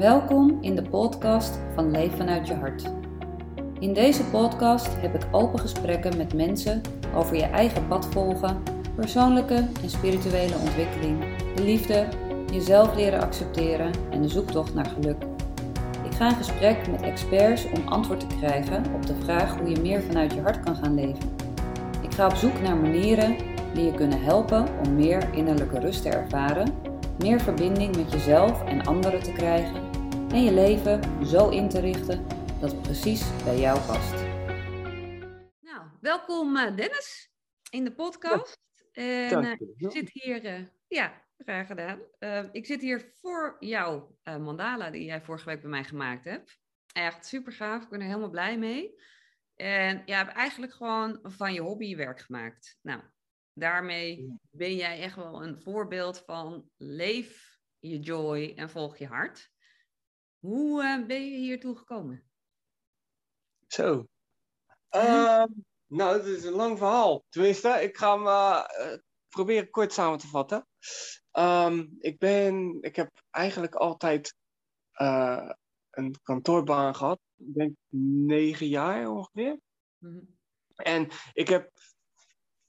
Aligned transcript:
Welkom 0.00 0.58
in 0.60 0.74
de 0.74 0.82
podcast 0.82 1.58
van 1.74 1.90
Leef 1.90 2.16
vanuit 2.16 2.46
je 2.46 2.54
hart. 2.54 2.92
In 3.78 3.94
deze 3.94 4.24
podcast 4.24 4.88
heb 5.00 5.14
ik 5.14 5.26
open 5.30 5.58
gesprekken 5.58 6.16
met 6.16 6.34
mensen 6.34 6.80
over 7.14 7.36
je 7.36 7.42
eigen 7.42 7.88
pad 7.88 8.06
volgen, 8.06 8.62
persoonlijke 8.94 9.54
en 9.82 9.90
spirituele 9.90 10.54
ontwikkeling, 10.54 11.24
de 11.54 11.62
liefde, 11.62 12.08
jezelf 12.52 12.94
leren 12.94 13.20
accepteren 13.20 13.92
en 14.10 14.22
de 14.22 14.28
zoektocht 14.28 14.74
naar 14.74 14.86
geluk. 14.86 15.22
Ik 16.04 16.12
ga 16.12 16.28
in 16.28 16.36
gesprek 16.36 16.90
met 16.90 17.02
experts 17.02 17.66
om 17.66 17.88
antwoord 17.88 18.20
te 18.20 18.36
krijgen 18.38 18.84
op 18.94 19.06
de 19.06 19.14
vraag 19.14 19.58
hoe 19.58 19.70
je 19.70 19.80
meer 19.80 20.02
vanuit 20.02 20.32
je 20.32 20.40
hart 20.40 20.60
kan 20.60 20.76
gaan 20.76 20.94
leven. 20.94 21.30
Ik 22.02 22.14
ga 22.14 22.26
op 22.26 22.34
zoek 22.34 22.60
naar 22.62 22.76
manieren 22.76 23.36
die 23.74 23.84
je 23.84 23.94
kunnen 23.94 24.22
helpen 24.22 24.66
om 24.86 24.94
meer 24.94 25.28
innerlijke 25.32 25.78
rust 25.78 26.02
te 26.02 26.08
ervaren, 26.08 26.74
meer 27.18 27.40
verbinding 27.40 27.96
met 27.96 28.12
jezelf 28.12 28.64
en 28.64 28.86
anderen 28.86 29.22
te 29.22 29.32
krijgen 29.32 29.79
en 30.32 30.42
je 30.42 30.52
leven 30.52 31.26
zo 31.26 31.48
in 31.48 31.68
te 31.68 31.80
richten 31.80 32.28
dat 32.60 32.72
het 32.72 32.82
precies 32.82 33.44
bij 33.44 33.58
jou 33.58 33.80
past. 33.86 34.14
Nou, 35.60 35.88
welkom 36.00 36.56
eh, 36.56 36.76
Dennis 36.76 37.32
in 37.70 37.84
de 37.84 37.94
podcast. 37.94 38.60
En 38.92 39.44
uh, 39.44 39.52
ik 39.76 39.92
zit 39.92 40.10
hier, 40.12 40.44
uh, 40.44 40.66
ja, 40.86 41.24
graag 41.38 41.66
gedaan. 41.66 42.00
ik 42.52 42.66
zit 42.66 42.80
hier 42.80 43.12
voor 43.20 43.56
jouw 43.60 44.16
mandala 44.24 44.90
die 44.90 45.04
jij 45.04 45.22
vorige 45.22 45.44
week 45.44 45.60
bij 45.60 45.70
mij 45.70 45.84
gemaakt 45.84 46.24
hebt. 46.24 46.58
Echt 46.92 47.26
super 47.26 47.52
gaaf, 47.52 47.82
ik 47.82 47.88
ben 47.88 48.00
er 48.00 48.06
helemaal 48.06 48.30
blij 48.30 48.58
mee. 48.58 48.94
En 49.54 50.02
je 50.04 50.14
hebt 50.14 50.32
eigenlijk 50.32 50.72
gewoon 50.72 51.18
van 51.22 51.52
je 51.52 51.60
hobby 51.60 51.96
werk 51.96 52.20
gemaakt. 52.20 52.78
Nou, 52.82 53.02
daarmee 53.52 54.38
ben 54.50 54.76
jij 54.76 55.00
echt 55.00 55.16
wel 55.16 55.44
een 55.44 55.60
voorbeeld 55.60 56.18
van 56.18 56.70
leef 56.76 57.58
je 57.78 57.98
joy 57.98 58.52
en 58.56 58.70
volg 58.70 58.98
je 58.98 59.06
hart. 59.06 59.49
Hoe 60.40 60.82
uh, 60.82 61.06
ben 61.06 61.30
je 61.30 61.36
hiertoe 61.36 61.76
gekomen? 61.76 62.30
Zo. 63.66 64.06
Uh, 64.90 65.44
nou, 65.86 66.16
het 66.16 66.26
is 66.26 66.44
een 66.44 66.52
lang 66.52 66.78
verhaal. 66.78 67.24
Tenminste, 67.28 67.68
ik 67.68 67.96
ga 67.96 68.14
hem 68.14 68.26
uh, 68.26 68.98
proberen 69.28 69.70
kort 69.70 69.92
samen 69.92 70.18
te 70.18 70.26
vatten. 70.26 70.66
Um, 71.32 71.96
ik, 71.98 72.18
ben, 72.18 72.78
ik 72.80 72.96
heb 72.96 73.10
eigenlijk 73.30 73.74
altijd 73.74 74.34
een 75.90 76.16
kantoorbaan 76.22 76.94
gehad. 76.94 77.20
Ik 77.36 77.54
denk 77.54 77.76
negen 78.26 78.66
jaar 78.66 79.08
ongeveer. 79.08 79.60
Mm 79.98 80.10
-hmm. 80.10 80.38
En 80.74 81.08
ik 81.32 81.48
heb... 81.48 81.70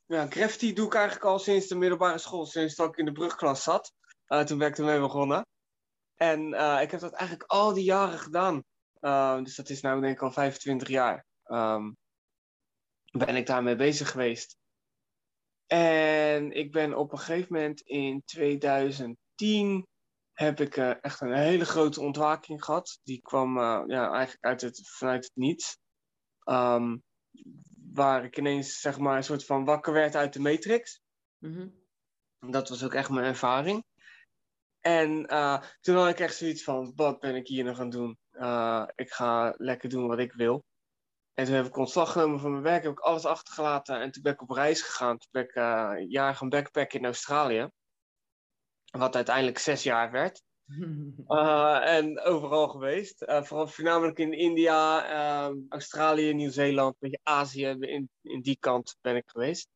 Ja, 0.05 0.27
graffiti 0.27 0.73
doe 0.73 0.85
ik 0.85 0.93
eigenlijk 0.93 1.25
al 1.25 1.39
sinds 1.39 1.67
de 1.67 1.75
middelbare 1.75 2.17
school. 2.17 2.45
Sinds 2.45 2.75
dat 2.75 2.89
ik 2.89 2.97
in 2.97 3.05
de 3.05 3.11
brugklas 3.11 3.63
zat. 3.63 3.93
toen 4.45 4.57
ben 4.57 4.67
ik 4.67 4.77
ermee 4.77 4.99
begonnen. 4.99 5.45
En 6.21 6.53
uh, 6.53 6.81
ik 6.81 6.91
heb 6.91 6.99
dat 6.99 7.13
eigenlijk 7.13 7.51
al 7.51 7.73
die 7.73 7.83
jaren 7.83 8.19
gedaan. 8.19 8.63
Uh, 8.99 9.37
dus 9.43 9.55
dat 9.55 9.69
is 9.69 9.81
nu 9.81 10.01
denk 10.01 10.15
ik 10.15 10.21
al 10.21 10.31
25 10.31 10.87
jaar. 10.87 11.25
Um, 11.45 11.97
ben 13.11 13.35
ik 13.35 13.45
daarmee 13.45 13.75
bezig 13.75 14.11
geweest. 14.11 14.57
En 15.67 16.51
ik 16.51 16.71
ben 16.71 16.97
op 16.97 17.11
een 17.11 17.17
gegeven 17.17 17.53
moment 17.53 17.81
in 17.81 18.21
2010 18.25 19.87
heb 20.33 20.59
ik 20.59 20.77
uh, 20.77 21.03
echt 21.03 21.21
een 21.21 21.33
hele 21.33 21.65
grote 21.65 22.01
ontwaking 22.01 22.63
gehad. 22.63 22.99
Die 23.03 23.21
kwam 23.21 23.59
ja, 23.89 24.11
eigenlijk 24.11 24.45
uit 24.45 24.61
het, 24.61 24.89
vanuit 24.89 25.23
het 25.23 25.35
niets. 25.35 25.77
Um, 26.45 27.03
waar 27.93 28.23
ik 28.23 28.37
ineens 28.37 28.79
zeg 28.79 28.97
maar 28.97 29.17
een 29.17 29.23
soort 29.23 29.45
van 29.45 29.65
wakker 29.65 29.93
werd 29.93 30.15
uit 30.15 30.33
de 30.33 30.39
matrix. 30.39 31.01
Mm 31.37 31.53
-hmm. 31.53 32.51
Dat 32.51 32.69
was 32.69 32.83
ook 32.83 32.93
echt 32.93 33.09
mijn 33.09 33.25
ervaring. 33.25 33.83
En 34.81 35.33
uh, 35.33 35.61
toen 35.81 35.95
had 35.95 36.09
ik 36.09 36.19
echt 36.19 36.35
zoiets 36.35 36.63
van, 36.63 36.93
wat 36.95 37.19
ben 37.19 37.35
ik 37.35 37.47
hier 37.47 37.63
nog 37.63 37.79
aan 37.79 37.89
doen? 37.89 38.17
Uh, 38.31 38.87
ik 38.95 39.11
ga 39.11 39.53
lekker 39.57 39.89
doen 39.89 40.07
wat 40.07 40.19
ik 40.19 40.33
wil. 40.33 40.63
En 41.33 41.45
toen 41.45 41.55
heb 41.55 41.65
ik 41.65 41.77
ontslag 41.77 42.11
genomen 42.11 42.39
van 42.39 42.51
mijn 42.51 42.63
werk, 42.63 42.83
heb 42.83 42.91
ik 42.91 42.99
alles 42.99 43.25
achtergelaten. 43.25 44.01
En 44.01 44.11
toen 44.11 44.23
ben 44.23 44.33
ik 44.33 44.41
op 44.41 44.49
reis 44.49 44.81
gegaan. 44.81 45.17
Toen 45.17 45.29
ben 45.31 45.43
ik 45.43 45.55
uh, 45.55 45.91
een 45.95 46.09
jaar 46.09 46.35
gaan 46.35 46.49
backpacken 46.49 46.99
in 46.99 47.05
Australië. 47.05 47.69
Wat 48.91 49.15
uiteindelijk 49.15 49.57
zes 49.57 49.83
jaar 49.83 50.11
werd. 50.11 50.41
en 51.97 52.21
overal 52.21 52.67
geweest. 52.67 53.25
vooral 53.27 53.67
voornamelijk 53.67 54.19
in 54.19 54.33
India, 54.33 55.05
ehm, 55.05 55.55
Australië, 55.69 56.33
Nieuw-Zeeland, 56.33 56.93
een 56.93 56.97
beetje 56.99 57.19
Azië. 57.23 57.65
In, 57.65 58.09
in 58.21 58.41
die 58.41 58.57
kant 58.59 58.97
ben 59.01 59.15
ik 59.15 59.29
geweest. 59.29 59.67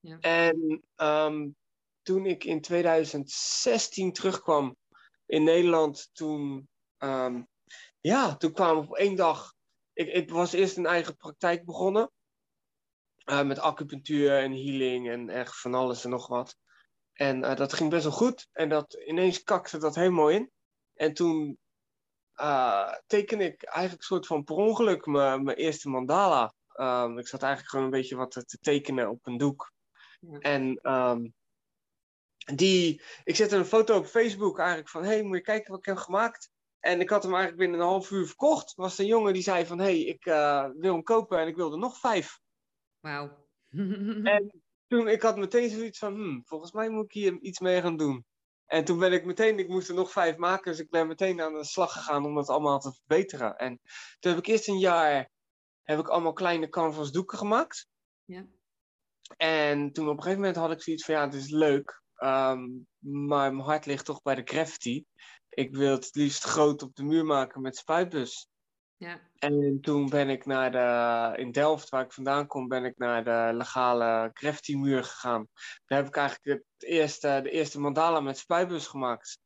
Ja. 0.00 0.18
En 0.20 0.82
um, 0.96 1.56
toen 2.08 2.26
ik 2.26 2.44
in 2.44 2.60
2016 2.60 4.12
terugkwam 4.12 4.76
in 5.26 5.44
Nederland, 5.44 6.10
toen, 6.12 6.68
um, 6.98 7.48
ja, 8.00 8.36
toen 8.36 8.52
kwam 8.52 8.76
op 8.76 8.96
één 8.96 9.16
dag. 9.16 9.54
Ik, 9.92 10.08
ik 10.08 10.30
was 10.30 10.52
eerst 10.52 10.76
een 10.76 10.86
eigen 10.86 11.16
praktijk 11.16 11.64
begonnen. 11.64 12.10
Uh, 13.24 13.42
met 13.42 13.58
acupunctuur 13.58 14.38
en 14.38 14.52
healing 14.52 15.10
en 15.10 15.28
echt 15.28 15.60
van 15.60 15.74
alles 15.74 16.04
en 16.04 16.10
nog 16.10 16.26
wat. 16.26 16.56
En 17.12 17.44
uh, 17.44 17.56
dat 17.56 17.72
ging 17.72 17.90
best 17.90 18.04
wel 18.04 18.12
goed. 18.12 18.48
En 18.52 18.68
dat, 18.68 18.94
ineens 18.94 19.42
kakte 19.42 19.78
dat 19.78 19.94
helemaal 19.94 20.30
in. 20.30 20.50
En 20.94 21.14
toen 21.14 21.58
uh, 22.40 22.94
teken 23.06 23.40
ik 23.40 23.62
eigenlijk 23.62 24.00
een 24.00 24.08
soort 24.08 24.26
van 24.26 24.44
per 24.44 24.56
ongeluk 24.56 25.06
mijn 25.06 25.48
eerste 25.48 25.88
mandala. 25.88 26.54
Um, 26.74 27.18
ik 27.18 27.28
zat 27.28 27.42
eigenlijk 27.42 27.70
gewoon 27.70 27.84
een 27.84 27.98
beetje 27.98 28.16
wat 28.16 28.30
te 28.30 28.58
tekenen 28.60 29.10
op 29.10 29.26
een 29.26 29.36
doek. 29.36 29.72
Ja. 30.20 30.38
En 30.38 30.92
um, 30.92 31.36
die, 32.54 33.02
ik 33.24 33.36
zette 33.36 33.56
een 33.56 33.64
foto 33.64 33.96
op 33.96 34.06
Facebook 34.06 34.58
eigenlijk 34.58 34.88
van, 34.88 35.02
hé, 35.02 35.08
hey, 35.08 35.22
moet 35.22 35.36
je 35.36 35.42
kijken 35.42 35.70
wat 35.70 35.78
ik 35.78 35.86
heb 35.86 35.96
gemaakt? 35.96 36.50
En 36.80 37.00
ik 37.00 37.10
had 37.10 37.22
hem 37.22 37.32
eigenlijk 37.32 37.62
binnen 37.62 37.80
een 37.80 37.86
half 37.86 38.10
uur 38.10 38.26
verkocht. 38.26 38.68
Er 38.68 38.82
was 38.82 38.98
een 38.98 39.06
jongen 39.06 39.32
die 39.32 39.42
zei 39.42 39.66
van, 39.66 39.78
hé, 39.78 39.84
hey, 39.84 40.00
ik 40.00 40.26
uh, 40.26 40.68
wil 40.76 40.92
hem 40.92 41.02
kopen 41.02 41.38
en 41.38 41.48
ik 41.48 41.56
wilde 41.56 41.76
nog 41.76 41.98
vijf. 41.98 42.40
Wauw. 43.00 43.46
en 44.34 44.62
toen, 44.86 45.08
ik 45.08 45.22
had 45.22 45.36
meteen 45.36 45.70
zoiets 45.70 45.98
van, 45.98 46.14
hm, 46.14 46.40
volgens 46.44 46.72
mij 46.72 46.88
moet 46.88 47.04
ik 47.04 47.12
hier 47.12 47.38
iets 47.40 47.58
mee 47.58 47.80
gaan 47.80 47.96
doen. 47.96 48.26
En 48.66 48.84
toen 48.84 48.98
ben 48.98 49.12
ik 49.12 49.24
meteen, 49.24 49.58
ik 49.58 49.68
moest 49.68 49.88
er 49.88 49.94
nog 49.94 50.10
vijf 50.10 50.36
maken, 50.36 50.70
dus 50.70 50.80
ik 50.80 50.90
ben 50.90 51.06
meteen 51.06 51.40
aan 51.40 51.52
de 51.52 51.64
slag 51.64 51.92
gegaan 51.92 52.24
om 52.24 52.34
dat 52.34 52.48
allemaal 52.48 52.78
te 52.78 52.92
verbeteren. 52.92 53.56
En 53.56 53.80
toen 54.18 54.32
heb 54.32 54.40
ik 54.40 54.46
eerst 54.46 54.68
een 54.68 54.78
jaar, 54.78 55.30
heb 55.82 55.98
ik 55.98 56.08
allemaal 56.08 56.32
kleine 56.32 56.68
canvas 56.68 57.10
doeken 57.10 57.38
gemaakt. 57.38 57.88
Ja. 58.24 58.46
En 59.36 59.92
toen 59.92 60.08
op 60.08 60.16
een 60.16 60.22
gegeven 60.22 60.40
moment 60.40 60.56
had 60.56 60.70
ik 60.70 60.82
zoiets 60.82 61.04
van, 61.04 61.14
ja, 61.14 61.24
het 61.24 61.34
is 61.34 61.50
leuk. 61.50 62.02
Um, 62.24 62.86
maar 62.98 63.54
mijn 63.54 63.66
hart 63.66 63.86
ligt 63.86 64.04
toch 64.04 64.22
bij 64.22 64.34
de 64.34 64.42
graffiti. 64.44 65.04
Ik 65.48 65.76
wil 65.76 65.90
het 65.92 66.08
liefst 66.12 66.44
groot 66.44 66.82
op 66.82 66.94
de 66.94 67.04
muur 67.04 67.24
maken 67.24 67.60
met 67.60 67.76
spuitbus. 67.76 68.48
Ja. 68.96 69.20
En 69.38 69.78
toen 69.80 70.08
ben 70.08 70.28
ik 70.28 70.46
naar 70.46 70.72
de, 70.72 71.38
in 71.42 71.52
Delft, 71.52 71.88
waar 71.88 72.04
ik 72.04 72.12
vandaan 72.12 72.46
kom, 72.46 72.68
ben 72.68 72.84
ik 72.84 72.98
naar 72.98 73.24
de 73.24 73.56
legale 73.56 74.30
graffiti 74.32 74.76
muur 74.76 75.04
gegaan. 75.04 75.48
Daar 75.86 75.98
heb 75.98 76.08
ik 76.08 76.16
eigenlijk 76.16 76.62
het 76.78 76.88
eerste, 76.88 77.40
de 77.42 77.50
eerste 77.50 77.80
mandala 77.80 78.20
met 78.20 78.38
spuitbus 78.38 78.86
gemaakt. 78.86 79.38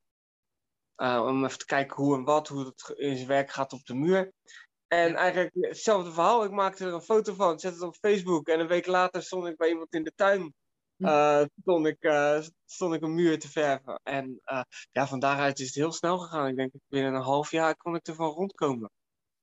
Uh, 0.97 1.25
om 1.27 1.45
even 1.45 1.59
te 1.59 1.65
kijken 1.65 1.97
hoe 1.97 2.17
en 2.17 2.25
wat, 2.25 2.49
hoe 2.49 2.65
het 2.65 2.93
in 2.97 3.17
zijn 3.17 3.29
werk 3.29 3.51
gaat 3.51 3.73
op 3.73 3.85
de 3.85 3.95
muur. 3.95 4.33
En 4.87 5.15
eigenlijk 5.15 5.55
hetzelfde 5.61 6.13
verhaal. 6.13 6.45
Ik 6.45 6.51
maakte 6.51 6.85
er 6.85 6.95
een 6.95 7.03
foto 7.03 7.35
van, 7.35 7.59
zette 7.59 7.77
het 7.77 7.87
op 7.87 7.97
Facebook. 7.97 8.49
En 8.49 8.61
een 8.61 8.67
week 8.67 8.87
later 8.87 9.23
stond 9.23 9.47
ik 9.47 9.57
bij 9.57 9.69
iemand 9.69 9.95
in 9.95 10.05
de 10.05 10.13
tuin 10.15 10.55
uh, 11.03 11.45
stond, 11.61 11.87
ik, 11.87 12.05
uh, 12.05 12.43
stond 12.65 12.95
ik 12.95 13.03
een 13.03 13.15
muur 13.15 13.39
te 13.39 13.49
verven. 13.49 14.01
En 14.03 14.41
uh, 14.45 14.63
ja, 14.91 15.07
van 15.07 15.19
daaruit 15.19 15.59
is 15.59 15.67
het 15.67 15.75
heel 15.75 15.93
snel 15.93 16.19
gegaan. 16.19 16.49
Ik 16.49 16.57
denk 16.57 16.73
binnen 16.89 17.15
een 17.15 17.23
half 17.23 17.51
jaar 17.51 17.77
kon 17.77 17.95
ik 17.95 18.07
ervan 18.07 18.31
rondkomen. 18.31 18.91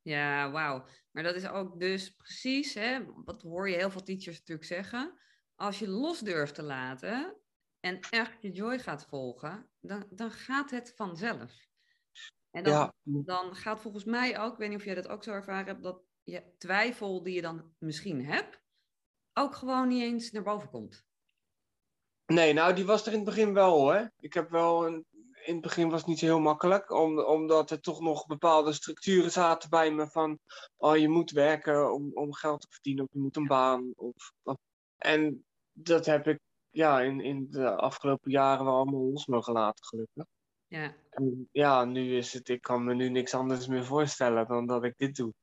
Ja, 0.01 0.51
wauw. 0.51 0.85
Maar 1.11 1.23
dat 1.23 1.35
is 1.35 1.47
ook 1.47 1.79
dus 1.79 2.09
precies, 2.09 2.73
hè, 2.73 2.99
wat 3.25 3.41
hoor 3.41 3.69
je 3.69 3.75
heel 3.75 3.91
veel 3.91 4.03
teachers 4.03 4.37
natuurlijk 4.37 4.67
zeggen. 4.67 5.19
Als 5.55 5.79
je 5.79 5.87
los 5.87 6.19
durft 6.19 6.55
te 6.55 6.63
laten 6.63 7.35
en 7.79 7.99
echt 7.99 8.41
je 8.41 8.51
joy 8.51 8.79
gaat 8.79 9.05
volgen, 9.05 9.69
dan, 9.79 10.05
dan 10.09 10.31
gaat 10.31 10.71
het 10.71 10.93
vanzelf. 10.95 11.67
En 12.51 12.63
dan, 12.63 12.73
ja. 12.73 12.93
dan 13.03 13.55
gaat 13.55 13.81
volgens 13.81 14.03
mij 14.03 14.39
ook, 14.39 14.51
ik 14.51 14.57
weet 14.57 14.69
niet 14.69 14.77
of 14.77 14.85
jij 14.85 14.95
dat 14.95 15.07
ook 15.07 15.23
zo 15.23 15.31
ervaren 15.31 15.65
hebt, 15.65 15.83
dat 15.83 16.01
je 16.23 16.43
twijfel 16.57 17.23
die 17.23 17.33
je 17.33 17.41
dan 17.41 17.73
misschien 17.77 18.25
hebt, 18.25 18.61
ook 19.33 19.55
gewoon 19.55 19.87
niet 19.87 20.01
eens 20.01 20.31
naar 20.31 20.43
boven 20.43 20.69
komt. 20.69 21.07
Nee, 22.29 22.53
nou, 22.53 22.73
die 22.73 22.85
was 22.85 23.05
er 23.05 23.11
in 23.11 23.19
het 23.19 23.27
begin 23.27 23.53
wel 23.53 23.79
hoor. 23.79 24.11
Ik 24.19 24.33
heb 24.33 24.49
wel 24.49 24.87
een, 24.87 25.05
in 25.43 25.53
het 25.53 25.61
begin 25.61 25.89
was 25.89 25.99
het 25.99 26.09
niet 26.09 26.19
zo 26.19 26.25
heel 26.25 26.39
makkelijk, 26.39 26.91
om, 26.91 27.19
omdat 27.19 27.71
er 27.71 27.81
toch 27.81 28.01
nog 28.01 28.25
bepaalde 28.25 28.73
structuren 28.73 29.31
zaten 29.31 29.69
bij 29.69 29.91
me 29.91 30.07
van, 30.07 30.39
oh, 30.77 30.97
je 30.97 31.09
moet 31.09 31.31
werken 31.31 31.93
om, 31.93 32.11
om 32.13 32.33
geld 32.33 32.61
te 32.61 32.67
verdienen, 32.69 33.03
of 33.03 33.09
je 33.11 33.19
moet 33.19 33.35
een 33.35 33.47
baan. 33.47 33.93
Of, 33.95 34.31
of. 34.43 34.57
En 34.97 35.45
dat 35.71 36.05
heb 36.05 36.27
ik 36.27 36.39
ja, 36.69 37.01
in, 37.01 37.21
in 37.21 37.47
de 37.49 37.75
afgelopen 37.75 38.31
jaren 38.31 38.65
wel 38.65 38.75
allemaal 38.75 39.11
los 39.11 39.25
mogen 39.25 39.53
laten, 39.53 39.85
gelukkig. 39.85 40.25
Ja. 40.67 40.95
En 41.09 41.49
ja, 41.51 41.85
nu 41.85 42.17
is 42.17 42.33
het, 42.33 42.49
ik 42.49 42.61
kan 42.61 42.83
me 42.83 42.93
nu 42.93 43.09
niks 43.09 43.33
anders 43.33 43.67
meer 43.67 43.85
voorstellen 43.85 44.47
dan 44.47 44.65
dat 44.65 44.83
ik 44.83 44.93
dit 44.97 45.15
doe. 45.15 45.33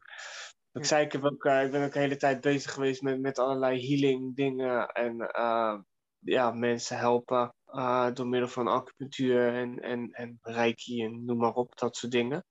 Ik 0.73 0.85
zei, 0.85 1.05
ik, 1.05 1.13
heb 1.13 1.25
ook, 1.25 1.45
uh, 1.45 1.65
ik 1.65 1.71
ben 1.71 1.85
ook 1.85 1.93
de 1.93 1.99
hele 1.99 2.17
tijd 2.17 2.41
bezig 2.41 2.73
geweest 2.73 3.03
met, 3.03 3.21
met 3.21 3.39
allerlei 3.39 3.89
healing 3.89 4.37
dingen 4.37 4.89
en 4.89 5.17
uh, 5.21 5.79
ja, 6.27 6.51
mensen 6.51 6.99
helpen 6.99 7.55
uh, 7.67 8.11
door 8.13 8.27
middel 8.27 8.49
van 8.49 8.69
acupunctuur 8.69 9.55
en, 9.55 9.79
en, 9.79 10.11
en 10.11 10.39
reiki 10.43 11.05
en 11.05 11.25
noem 11.25 11.39
maar 11.39 11.55
op, 11.55 11.79
dat 11.79 11.97
soort 11.97 12.13
dingen. 12.13 12.45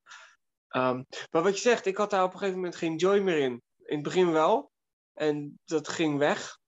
Um, 0.75 1.05
maar 1.31 1.43
wat 1.43 1.55
je 1.55 1.61
zegt, 1.61 1.85
ik 1.85 1.97
had 1.97 2.09
daar 2.09 2.23
op 2.23 2.31
een 2.31 2.37
gegeven 2.37 2.59
moment 2.59 2.75
geen 2.75 2.95
joy 2.95 3.19
meer 3.19 3.37
in. 3.37 3.61
In 3.77 3.95
het 3.95 4.03
begin 4.03 4.31
wel. 4.31 4.71
En 5.13 5.59
dat 5.65 5.87
ging 5.87 6.17
weg. 6.17 6.59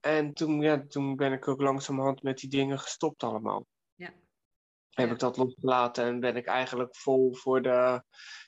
En 0.00 0.32
toen, 0.32 0.60
ja, 0.60 0.84
toen 0.86 1.16
ben 1.16 1.32
ik 1.32 1.48
ook 1.48 1.60
langzamerhand 1.60 2.22
met 2.22 2.38
die 2.38 2.50
dingen 2.50 2.78
gestopt 2.78 3.22
allemaal. 3.22 3.66
Ja. 3.94 4.12
Heb 4.90 5.10
ik 5.10 5.18
dat 5.18 5.36
losgelaten 5.36 6.04
en 6.04 6.20
ben 6.20 6.36
ik 6.36 6.46
eigenlijk 6.46 6.96
vol 6.96 7.34
voor 7.34 7.62
de, 7.62 8.02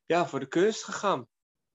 ja, 0.07 0.27
voor 0.27 0.41
de 0.41 0.49
kunst 0.49 0.85
gegaan. 0.85 1.27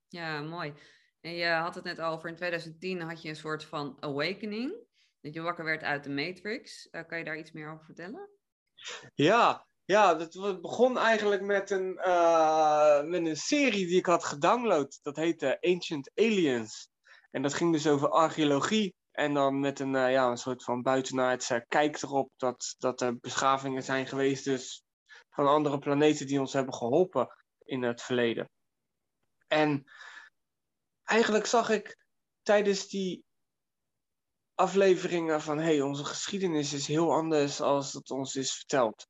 Ja, 0.08 0.42
mooi. 0.42 0.74
En 1.22 1.34
je 1.34 1.48
had 1.48 1.76
het 1.76 1.84
net 1.84 2.02
over, 2.02 2.30
in 2.30 2.36
2010 2.36 3.02
had 3.02 3.22
je 3.22 3.30
een 3.30 3.36
soort 3.36 3.64
van 3.64 3.98
awakening. 4.00 4.76
Dat 5.24 5.34
je 5.34 5.42
wakker 5.42 5.66
werd 5.66 5.84
uit 5.84 6.04
de 6.04 6.10
Matrix. 6.10 6.88
Uh, 6.92 7.02
kan 7.08 7.18
je 7.18 7.24
daar 7.24 7.38
iets 7.38 7.52
meer 7.52 7.72
over 7.72 7.86
vertellen? 7.86 8.30
Ja, 9.14 9.68
ja 9.86 10.16
dat 10.16 10.62
begon 10.62 10.98
eigenlijk 10.98 11.42
met 11.42 11.70
een, 11.70 12.00
uh, 12.06 13.04
met 13.04 13.26
een 13.26 13.38
serie 13.38 13.88
die 13.88 13.98
ik 13.98 14.06
had 14.06 14.24
gedownload. 14.24 15.00
Dat 15.02 15.16
heette 15.16 15.58
Ancient 15.62 16.12
Aliens. 16.16 16.90
En 17.32 17.42
dat 17.42 17.54
ging 17.54 17.72
dus 17.72 17.88
over 17.88 18.10
archeologie. 18.10 18.96
En 19.12 19.34
dan 19.34 19.60
met 19.60 19.80
een, 19.80 19.94
uh, 19.94 20.12
ja, 20.12 20.30
een 20.30 20.38
soort 20.38 20.64
van 20.64 20.82
buitenaardse 20.82 21.66
kijk 21.68 22.02
erop 22.02 22.32
dat, 22.38 22.76
dat 22.78 23.02
er 23.02 23.18
beschavingen 23.18 23.84
zijn 23.84 24.08
geweest, 24.08 24.46
dus 24.46 24.84
van 25.30 25.48
andere 25.48 25.80
planeten 25.80 26.28
die 26.28 26.40
ons 26.40 26.54
hebben 26.54 26.74
geholpen 26.74 27.36
in 27.66 27.84
het 27.84 28.02
verleden. 28.02 28.50
En 29.48 29.84
eigenlijk 31.04 31.46
zag 31.46 31.70
ik 31.70 31.98
tijdens 32.42 32.88
die 32.88 33.24
afleveringen 34.56 35.42
van 35.42 35.60
hey, 35.60 35.82
onze 35.82 36.06
geschiedenis 36.06 36.74
is 36.74 36.88
heel 36.88 37.14
anders 37.14 37.62
als 37.62 37.92
dat 37.92 38.10
ons 38.10 38.36
is 38.36 38.54
verteld. 38.54 39.08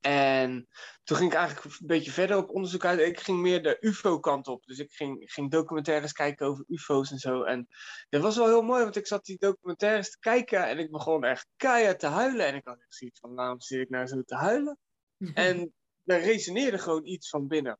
En 0.00 0.68
toen 1.04 1.16
ging 1.16 1.30
ik 1.30 1.36
eigenlijk 1.36 1.80
een 1.80 1.86
beetje 1.86 2.10
verder 2.10 2.36
op 2.36 2.50
onderzoek 2.50 2.84
uit. 2.84 3.00
Ik 3.00 3.20
ging 3.20 3.40
meer 3.40 3.62
de 3.62 3.76
UFO-kant 3.80 4.48
op. 4.48 4.64
Dus 4.64 4.78
ik 4.78 4.92
ging, 4.92 5.32
ging 5.32 5.50
documentaires 5.50 6.12
kijken 6.12 6.46
over 6.46 6.64
UFO's 6.68 7.10
en 7.10 7.18
zo. 7.18 7.42
En 7.42 7.68
dat 8.08 8.22
was 8.22 8.36
wel 8.36 8.46
heel 8.46 8.62
mooi, 8.62 8.82
want 8.82 8.96
ik 8.96 9.06
zat 9.06 9.24
die 9.24 9.38
documentaires 9.38 10.10
te 10.10 10.18
kijken 10.18 10.66
en 10.66 10.78
ik 10.78 10.90
begon 10.90 11.24
echt 11.24 11.48
keihard 11.56 11.98
te 11.98 12.06
huilen. 12.06 12.46
En 12.46 12.54
ik 12.54 12.64
had 12.64 12.78
echt 12.78 12.94
zoiets 12.94 13.20
van: 13.20 13.34
waarom 13.34 13.60
zit 13.60 13.80
ik 13.80 13.88
nou 13.88 14.06
zo 14.06 14.22
te 14.22 14.34
huilen? 14.34 14.78
en 15.34 15.74
er 16.04 16.20
resoneerde 16.20 16.78
gewoon 16.78 17.06
iets 17.06 17.28
van 17.28 17.46
binnen. 17.46 17.78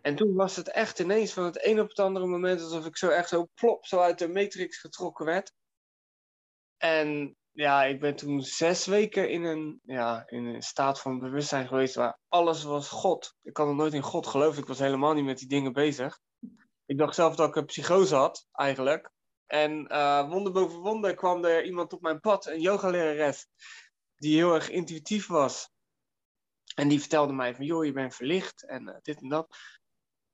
En 0.00 0.16
toen 0.16 0.34
was 0.34 0.56
het 0.56 0.70
echt 0.70 0.98
ineens 0.98 1.32
van 1.32 1.44
het 1.44 1.64
een 1.66 1.80
op 1.80 1.88
het 1.88 1.98
andere 1.98 2.26
moment 2.26 2.62
alsof 2.62 2.86
ik 2.86 2.96
zo 2.96 3.08
echt 3.08 3.28
zo 3.28 3.46
plop, 3.54 3.86
zo 3.86 3.98
uit 3.98 4.18
de 4.18 4.28
matrix 4.28 4.78
getrokken 4.78 5.24
werd. 5.24 5.52
En 6.76 7.36
ja, 7.50 7.84
ik 7.84 8.00
ben 8.00 8.16
toen 8.16 8.42
zes 8.42 8.86
weken 8.86 9.30
in 9.30 9.44
een, 9.44 9.80
ja, 9.84 10.22
in 10.26 10.44
een 10.44 10.62
staat 10.62 11.00
van 11.00 11.18
bewustzijn 11.18 11.66
geweest 11.66 11.94
waar 11.94 12.18
alles 12.28 12.62
was 12.62 12.88
God. 12.88 13.34
Ik 13.42 13.56
had 13.56 13.66
nog 13.66 13.76
nooit 13.76 13.92
in 13.92 14.02
God 14.02 14.26
geloofd. 14.26 14.58
Ik 14.58 14.66
was 14.66 14.78
helemaal 14.78 15.14
niet 15.14 15.24
met 15.24 15.38
die 15.38 15.48
dingen 15.48 15.72
bezig. 15.72 16.18
Ik 16.86 16.98
dacht 16.98 17.14
zelf 17.14 17.36
dat 17.36 17.48
ik 17.48 17.56
een 17.56 17.64
psychose 17.64 18.14
had, 18.14 18.46
eigenlijk. 18.52 19.10
En 19.46 19.92
uh, 19.92 20.28
wonder 20.28 20.52
boven 20.52 20.78
wonder 20.78 21.14
kwam 21.14 21.44
er 21.44 21.64
iemand 21.64 21.92
op 21.92 22.00
mijn 22.00 22.20
pad, 22.20 22.46
een 22.46 22.60
yogalerares, 22.60 23.46
die 24.16 24.36
heel 24.36 24.54
erg 24.54 24.70
intuïtief 24.70 25.26
was. 25.26 25.70
En 26.76 26.88
die 26.88 27.00
vertelde 27.00 27.32
mij 27.32 27.54
van, 27.54 27.64
joh, 27.64 27.84
je 27.84 27.92
bent 27.92 28.14
verlicht 28.14 28.66
en 28.66 28.88
uh, 28.88 28.94
dit 29.02 29.20
en 29.20 29.28
dat. 29.28 29.56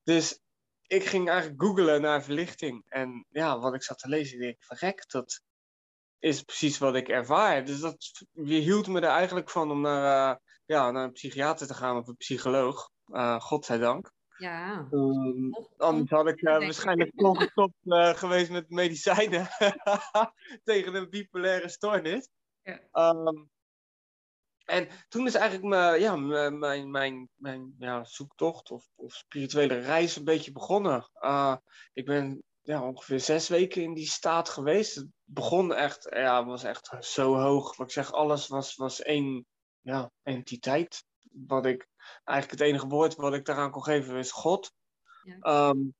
Dus 0.02 0.40
ik 0.86 1.04
ging 1.04 1.28
eigenlijk 1.28 1.62
googlen 1.62 2.00
naar 2.00 2.22
verlichting. 2.22 2.84
En 2.88 3.26
ja, 3.28 3.58
wat 3.58 3.74
ik 3.74 3.82
zat 3.82 3.98
te 3.98 4.08
lezen, 4.08 4.38
denk 4.38 4.54
ik, 4.54 4.62
verrek, 4.62 5.10
dat 5.10 5.42
is 6.18 6.42
precies 6.42 6.78
wat 6.78 6.94
ik 6.94 7.08
ervaar. 7.08 7.64
Dus 7.64 7.80
dat 7.80 8.24
hield 8.32 8.86
me 8.86 9.00
er 9.00 9.08
eigenlijk 9.08 9.50
van 9.50 9.70
om 9.70 9.80
naar, 9.80 10.32
uh, 10.32 10.38
ja, 10.64 10.90
naar 10.90 11.04
een 11.04 11.12
psychiater 11.12 11.66
te 11.66 11.74
gaan 11.74 11.96
of 11.96 12.08
een 12.08 12.16
psycholoog. 12.16 12.90
Uh, 13.06 13.40
godzijdank. 13.40 14.12
Ja. 14.36 14.88
Um, 14.90 15.50
anders 15.76 16.10
had 16.10 16.28
ik 16.28 16.42
uh, 16.42 16.58
waarschijnlijk 16.58 17.12
volgestopt 17.24 17.74
uh, 17.82 18.14
geweest 18.14 18.50
met 18.50 18.70
medicijnen 18.70 19.48
tegen 20.64 20.94
een 20.94 21.10
bipolaire 21.10 21.68
stoornis. 21.68 22.28
Ja. 22.62 23.10
Um, 23.10 23.50
en 24.64 24.88
toen 25.08 25.26
is 25.26 25.34
eigenlijk 25.34 25.68
mijn, 25.68 26.00
ja, 26.00 26.16
mijn, 26.16 26.90
mijn, 26.90 27.28
mijn 27.34 27.74
ja, 27.78 28.04
zoektocht 28.04 28.70
of, 28.70 28.88
of 28.94 29.14
spirituele 29.14 29.78
reis 29.78 30.16
een 30.16 30.24
beetje 30.24 30.52
begonnen. 30.52 31.10
Uh, 31.20 31.56
ik 31.92 32.04
ben 32.04 32.42
ja, 32.62 32.82
ongeveer 32.82 33.20
zes 33.20 33.48
weken 33.48 33.82
in 33.82 33.94
die 33.94 34.06
staat 34.06 34.48
geweest. 34.48 34.94
Het 34.94 35.06
begon 35.24 35.74
echt, 35.74 36.06
ja, 36.10 36.44
was 36.44 36.64
echt 36.64 36.96
zo 37.00 37.34
hoog. 37.34 37.76
Wat 37.76 37.86
ik 37.86 37.92
zeg, 37.92 38.12
alles 38.12 38.46
was, 38.46 38.74
was 38.74 39.02
één 39.02 39.46
ja, 39.80 40.10
entiteit. 40.22 41.04
Wat 41.32 41.66
ik, 41.66 41.88
eigenlijk 42.24 42.60
het 42.60 42.68
enige 42.68 42.86
woord 42.86 43.14
wat 43.14 43.34
ik 43.34 43.44
daaraan 43.44 43.70
kon 43.70 43.84
geven 43.84 44.16
is 44.16 44.32
God. 44.32 44.72
Ja. 45.22 45.68
Um, 45.68 45.94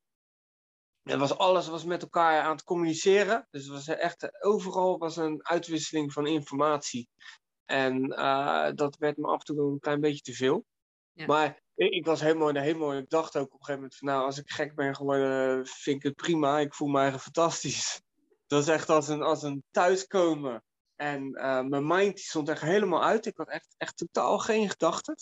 het 1.02 1.18
was 1.18 1.36
alles 1.36 1.68
was 1.68 1.84
met 1.84 2.02
elkaar 2.02 2.42
aan 2.42 2.50
het 2.50 2.64
communiceren. 2.64 3.46
Dus 3.50 3.62
het 3.62 3.72
was 3.72 3.88
echt, 3.88 4.42
overal 4.44 4.98
was 4.98 5.16
een 5.16 5.46
uitwisseling 5.46 6.12
van 6.12 6.26
informatie. 6.26 7.08
En 7.72 8.10
uh, 8.10 8.70
dat 8.74 8.96
werd 8.96 9.16
me 9.16 9.26
af 9.26 9.38
en 9.38 9.54
toe 9.54 9.72
een 9.72 9.78
klein 9.78 10.00
beetje 10.00 10.22
te 10.22 10.32
veel. 10.32 10.64
Ja. 11.12 11.26
Maar 11.26 11.62
ik 11.74 12.06
was 12.06 12.20
helemaal 12.20 12.48
in 12.48 12.54
de 12.54 12.60
hemel. 12.60 12.94
Ik 12.94 13.08
dacht 13.08 13.36
ook 13.36 13.46
op 13.46 13.52
een 13.52 13.58
gegeven 13.58 13.74
moment 13.74 13.96
van 13.96 14.08
nou, 14.08 14.24
als 14.24 14.38
ik 14.38 14.50
gek 14.50 14.74
ben 14.74 14.94
geworden, 14.94 15.66
vind 15.66 15.96
ik 15.96 16.02
het 16.02 16.14
prima. 16.14 16.58
Ik 16.58 16.74
voel 16.74 16.88
me 16.88 16.98
eigenlijk 16.98 17.24
fantastisch. 17.24 18.02
Dat 18.46 18.62
is 18.62 18.68
echt 18.68 18.88
als 18.88 19.08
een, 19.08 19.22
als 19.22 19.42
een 19.42 19.64
thuiskomen. 19.70 20.64
En 20.96 21.38
uh, 21.38 21.62
mijn 21.62 21.86
mind 21.86 22.14
die 22.14 22.24
stond 22.24 22.48
echt 22.48 22.60
helemaal 22.60 23.04
uit. 23.04 23.26
Ik 23.26 23.36
had 23.36 23.48
echt, 23.48 23.74
echt 23.76 23.96
totaal 23.96 24.38
geen 24.38 24.70
gedachten. 24.70 25.16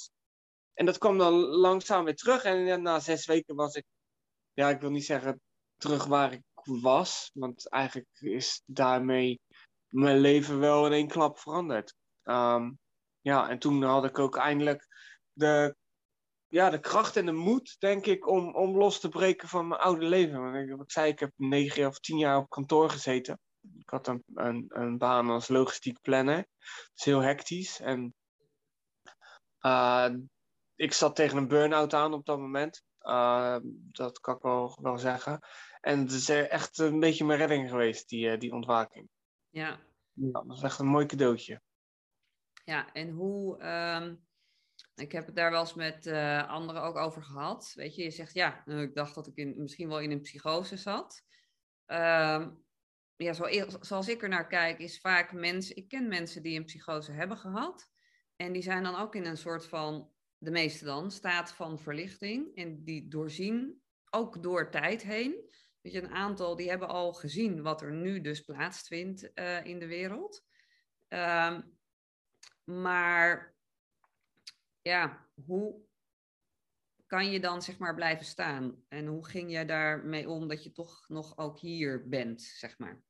En 0.75 0.87
dat 0.87 0.99
kwam 0.99 1.19
dan 1.19 1.35
langzaam 1.35 2.05
weer 2.05 2.17
terug. 2.17 2.43
En 2.43 2.83
na 2.83 3.01
zes 3.01 3.27
weken 3.27 3.55
was 3.55 3.75
ik, 3.75 3.85
ja, 4.53 4.69
ik 4.69 4.81
wil 4.81 4.91
niet 4.91 5.05
zeggen 5.05 5.41
terug 5.77 6.05
waar 6.05 6.33
ik 6.33 6.43
was. 6.65 7.31
Want 7.35 7.69
eigenlijk 7.69 8.09
is 8.21 8.63
daarmee 8.67 9.41
mijn 9.89 10.19
leven 10.19 10.59
wel 10.59 10.87
in 10.87 10.93
één 10.93 11.09
klap 11.09 11.39
veranderd. 11.39 11.95
Um, 12.31 12.79
ja, 13.21 13.49
en 13.49 13.59
toen 13.59 13.83
had 13.83 14.05
ik 14.05 14.19
ook 14.19 14.37
eindelijk 14.37 14.87
de 15.33 15.75
ja, 16.51 16.71
de 16.71 16.81
kracht 16.81 17.17
en 17.17 17.27
de 17.27 17.33
moed, 17.33 17.77
denk 17.79 18.07
ik, 18.07 18.29
om, 18.29 18.55
om 18.55 18.77
los 18.77 19.01
te 19.01 19.09
breken 19.09 19.49
van 19.49 19.69
mijn 19.69 19.81
oude 19.81 20.05
leven. 20.05 20.41
Want 20.41 20.83
ik, 20.83 20.91
zei, 20.91 21.11
ik 21.11 21.19
heb 21.19 21.33
negen 21.37 21.87
of 21.87 21.99
tien 21.99 22.19
jaar 22.19 22.37
op 22.37 22.49
kantoor 22.49 22.91
gezeten. 22.91 23.41
Ik 23.79 23.91
had 23.91 24.07
een, 24.07 24.23
een, 24.35 24.65
een 24.69 24.99
baan 24.99 25.31
als 25.31 25.49
logistiek 25.49 26.01
planner. 26.01 26.37
Dat 26.37 26.91
is 26.95 27.05
heel 27.05 27.21
hectisch. 27.21 27.81
En 27.81 28.15
uh, 29.61 30.09
ik 30.75 30.93
zat 30.93 31.17
tegen 31.17 31.37
een 31.37 31.49
burn-out 31.49 31.95
aan 31.95 32.13
op 32.13 32.27
dat 32.27 32.39
moment. 32.39 32.83
Uh, 33.03 33.57
dat 33.93 34.21
kan 34.21 34.37
ik 34.37 34.43
wel, 34.43 34.79
wel 34.83 34.99
zeggen. 34.99 35.41
En 35.81 35.99
het 35.99 36.13
is 36.13 36.29
echt 36.29 36.79
een 36.79 37.01
beetje 37.01 37.25
mijn 37.25 37.39
redding 37.39 37.69
geweest, 37.69 38.09
die, 38.09 38.37
die 38.37 38.53
ontwaking. 38.53 39.09
Ja. 39.49 39.81
ja. 40.13 40.31
Dat 40.31 40.47
was 40.47 40.63
echt 40.63 40.79
een 40.79 40.87
mooi 40.87 41.07
cadeautje. 41.07 41.61
Ja, 42.71 42.93
en 42.93 43.11
hoe... 43.11 43.63
Um 43.63 44.29
ik 44.95 45.13
heb 45.13 45.27
het 45.27 45.37
daar 45.37 45.51
wel 45.51 45.61
eens 45.61 45.75
met 45.75 46.07
uh, 46.07 46.49
anderen 46.49 46.83
ook 46.83 46.97
over 46.97 47.23
gehad. 47.23 47.73
Weet 47.75 47.95
je, 47.95 48.03
je 48.03 48.11
zegt 48.11 48.35
ja, 48.35 48.63
nou, 48.65 48.83
ik 48.83 48.95
dacht 48.95 49.15
dat 49.15 49.27
ik 49.27 49.37
in, 49.37 49.55
misschien 49.57 49.89
wel 49.89 50.01
in 50.01 50.11
een 50.11 50.21
psychose 50.21 50.77
zat. 50.77 51.23
Uh, 51.87 52.47
ja, 53.17 53.33
zoals 53.81 54.09
ik 54.09 54.23
er 54.23 54.29
naar 54.29 54.47
kijk, 54.47 54.79
is 54.79 55.01
vaak 55.01 55.33
mensen. 55.33 55.77
Ik 55.77 55.89
ken 55.89 56.09
mensen 56.09 56.43
die 56.43 56.59
een 56.59 56.65
psychose 56.65 57.13
hebben 57.13 57.37
gehad. 57.37 57.91
En 58.37 58.53
die 58.53 58.63
zijn 58.63 58.83
dan 58.83 58.97
ook 58.97 59.15
in 59.15 59.25
een 59.25 59.37
soort 59.37 59.67
van, 59.67 60.11
de 60.39 60.51
meeste 60.51 60.85
dan, 60.85 61.11
staat 61.11 61.53
van 61.53 61.79
verlichting. 61.79 62.57
En 62.57 62.85
die 62.85 63.09
doorzien, 63.09 63.83
ook 64.11 64.43
door 64.43 64.71
tijd 64.71 65.03
heen. 65.03 65.35
Weet 65.81 65.93
je, 65.93 66.03
een 66.03 66.15
aantal 66.15 66.57
die 66.57 66.69
hebben 66.69 66.89
al 66.89 67.13
gezien 67.13 67.63
wat 67.63 67.83
er 67.83 67.93
nu 67.93 68.21
dus 68.21 68.41
plaatsvindt 68.41 69.31
uh, 69.35 69.65
in 69.65 69.79
de 69.79 69.87
wereld. 69.87 70.45
Uh, 71.09 71.59
maar 72.71 73.55
ja, 74.83 75.27
hoe 75.47 75.89
kan 77.07 77.31
je 77.31 77.41
dan 77.41 77.63
zeg 77.63 77.79
maar 77.79 77.95
blijven 77.95 78.27
staan? 78.27 78.85
En 78.89 79.07
hoe 79.07 79.27
ging 79.27 79.51
jij 79.51 79.67
daarmee 79.67 80.29
om 80.29 80.49
dat 80.49 80.65
je 80.65 80.73
toch 80.73 81.09
nog 81.09 81.39
ook 81.39 81.59
hier 81.59 82.09
bent, 82.09 82.43
zeg 82.43 82.79
maar? 82.79 83.03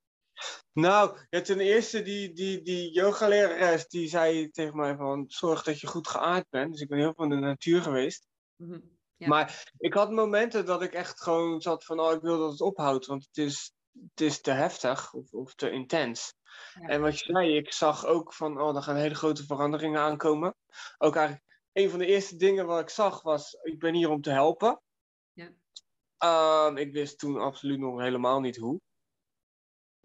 Nou, 0.73 1.19
ja, 1.31 1.41
ten 1.41 1.61
eerste, 1.61 2.03
die, 2.03 2.33
die, 2.33 2.63
die 2.63 2.93
yogalerares 2.93 3.89
die 3.89 4.09
zei 4.09 4.51
tegen 4.51 4.77
mij 4.77 4.97
van 4.97 5.25
zorg 5.29 5.63
dat 5.63 5.81
je 5.81 5.87
goed 5.87 6.09
geaard 6.09 6.47
bent. 6.51 6.73
Dus 6.73 6.81
ik 6.81 6.89
ben 6.89 6.99
heel 6.99 7.15
van 7.17 7.29
de 7.29 7.37
natuur 7.37 7.83
geweest. 7.83 8.27
Mhm, 8.57 8.81
ja. 9.17 9.29
Maar 9.29 9.73
ik 9.79 9.95
had 9.95 10.11
momenten 10.11 10.67
dat 10.67 10.83
ik 10.83 10.93
echt 10.93 11.23
gewoon 11.23 11.61
zat 11.61 11.85
van 11.85 12.01
oh, 12.01 12.13
ik 12.13 12.21
wil 12.21 12.39
dat 12.39 12.51
het 12.51 12.61
ophoudt, 12.61 13.07
want 13.07 13.27
het 13.27 13.37
is, 13.37 13.73
het 14.11 14.21
is 14.21 14.41
te 14.41 14.51
heftig 14.51 15.13
of, 15.13 15.33
of 15.33 15.55
te 15.55 15.71
intens. 15.71 16.35
Ja. 16.81 16.87
En 16.89 17.01
wat 17.01 17.19
je 17.19 17.33
zei, 17.33 17.57
ik 17.57 17.73
zag 17.73 18.07
ook 18.07 18.35
van 18.35 18.61
oh, 18.61 18.77
er 18.77 18.83
gaan 18.83 18.97
hele 18.97 19.15
grote 19.15 19.45
veranderingen 19.45 20.01
aankomen. 20.01 20.55
Ook 20.99 21.17
eigenlijk 21.17 21.47
een 21.73 21.91
van 21.91 21.99
de 21.99 22.07
eerste 22.07 22.37
dingen 22.37 22.67
wat 22.67 22.81
ik 22.81 22.91
zag 22.91 23.23
was, 23.23 23.53
ik 23.63 23.79
ben 23.79 23.95
hier 23.95 24.11
om 24.11 24.21
te 24.21 24.31
helpen. 24.31 24.81
Ja. 25.33 25.51
Um, 26.69 26.77
ik 26.77 26.93
wist 26.93 27.19
toen 27.19 27.41
absoluut 27.41 27.79
nog 27.79 28.01
helemaal 28.01 28.41
niet 28.41 28.57
hoe. 28.57 28.81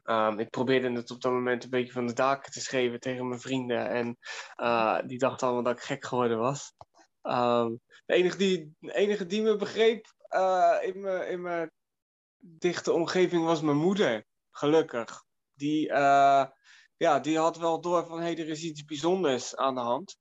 Ehm, 0.03 0.39
ik 0.39 0.49
probeerde 0.49 0.91
het 0.91 1.11
op 1.11 1.21
dat 1.21 1.31
moment 1.31 1.63
een 1.63 1.69
beetje 1.69 1.91
van 1.91 2.07
de 2.07 2.13
daken 2.13 2.51
te 2.51 2.61
schreeuwen 2.61 2.99
tegen 2.99 3.27
mijn 3.27 3.39
vrienden. 3.39 3.89
En 3.89 4.17
uh, 4.57 4.99
die 5.05 5.17
dachten 5.17 5.47
allemaal 5.47 5.63
dat 5.63 5.77
ik 5.77 5.83
gek 5.83 6.05
geworden 6.05 6.37
was. 6.37 6.73
Ehm, 7.21 7.75
de, 8.05 8.13
enige 8.13 8.37
die, 8.37 8.75
de 8.79 8.93
enige 8.93 9.25
die 9.25 9.41
me 9.41 9.55
begreep 9.55 10.13
uh, 10.29 10.77
in, 10.81 11.01
mijn, 11.01 11.27
in 11.27 11.41
mijn 11.41 11.71
dichte 12.37 12.93
omgeving 12.93 13.43
was 13.43 13.61
mijn 13.61 13.77
moeder. 13.77 14.25
Gelukkig. 14.51 15.24
Die, 15.55 15.89
uh, 15.89 16.45
ja, 16.97 17.19
die 17.19 17.37
had 17.37 17.57
wel 17.57 17.81
door 17.81 18.05
van 18.05 18.17
hé, 18.17 18.23
hey, 18.23 18.37
er 18.37 18.49
is 18.49 18.63
iets 18.63 18.83
bijzonders 18.83 19.55
aan 19.55 19.75
de 19.75 19.81
hand. 19.81 20.17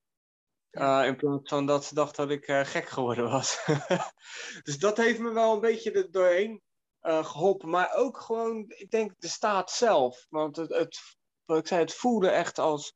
in 1.06 1.16
plaats 1.16 1.48
van 1.48 1.66
dat 1.66 1.84
ze 1.84 1.94
dacht 1.94 2.16
dat 2.16 2.30
ik 2.30 2.44
gek 2.44 2.88
geworden 2.88 3.30
was. 3.30 3.64
dus 4.64 4.78
dat 4.78 4.96
heeft 4.96 5.18
me 5.18 5.32
wel 5.32 5.54
een 5.54 5.60
beetje 5.60 5.92
er 5.92 6.10
doorheen 6.10 6.62
geholpen. 7.00 7.68
Maar 7.68 7.94
ook 7.94 8.18
gewoon, 8.18 8.64
ik 8.68 8.90
denk, 8.90 9.14
de 9.18 9.28
staat 9.28 9.70
zelf. 9.70 10.26
Want 10.28 10.56
het, 10.56 10.68
het, 10.68 11.00
wat 11.44 11.58
ik 11.58 11.66
zei, 11.66 11.80
het 11.80 11.94
voelde 11.94 12.28
echt 12.28 12.58
als 12.58 12.94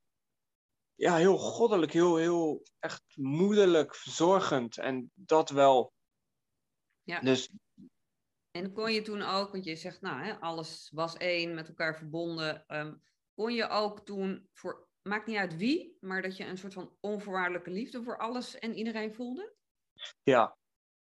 ja, 0.99 1.17
heel 1.17 1.39
goddelijk, 1.39 1.93
heel, 1.93 2.17
heel 2.17 2.63
echt 2.79 3.03
moederlijk, 3.15 3.95
verzorgend. 3.95 4.79
En 4.79 5.11
dat 5.15 5.51
wel. 5.51 5.93
Ja. 7.03 7.21
Dus... 7.21 7.51
En 8.51 8.73
kon 8.73 8.93
je 8.93 9.03
toen 9.03 9.23
ook, 9.23 9.53
want 9.53 9.65
je 9.65 9.77
zegt, 9.77 10.01
nou, 10.01 10.23
hè, 10.23 10.41
alles 10.41 10.91
was 10.95 11.17
één, 11.17 11.55
met 11.55 11.69
elkaar 11.69 11.97
verbonden. 11.97 12.65
Um, 12.69 13.03
kon 13.35 13.55
je 13.55 13.69
ook 13.69 14.05
toen, 14.05 14.49
voor, 14.53 14.89
maakt 15.03 15.27
niet 15.27 15.37
uit 15.37 15.57
wie, 15.57 15.97
maar 16.01 16.23
dat 16.23 16.37
je 16.37 16.45
een 16.45 16.59
soort 16.59 16.73
van 16.73 16.97
onvoorwaardelijke 17.01 17.71
liefde 17.71 18.03
voor 18.03 18.19
alles 18.19 18.59
en 18.59 18.75
iedereen 18.75 19.15
voelde? 19.15 19.55
Ja, 20.23 20.57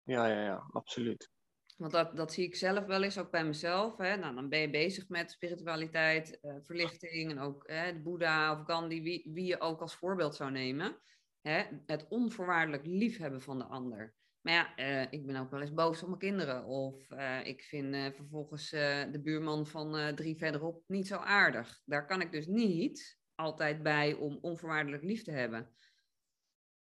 ja, 0.04 0.28
ja, 0.28 0.44
ja 0.44 0.66
absoluut. 0.72 1.32
Want 1.78 1.92
dat, 1.92 2.16
dat 2.16 2.34
zie 2.34 2.46
ik 2.46 2.56
zelf 2.56 2.86
wel 2.86 3.04
eens, 3.04 3.18
ook 3.18 3.32
bij 3.32 3.46
mezelf. 3.46 3.98
Hè? 3.98 4.16
Nou, 4.16 4.36
dan 4.36 4.50
ben 4.50 4.60
je 4.60 4.70
bezig 4.70 5.10
met 5.10 5.32
spiritualiteit, 5.32 6.38
uh, 6.42 6.56
verlichting 6.62 7.32
en 7.32 7.40
ook 7.40 7.64
hè, 7.68 7.94
de 7.94 8.02
Boeddha 8.02 8.60
of 8.60 8.66
Gandhi, 8.66 9.02
wie, 9.02 9.30
wie 9.34 9.46
je 9.46 9.60
ook 9.60 9.82
als 9.82 9.96
voorbeeld 9.96 10.36
zou 10.36 10.52
nemen. 10.52 11.02
Hè? 11.42 11.64
Het 11.86 12.08
onvoorwaardelijk 12.08 12.86
liefhebben 12.86 13.42
van 13.42 13.58
de 13.58 13.66
ander. 13.66 14.14
Maar 14.44 14.54
ja, 14.54 14.78
uh, 14.78 15.08
ik 15.10 15.26
ben 15.26 15.36
ook 15.36 15.52
wel 15.52 15.62
eens 15.62 15.74
boos 15.74 16.02
op 16.02 16.08
mijn 16.08 16.20
kinderen. 16.20 16.66
Of 16.66 17.12
uh, 17.12 17.46
ik 17.46 17.64
vind 17.64 18.16
vervolgens 18.16 18.70
de 18.70 19.20
buurman 19.24 19.68
van 19.68 20.16
drie 20.16 20.38
verderop 20.38 20.84
niet 20.88 21.08
zo 21.08 21.16
aardig. 21.16 21.82
Daar 21.86 22.06
kan 22.06 22.22
ik 22.22 22.32
dus 22.32 22.48
niet 22.48 23.18
altijd 23.36 23.84
bij 23.84 24.14
om 24.14 24.38
onvoorwaardelijk 24.42 25.04
lief 25.04 25.24
te 25.24 25.32
hebben. 25.32 25.76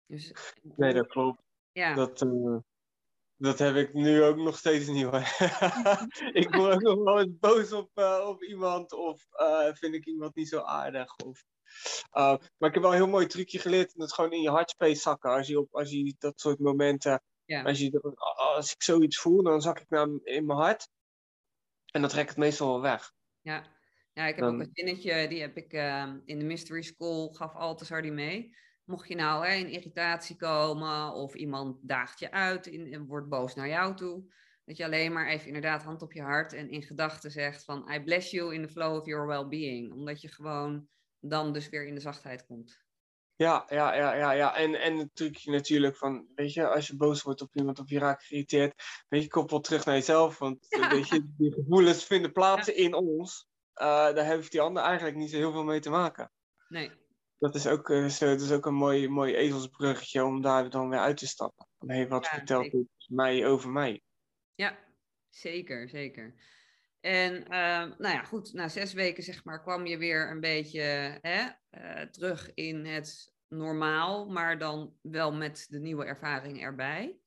Dus, 0.05 0.33
nee, 0.61 0.93
dat 0.93 1.07
klopt. 1.07 1.41
Ja. 1.71 1.93
Dat, 1.93 2.25
dat 3.35 3.59
heb 3.59 3.75
ik 3.75 3.93
nu 3.93 4.23
ook 4.23 4.37
nog 4.37 4.57
steeds 4.57 4.87
niet 4.87 5.03
hoor. 5.03 5.23
ik 6.41 6.55
word 6.55 6.73
ook 6.73 6.81
nog 6.81 7.03
wel 7.03 7.19
eens 7.19 7.37
boos 7.39 7.71
op, 7.71 7.89
op 8.25 8.43
iemand 8.43 8.93
of 8.93 9.27
vind 9.73 9.95
ik 9.95 10.05
iemand 10.05 10.35
niet 10.35 10.49
zo 10.49 10.59
aardig. 10.59 11.15
Of, 11.15 11.43
uh, 12.13 12.35
maar 12.57 12.69
ik 12.69 12.73
heb 12.73 12.81
wel 12.81 12.91
een 12.91 12.97
heel 12.97 13.07
mooi 13.07 13.25
trucje 13.25 13.59
geleerd. 13.59 13.95
Dat 13.95 14.13
gewoon 14.13 14.31
in 14.31 14.41
je 14.41 14.49
hartspace 14.49 15.01
zakken. 15.01 15.31
Als 15.31 15.47
je, 15.47 15.59
op, 15.59 15.75
als 15.75 15.91
je 15.91 16.15
dat 16.17 16.39
soort 16.39 16.59
momenten, 16.59 17.23
ja. 17.45 17.63
als, 17.63 17.79
je, 17.79 18.15
als 18.55 18.73
ik 18.73 18.83
zoiets 18.83 19.19
voel, 19.19 19.43
dan 19.43 19.61
zak 19.61 19.79
ik 19.79 19.89
naar 19.89 20.07
in 20.23 20.45
mijn 20.45 20.59
hart. 20.59 20.89
En 21.91 22.01
dan 22.01 22.09
trek 22.09 22.23
ik 22.23 22.29
het 22.29 22.37
meestal 22.37 22.67
wel 22.67 22.81
weg. 22.81 23.11
Ja, 23.41 23.67
ja 24.13 24.25
ik 24.25 24.35
heb 24.35 24.43
dan... 24.45 24.55
ook 24.55 24.61
een 24.61 24.69
zinnetje, 24.73 25.27
die 25.27 25.41
heb 25.41 25.57
ik 25.57 25.73
in 26.25 26.39
de 26.39 26.45
Mystery 26.45 26.81
School, 26.81 27.29
gaf 27.29 27.55
Althusar 27.55 28.01
die 28.01 28.11
mee. 28.11 28.55
Mocht 28.83 29.07
je 29.07 29.15
nou 29.15 29.45
hè, 29.45 29.53
in 29.53 29.69
irritatie 29.69 30.35
komen 30.35 31.13
of 31.13 31.35
iemand 31.35 31.77
daagt 31.81 32.19
je 32.19 32.31
uit 32.31 32.67
en 32.67 33.05
wordt 33.05 33.29
boos 33.29 33.55
naar 33.55 33.67
jou 33.67 33.95
toe, 33.95 34.33
dat 34.65 34.77
je 34.77 34.85
alleen 34.85 35.13
maar 35.13 35.27
even 35.27 35.47
inderdaad 35.47 35.83
hand 35.83 36.01
op 36.01 36.13
je 36.13 36.21
hart 36.21 36.53
en 36.53 36.69
in 36.69 36.83
gedachten 36.83 37.31
zegt 37.31 37.63
van 37.63 37.91
I 37.91 38.03
bless 38.03 38.31
you 38.31 38.53
in 38.53 38.61
the 38.61 38.71
flow 38.71 38.99
of 38.99 39.05
your 39.05 39.27
well-being. 39.27 39.93
Omdat 39.93 40.21
je 40.21 40.27
gewoon 40.27 40.87
dan 41.19 41.53
dus 41.53 41.69
weer 41.69 41.85
in 41.85 41.95
de 41.95 42.01
zachtheid 42.01 42.45
komt. 42.45 42.81
Ja, 43.35 43.65
ja, 43.69 43.95
ja, 43.95 44.15
ja, 44.15 44.31
ja. 44.31 44.55
En, 44.55 44.81
en 44.81 44.97
het 44.97 45.15
trucje 45.15 45.51
natuurlijk 45.51 45.97
van, 45.97 46.27
weet 46.35 46.53
je, 46.53 46.67
als 46.67 46.87
je 46.87 46.95
boos 46.95 47.21
wordt 47.21 47.41
op 47.41 47.55
iemand 47.55 47.79
of 47.79 47.89
je 47.89 47.99
raakt 47.99 48.23
geïrriteerd, 48.23 48.83
weet 49.09 49.23
je, 49.23 49.29
koppel 49.29 49.59
terug 49.59 49.85
naar 49.85 49.95
jezelf. 49.95 50.39
Want 50.39 50.67
weet 50.89 51.07
je, 51.07 51.33
die 51.37 51.53
gevoelens 51.53 52.05
vinden 52.05 52.31
plaats 52.31 52.67
in 52.67 52.93
ons. 52.93 53.47
Uh, 53.75 53.85
daar 53.85 54.25
heeft 54.25 54.51
die 54.51 54.61
ander 54.61 54.83
eigenlijk 54.83 55.17
niet 55.17 55.29
zo 55.29 55.37
heel 55.37 55.51
veel 55.51 55.63
mee 55.63 55.79
te 55.79 55.89
maken. 55.89 56.31
Nee 56.67 56.91
dat 57.43 57.55
is 57.55 57.67
ook, 57.67 57.89
uh, 57.89 58.19
dat 58.19 58.41
is 58.41 58.51
ook 58.51 58.65
een 58.65 58.73
mooi, 58.73 59.09
mooi 59.09 59.35
ezelsbruggetje 59.35 60.23
om 60.23 60.41
daar 60.41 60.69
dan 60.69 60.89
weer 60.89 60.99
uit 60.99 61.17
te 61.17 61.27
stappen. 61.27 61.67
Van, 61.77 61.89
hey, 61.89 62.07
wat 62.07 62.27
vertelt 62.27 62.71
dit 62.71 62.87
mij 63.07 63.45
over 63.47 63.69
mij? 63.69 64.01
Ja, 64.55 64.77
zeker, 65.29 65.89
zeker. 65.89 66.33
En 67.03 67.33
uh, 67.33 67.97
nou 67.97 68.13
ja, 68.13 68.23
goed, 68.23 68.53
na 68.53 68.67
zes 68.67 68.93
weken 68.93 69.23
zeg 69.23 69.43
maar 69.43 69.61
kwam 69.61 69.85
je 69.85 69.97
weer 69.97 70.31
een 70.31 70.39
beetje 70.39 70.81
hè, 71.21 71.49
uh, 71.71 72.01
terug 72.01 72.53
in 72.53 72.85
het 72.85 73.33
normaal, 73.47 74.25
maar 74.29 74.57
dan 74.57 74.93
wel 75.01 75.33
met 75.33 75.65
de 75.69 75.79
nieuwe 75.79 76.05
ervaring 76.05 76.61
erbij. 76.61 77.17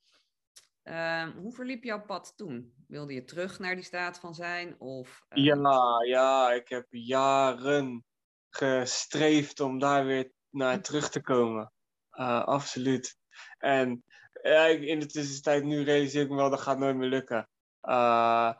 Uh, 0.84 1.28
hoe 1.36 1.52
verliep 1.52 1.84
jouw 1.84 2.04
pad 2.04 2.32
toen? 2.36 2.74
Wilde 2.86 3.14
je 3.14 3.24
terug 3.24 3.58
naar 3.58 3.74
die 3.74 3.84
staat 3.84 4.18
van 4.18 4.34
zijn? 4.34 4.80
Of, 4.80 5.24
Ja, 5.28 6.04
ja, 6.06 6.52
ik 6.52 6.68
heb 6.68 6.86
jaren 6.90 8.04
gestreefd 8.50 9.60
om 9.60 9.78
daar 9.78 10.04
weer 10.06 10.32
naar 10.50 10.80
terug 10.80 11.10
te 11.10 11.20
komen. 11.20 11.72
Uh, 12.12 12.44
absoluut. 12.44 13.16
En 13.58 14.04
ja, 14.42 14.64
in 14.66 15.00
de 15.00 15.06
tussentijd 15.06 15.64
nu 15.64 15.82
realiseer 15.82 16.22
ik 16.22 16.28
me 16.28 16.36
wel, 16.36 16.50
dat 16.50 16.60
gaat 16.60 16.78
nooit 16.78 16.96
meer 16.96 17.08
lukken. 17.08 17.48
Uh, 17.82 18.52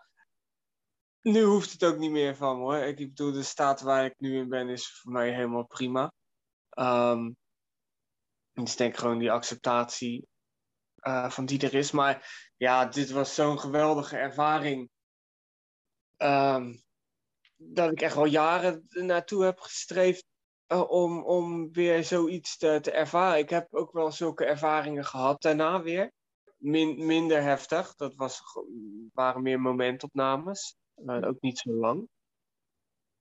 nu 1.26 1.42
hoeft 1.42 1.72
het 1.72 1.84
ook 1.84 1.98
niet 1.98 2.10
meer 2.10 2.36
van 2.36 2.56
hoor. 2.56 2.76
Ik 2.76 2.96
bedoel, 2.96 3.32
de 3.32 3.42
staat 3.42 3.80
waar 3.80 4.04
ik 4.04 4.14
nu 4.18 4.38
in 4.38 4.48
ben 4.48 4.68
is 4.68 5.00
voor 5.00 5.12
mij 5.12 5.32
helemaal 5.32 5.66
prima. 5.66 6.12
Um, 6.78 7.36
dus 8.52 8.76
denk 8.76 8.96
gewoon 8.96 9.18
die 9.18 9.30
acceptatie 9.30 10.26
uh, 11.00 11.30
van 11.30 11.46
die 11.46 11.60
er 11.60 11.74
is. 11.74 11.90
Maar 11.90 12.48
ja, 12.56 12.84
dit 12.84 13.10
was 13.10 13.34
zo'n 13.34 13.60
geweldige 13.60 14.16
ervaring. 14.16 14.90
Um, 16.16 16.82
dat 17.56 17.90
ik 17.92 18.00
echt 18.00 18.16
al 18.16 18.24
jaren 18.24 18.86
naartoe 18.88 19.44
heb 19.44 19.60
gestreefd 19.60 20.24
uh, 20.72 20.90
om, 20.90 21.24
om 21.24 21.72
weer 21.72 22.04
zoiets 22.04 22.56
te, 22.56 22.78
te 22.82 22.90
ervaren. 22.90 23.38
Ik 23.38 23.50
heb 23.50 23.74
ook 23.74 23.92
wel 23.92 24.12
zulke 24.12 24.44
ervaringen 24.44 25.04
gehad 25.04 25.42
daarna 25.42 25.82
weer. 25.82 26.12
Min, 26.56 27.06
minder 27.06 27.42
heftig, 27.42 27.94
dat 27.94 28.14
was, 28.14 28.42
waren 29.12 29.42
meer 29.42 29.60
momentopnames. 29.60 30.76
Uh, 30.96 31.28
ook 31.28 31.40
niet 31.40 31.58
zo 31.58 31.70
lang. 31.70 32.08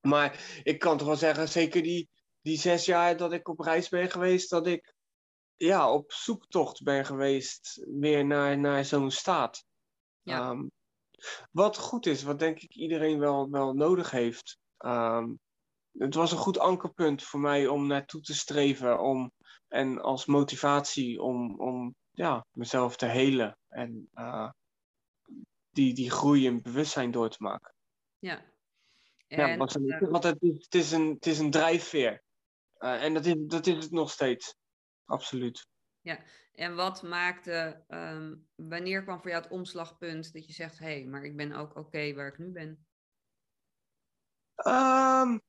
Maar 0.01 0.61
ik 0.63 0.79
kan 0.79 0.97
toch 0.97 1.07
wel 1.07 1.15
zeggen, 1.15 1.49
zeker 1.49 1.83
die, 1.83 2.09
die 2.41 2.57
zes 2.57 2.85
jaar 2.85 3.17
dat 3.17 3.33
ik 3.33 3.47
op 3.47 3.59
reis 3.59 3.89
ben 3.89 4.11
geweest, 4.11 4.49
dat 4.49 4.67
ik 4.67 4.93
ja, 5.55 5.91
op 5.91 6.11
zoektocht 6.11 6.83
ben 6.83 7.05
geweest 7.05 7.85
weer 7.89 8.25
naar, 8.25 8.57
naar 8.57 8.85
zo'n 8.85 9.11
staat. 9.11 9.65
Ja. 10.21 10.49
Um, 10.49 10.71
wat 11.51 11.77
goed 11.77 12.05
is, 12.05 12.23
wat 12.23 12.39
denk 12.39 12.59
ik 12.59 12.75
iedereen 12.75 13.19
wel, 13.19 13.49
wel 13.49 13.73
nodig 13.73 14.11
heeft. 14.11 14.57
Um, 14.77 15.39
het 15.91 16.15
was 16.15 16.31
een 16.31 16.37
goed 16.37 16.59
ankerpunt 16.59 17.23
voor 17.23 17.39
mij 17.39 17.67
om 17.67 17.87
naartoe 17.87 18.21
te 18.21 18.33
streven. 18.33 18.99
Om, 18.99 19.31
en 19.67 20.01
als 20.01 20.25
motivatie 20.25 21.21
om, 21.21 21.59
om 21.59 21.95
ja, 22.11 22.45
mezelf 22.51 22.95
te 22.95 23.05
helen. 23.05 23.57
En 23.67 24.09
uh, 24.13 24.49
die, 25.75 25.93
die 25.93 26.11
groei 26.11 26.45
in 26.45 26.61
bewustzijn 26.61 27.11
door 27.11 27.29
te 27.29 27.43
maken. 27.43 27.73
Ja. 28.19 28.45
En, 29.27 29.39
ja, 29.39 29.51
uh, 29.51 29.57
want 30.09 30.23
het, 30.23 30.41
is, 30.41 30.63
het, 30.63 30.75
is 30.75 30.91
een, 30.91 31.09
het 31.09 31.25
is 31.25 31.39
een 31.39 31.51
drijfveer. 31.51 32.23
Uh, 32.79 33.03
en 33.03 33.13
dat 33.13 33.25
is, 33.25 33.35
dat 33.37 33.67
is 33.67 33.83
het 33.83 33.91
nog 33.91 34.11
steeds. 34.11 34.55
Absoluut. 35.05 35.67
Ja, 36.01 36.23
en 36.53 36.75
wat 36.75 37.03
maakte, 37.03 37.83
um, 37.87 38.47
wanneer 38.55 39.03
kwam 39.03 39.21
voor 39.21 39.29
jou 39.29 39.43
het 39.43 39.51
omslagpunt 39.51 40.33
dat 40.33 40.45
je 40.45 40.53
zegt, 40.53 40.79
hé, 40.79 40.85
hey, 40.85 41.05
maar 41.05 41.23
ik 41.23 41.35
ben 41.35 41.53
ook 41.53 41.69
oké 41.69 41.79
okay 41.79 42.15
waar 42.15 42.27
ik 42.27 42.37
nu 42.37 42.51
ben? 42.51 42.85
Um, 44.67 45.41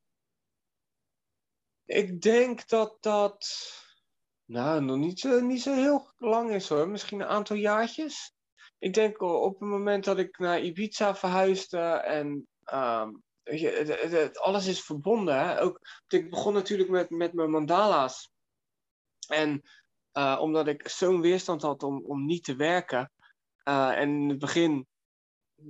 ik 1.84 2.20
denk 2.20 2.68
dat 2.68 2.96
dat, 3.00 3.46
nou, 4.44 4.82
nog 4.82 4.96
niet 4.96 5.20
zo, 5.20 5.40
niet 5.40 5.62
zo 5.62 5.74
heel 5.74 6.12
lang 6.16 6.50
is 6.50 6.68
hoor, 6.68 6.88
misschien 6.88 7.20
een 7.20 7.26
aantal 7.26 7.56
jaartjes. 7.56 8.35
Ik 8.78 8.94
denk 8.94 9.20
op 9.20 9.60
het 9.60 9.68
moment 9.68 10.04
dat 10.04 10.18
ik 10.18 10.38
naar 10.38 10.60
Ibiza 10.60 11.14
verhuisde 11.14 11.78
en 11.86 12.46
um, 12.72 13.22
je, 13.42 13.68
het, 13.68 14.10
het, 14.10 14.38
alles 14.38 14.66
is 14.66 14.84
verbonden. 14.84 15.38
Hè? 15.38 15.60
Ook, 15.60 15.80
ik 16.08 16.30
begon 16.30 16.52
natuurlijk 16.52 16.88
met, 16.88 17.10
met 17.10 17.32
mijn 17.32 17.50
mandala's. 17.50 18.30
En 19.28 19.62
uh, 20.12 20.38
omdat 20.40 20.66
ik 20.66 20.88
zo'n 20.88 21.20
weerstand 21.20 21.62
had 21.62 21.82
om, 21.82 22.04
om 22.04 22.24
niet 22.24 22.44
te 22.44 22.56
werken. 22.56 23.12
Uh, 23.68 23.98
en 23.98 24.08
in 24.08 24.28
het 24.28 24.38
begin 24.38 24.86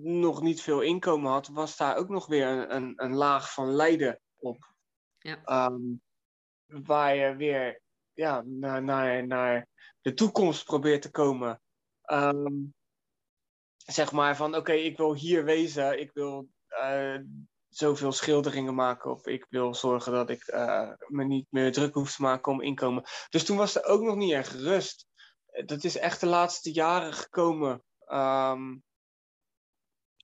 nog 0.02 0.42
niet 0.42 0.62
veel 0.62 0.80
inkomen 0.80 1.30
had, 1.30 1.48
was 1.48 1.76
daar 1.76 1.96
ook 1.96 2.08
nog 2.08 2.26
weer 2.26 2.46
een, 2.46 2.74
een, 2.74 2.92
een 2.96 3.14
laag 3.14 3.52
van 3.52 3.70
lijden 3.70 4.20
op. 4.36 4.74
Ja. 5.18 5.66
Um, 5.66 6.00
waar 6.66 7.14
je 7.14 7.36
weer 7.36 7.80
ja, 8.12 8.42
naar, 8.46 8.82
naar, 8.82 9.26
naar 9.26 9.66
de 10.00 10.14
toekomst 10.14 10.64
probeert 10.64 11.02
te 11.02 11.10
komen. 11.10 11.60
Um, 12.12 12.74
zeg 13.86 14.12
maar 14.12 14.36
van 14.36 14.48
oké, 14.48 14.58
okay, 14.58 14.78
ik 14.78 14.96
wil 14.96 15.14
hier 15.14 15.44
wezen, 15.44 16.00
ik 16.00 16.10
wil 16.12 16.48
uh, 16.68 17.18
zoveel 17.68 18.12
schilderingen 18.12 18.74
maken. 18.74 19.10
Of 19.10 19.26
ik 19.26 19.46
wil 19.48 19.74
zorgen 19.74 20.12
dat 20.12 20.30
ik 20.30 20.42
eh, 20.46 20.92
me 21.06 21.24
niet 21.24 21.46
meer 21.50 21.72
druk 21.72 21.94
hoef 21.94 22.16
te 22.16 22.22
maken 22.22 22.52
om 22.52 22.62
inkomen. 22.62 23.02
Dus 23.28 23.44
toen 23.44 23.56
was 23.56 23.76
er 23.76 23.84
ook 23.84 24.02
nog 24.02 24.16
niet 24.16 24.32
echt 24.32 24.52
rust. 24.52 25.06
Dat 25.64 25.84
is 25.84 25.96
echt 25.96 26.20
de 26.20 26.26
laatste 26.26 26.72
jaren 26.72 27.12
gekomen. 27.12 27.82
Um, 28.08 28.84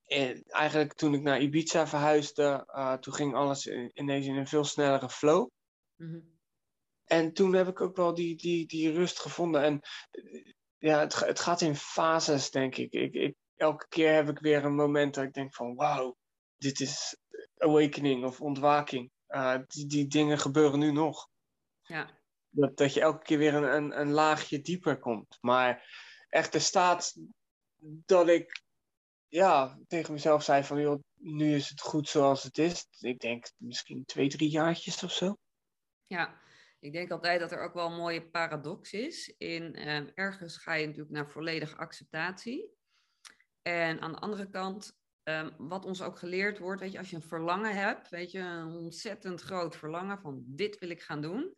en 0.05 0.43
eigenlijk 0.47 0.93
toen 0.93 1.15
ik 1.15 1.23
naar 1.23 1.41
Ibiza 1.41 1.87
verhuisde, 1.87 2.69
uh, 2.69 2.95
toen 2.95 3.15
ging 3.15 3.35
alles 3.35 3.67
ineens 3.95 4.27
in 4.27 4.37
een 4.37 4.47
veel 4.47 4.65
snellere 4.65 5.09
flow. 5.09 5.49
Mm 5.97 6.41
En 7.05 7.33
toen 7.33 7.53
heb 7.53 7.69
ik 7.69 7.81
ook 7.81 7.97
wel 7.97 8.15
die, 8.15 8.37
die, 8.37 8.67
die 8.67 8.93
rust 8.93 9.21
gevonden. 9.21 9.63
En 9.63 9.81
ja, 10.79 11.01
het, 11.01 11.15
het 11.15 11.41
gaat 11.41 11.61
in 11.61 11.77
fases, 11.77 12.51
denk 12.51 12.77
ik. 12.77 12.93
Ik, 12.93 13.15
ik. 13.15 13.35
Elke 13.63 13.89
keer 13.89 14.15
heb 14.15 14.29
ik 14.29 14.39
weer 14.39 14.65
een 14.65 14.75
moment 14.75 15.15
dat 15.15 15.25
ik 15.25 15.33
denk 15.33 15.55
van 15.55 15.75
wauw, 15.75 16.17
dit 16.57 16.81
is 16.81 17.17
awakening 17.57 18.25
of 18.25 18.41
ontwaking. 18.41 19.11
Uh, 19.29 19.59
die, 19.67 19.87
die 19.87 20.07
dingen 20.07 20.39
gebeuren 20.39 20.79
nu 20.79 20.93
nog. 20.93 21.29
Ja. 21.83 22.19
Dat, 22.49 22.77
dat 22.77 22.95
je 22.95 23.01
elke 23.01 23.23
keer 23.23 23.39
weer 23.39 23.55
een, 23.55 23.75
een, 23.75 24.01
een 24.01 24.11
laagje 24.11 24.61
dieper 24.61 24.99
komt. 24.99 25.39
Maar 25.41 25.87
echt 26.29 26.53
de 26.53 26.59
staat 26.59 27.17
dat 28.07 28.29
ik 28.29 28.63
ja, 29.29 29.79
tegen 29.87 30.13
mezelf 30.13 30.43
zei 30.43 30.65
van 30.65 30.81
joh, 30.81 31.03
nu 31.15 31.55
is 31.55 31.69
het 31.69 31.81
goed 31.81 32.09
zoals 32.09 32.43
het 32.43 32.59
is. 32.59 32.87
Ik 32.99 33.21
denk 33.21 33.51
misschien 33.57 34.05
twee, 34.05 34.29
drie 34.29 34.51
jaartjes 34.51 35.03
of 35.03 35.13
zo. 35.13 35.37
Ja, 36.07 36.41
ik 36.81 36.93
denk 36.93 37.11
altijd 37.11 37.41
dat 37.41 37.53
er 37.53 37.63
ook 37.63 37.75
wel 37.75 37.87
een 37.87 37.97
mooie 37.97 38.31
paradox 38.31 38.93
is. 38.93 39.35
In 39.39 39.75
eh, 39.75 40.03
ergens 40.15 40.57
ga 40.57 40.75
je 40.75 40.87
natuurlijk 40.87 41.15
naar 41.15 41.31
volledige 41.31 41.77
acceptatie. 41.77 42.81
En 43.63 44.01
aan 44.01 44.13
de 44.13 44.19
andere 44.19 44.51
kant, 44.51 45.01
um, 45.25 45.55
wat 45.59 45.85
ons 45.85 46.03
ook 46.03 46.19
geleerd 46.19 46.59
wordt, 46.59 46.81
weet 46.81 46.93
je, 46.93 46.99
als 46.99 47.11
je 47.11 47.17
een 47.17 47.23
verlangen 47.23 47.75
hebt, 47.75 48.09
weet 48.09 48.31
je, 48.31 48.39
een 48.39 48.77
ontzettend 48.77 49.41
groot 49.41 49.77
verlangen 49.77 50.19
van 50.19 50.43
dit 50.47 50.79
wil 50.79 50.91
ik 50.91 51.03
gaan 51.03 51.21
doen. 51.21 51.55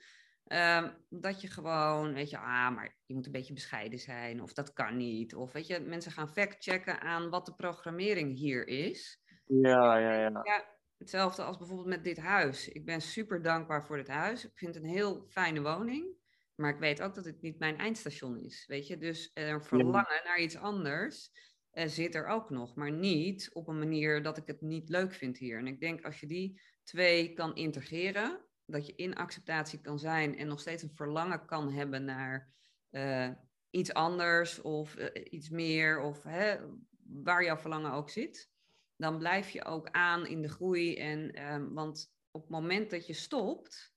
Um, 0.53 0.97
dat 1.09 1.41
je 1.41 1.49
gewoon, 1.49 2.13
weet 2.13 2.31
je, 2.31 2.39
ah, 2.39 2.75
maar 2.75 2.97
je 3.07 3.15
moet 3.15 3.27
een 3.27 3.33
beetje 3.33 3.55
bescheiden 3.55 3.99
zijn, 3.99 4.43
of 4.43 4.53
dat 4.53 4.73
kan 4.73 4.97
niet. 4.97 5.35
Of 5.35 5.53
weet 5.53 5.67
je, 5.67 5.81
mensen 5.81 6.13
gaan 6.13 6.29
fact-checken 6.29 7.01
aan 7.01 7.31
wat 7.31 7.47
de 7.47 7.55
programmering 7.55 8.37
hier 8.37 8.67
is. 8.67 9.21
Ja, 9.47 9.97
ja, 9.99 10.13
ja. 10.13 10.41
ja. 10.45 10.73
Hetzelfde 10.99 11.43
als 11.43 11.57
bijvoorbeeld 11.57 11.89
met 11.89 12.05
dit 12.05 12.19
huis. 12.19 12.69
Ik 12.69 12.85
ben 12.85 13.01
super 13.01 13.43
dankbaar 13.43 13.85
voor 13.85 13.97
dit 13.97 14.09
huis. 14.09 14.45
Ik 14.45 14.59
vind 14.59 14.75
het 14.75 14.85
een 14.85 14.91
heel 14.91 15.27
fijne 15.29 15.63
woning. 15.63 16.23
Maar 16.55 16.71
ik 16.71 16.79
weet 16.79 17.03
ook 17.03 17.15
dat 17.15 17.25
het 17.25 17.43
niet 17.43 17.59
mijn 17.59 17.79
eindstation 17.79 18.39
is. 18.39 18.65
Weet 18.67 18.87
je, 18.87 18.97
dus 18.99 19.31
een 19.35 19.63
verlangen 19.63 20.21
naar 20.25 20.41
iets 20.41 20.57
anders 20.57 21.31
uh, 21.75 21.87
zit 21.87 22.15
er 22.15 22.27
ook 22.27 22.51
nog. 22.51 22.75
Maar 22.75 22.93
niet 22.93 23.51
op 23.53 23.69
een 23.69 23.79
manier 23.79 24.23
dat 24.23 24.37
ik 24.37 24.47
het 24.47 24.61
niet 24.61 24.89
leuk 24.89 25.15
vind 25.15 25.39
hier. 25.39 25.59
En 25.59 25.67
ik 25.67 25.81
denk 25.81 26.05
als 26.05 26.21
je 26.21 26.27
die 26.27 26.61
twee 26.83 27.33
kan 27.33 27.55
integreren, 27.55 28.45
dat 28.67 28.87
je 28.87 28.95
in 28.95 29.15
acceptatie 29.15 29.81
kan 29.81 29.99
zijn 29.99 30.37
en 30.37 30.47
nog 30.47 30.61
steeds 30.61 30.83
een 30.83 30.95
verlangen 30.95 31.47
kan 31.47 31.73
hebben 31.73 32.05
naar 32.05 32.55
uh, 32.91 33.31
iets 33.71 33.93
anders 33.93 34.61
of 34.61 34.97
uh, 34.97 35.07
iets 35.31 35.49
meer, 35.49 36.01
of 36.01 36.23
hè, 36.23 36.57
waar 37.05 37.45
jouw 37.45 37.57
verlangen 37.57 37.93
ook 37.93 38.11
zit, 38.11 38.51
dan 38.97 39.19
blijf 39.19 39.51
je 39.51 39.65
ook 39.65 39.91
aan 39.91 40.27
in 40.27 40.43
de 40.43 40.49
groei. 40.49 40.97
En, 40.97 41.53
um, 41.53 41.75
want 41.75 42.15
op 42.31 42.41
het 42.41 42.51
moment 42.51 42.91
dat 42.91 43.07
je 43.07 43.13
stopt, 43.13 43.95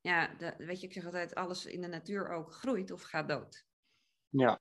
ja, 0.00 0.36
weet 0.58 0.80
je, 0.80 0.86
ik 0.86 0.92
zeg 0.92 1.04
altijd, 1.04 1.34
alles 1.34 1.66
in 1.66 1.80
de 1.80 1.88
natuur 1.88 2.28
ook 2.28 2.52
groeit 2.52 2.90
of 2.90 3.02
gaat 3.02 3.28
dood. 3.28 3.66
Ja. 4.28 4.60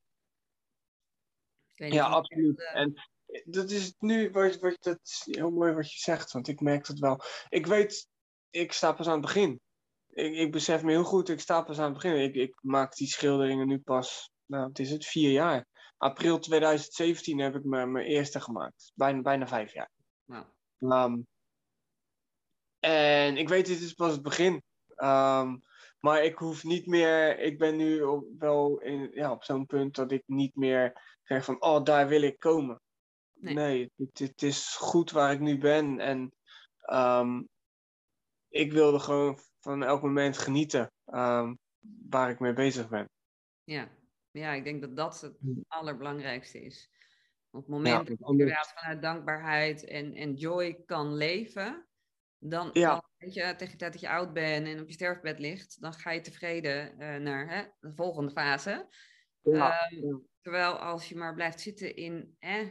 Ja, 1.75 2.05
absoluut. 2.05 2.57
Dat, 2.57 2.67
uh... 2.67 2.81
En 2.81 2.93
dat 3.45 3.69
is 3.71 3.95
nu, 3.99 4.31
wat, 4.31 4.59
wat, 4.59 4.77
dat 4.79 4.99
is 5.03 5.23
heel 5.25 5.51
mooi 5.51 5.73
wat 5.73 5.91
je 5.91 5.99
zegt, 5.99 6.31
want 6.31 6.47
ik 6.47 6.59
merk 6.59 6.85
dat 6.87 6.99
wel. 6.99 7.19
Ik 7.49 7.65
weet 7.65 8.07
ik 8.53 8.71
sta 8.71 8.91
pas 8.91 9.07
aan 9.07 9.13
het 9.13 9.21
begin. 9.21 9.61
Ik, 10.09 10.33
ik 10.33 10.51
besef 10.51 10.83
me 10.83 10.91
heel 10.91 11.03
goed, 11.03 11.29
ik 11.29 11.39
sta 11.39 11.61
pas 11.61 11.79
aan 11.79 11.93
het 11.93 11.93
begin. 11.93 12.21
Ik, 12.21 12.35
ik 12.35 12.55
maak 12.61 12.95
die 12.95 13.07
schilderingen 13.07 13.67
nu 13.67 13.79
pas, 13.79 14.31
nou, 14.45 14.67
het 14.67 14.79
is 14.79 14.89
het, 14.89 15.05
vier 15.05 15.31
jaar. 15.31 15.67
April 15.97 16.39
2017 16.39 17.39
heb 17.39 17.55
ik 17.55 17.63
mijn, 17.63 17.91
mijn 17.91 18.05
eerste 18.05 18.41
gemaakt. 18.41 18.91
Bijna, 18.95 19.21
bijna 19.21 19.47
vijf 19.47 19.73
jaar. 19.73 19.91
Nou. 20.25 20.45
Um, 20.79 21.27
en 22.79 23.37
ik 23.37 23.49
weet, 23.49 23.65
dit 23.65 23.81
is 23.81 23.93
pas 23.93 24.11
het 24.11 24.21
begin. 24.21 24.63
Um, 24.95 25.61
maar 25.99 26.23
ik 26.23 26.37
hoef 26.37 26.63
niet 26.63 26.85
meer, 26.85 27.39
ik 27.39 27.57
ben 27.57 27.75
nu 27.75 28.01
op, 28.01 28.25
wel 28.37 28.79
in, 28.79 29.09
ja, 29.13 29.31
op 29.31 29.43
zo'n 29.43 29.65
punt 29.65 29.95
dat 29.95 30.11
ik 30.11 30.23
niet 30.25 30.55
meer 30.55 31.12
zeg 31.23 31.45
van, 31.45 31.61
oh, 31.61 31.83
daar 31.83 32.07
wil 32.07 32.21
ik 32.21 32.39
komen. 32.39 32.81
Nee, 33.33 33.53
nee 33.53 33.91
het, 33.95 34.19
het, 34.19 34.41
is 34.41 34.75
goed 34.75 35.11
waar 35.11 35.31
ik 35.31 35.39
nu 35.39 35.57
ben. 35.57 35.99
En 35.99 36.33
um, 36.91 37.49
ik 38.49 38.71
wilde 38.71 38.99
gewoon 38.99 39.39
van 39.59 39.83
elk 39.83 40.01
moment 40.01 40.37
genieten 40.37 40.91
um, 41.05 41.59
waar 42.09 42.29
ik 42.29 42.39
mee 42.39 42.53
bezig 42.53 42.89
ben. 42.89 43.09
Ja. 43.63 43.89
ja, 44.31 44.53
ik 44.53 44.63
denk 44.63 44.81
dat 44.81 44.95
dat 44.95 45.21
het 45.21 45.37
allerbelangrijkste 45.67 46.61
is. 46.61 46.89
Op 47.49 47.59
het 47.59 47.69
moment 47.69 47.93
ja, 47.93 48.03
dat 48.03 48.19
je 48.19 48.31
inderdaad 48.31 48.73
vanuit 48.75 49.01
dankbaarheid 49.01 49.85
en, 49.85 50.13
en 50.13 50.33
joy 50.33 50.83
kan 50.85 51.13
leven, 51.15 51.87
dan, 52.37 52.69
ja. 52.73 52.89
dan, 52.89 53.03
weet 53.17 53.33
je, 53.33 53.41
tegen 53.41 53.71
de 53.71 53.75
tijd 53.75 53.91
dat 53.91 54.01
je 54.01 54.09
oud 54.09 54.33
bent 54.33 54.67
en 54.67 54.81
op 54.81 54.87
je 54.87 54.93
sterfbed 54.93 55.39
ligt, 55.39 55.81
dan 55.81 55.93
ga 55.93 56.11
je 56.11 56.21
tevreden 56.21 57.01
uh, 57.01 57.15
naar 57.15 57.49
hè, 57.49 57.63
de 57.79 57.95
volgende 57.95 58.31
fase. 58.31 58.87
Ja. 59.43 59.91
Um, 59.91 60.27
terwijl 60.41 60.73
als 60.73 61.09
je 61.09 61.15
maar 61.15 61.33
blijft 61.33 61.61
zitten 61.61 61.95
in, 61.95 62.35
eh, 62.39 62.67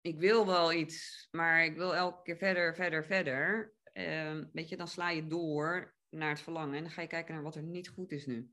ik 0.00 0.18
wil 0.18 0.46
wel 0.46 0.72
iets, 0.72 1.28
maar 1.30 1.64
ik 1.64 1.76
wil 1.76 1.94
elke 1.94 2.22
keer 2.22 2.36
verder, 2.36 2.74
verder, 2.74 3.04
verder 3.04 3.74
uh, 3.92 4.44
weet 4.52 4.68
je, 4.68 4.76
dan 4.76 4.88
sla 4.88 5.10
je 5.10 5.26
door 5.26 5.94
naar 6.08 6.28
het 6.28 6.40
verlangen 6.40 6.74
en 6.74 6.82
dan 6.82 6.92
ga 6.92 7.00
je 7.00 7.08
kijken 7.08 7.34
naar 7.34 7.42
wat 7.42 7.54
er 7.54 7.62
niet 7.62 7.88
goed 7.88 8.12
is 8.12 8.26
nu. 8.26 8.50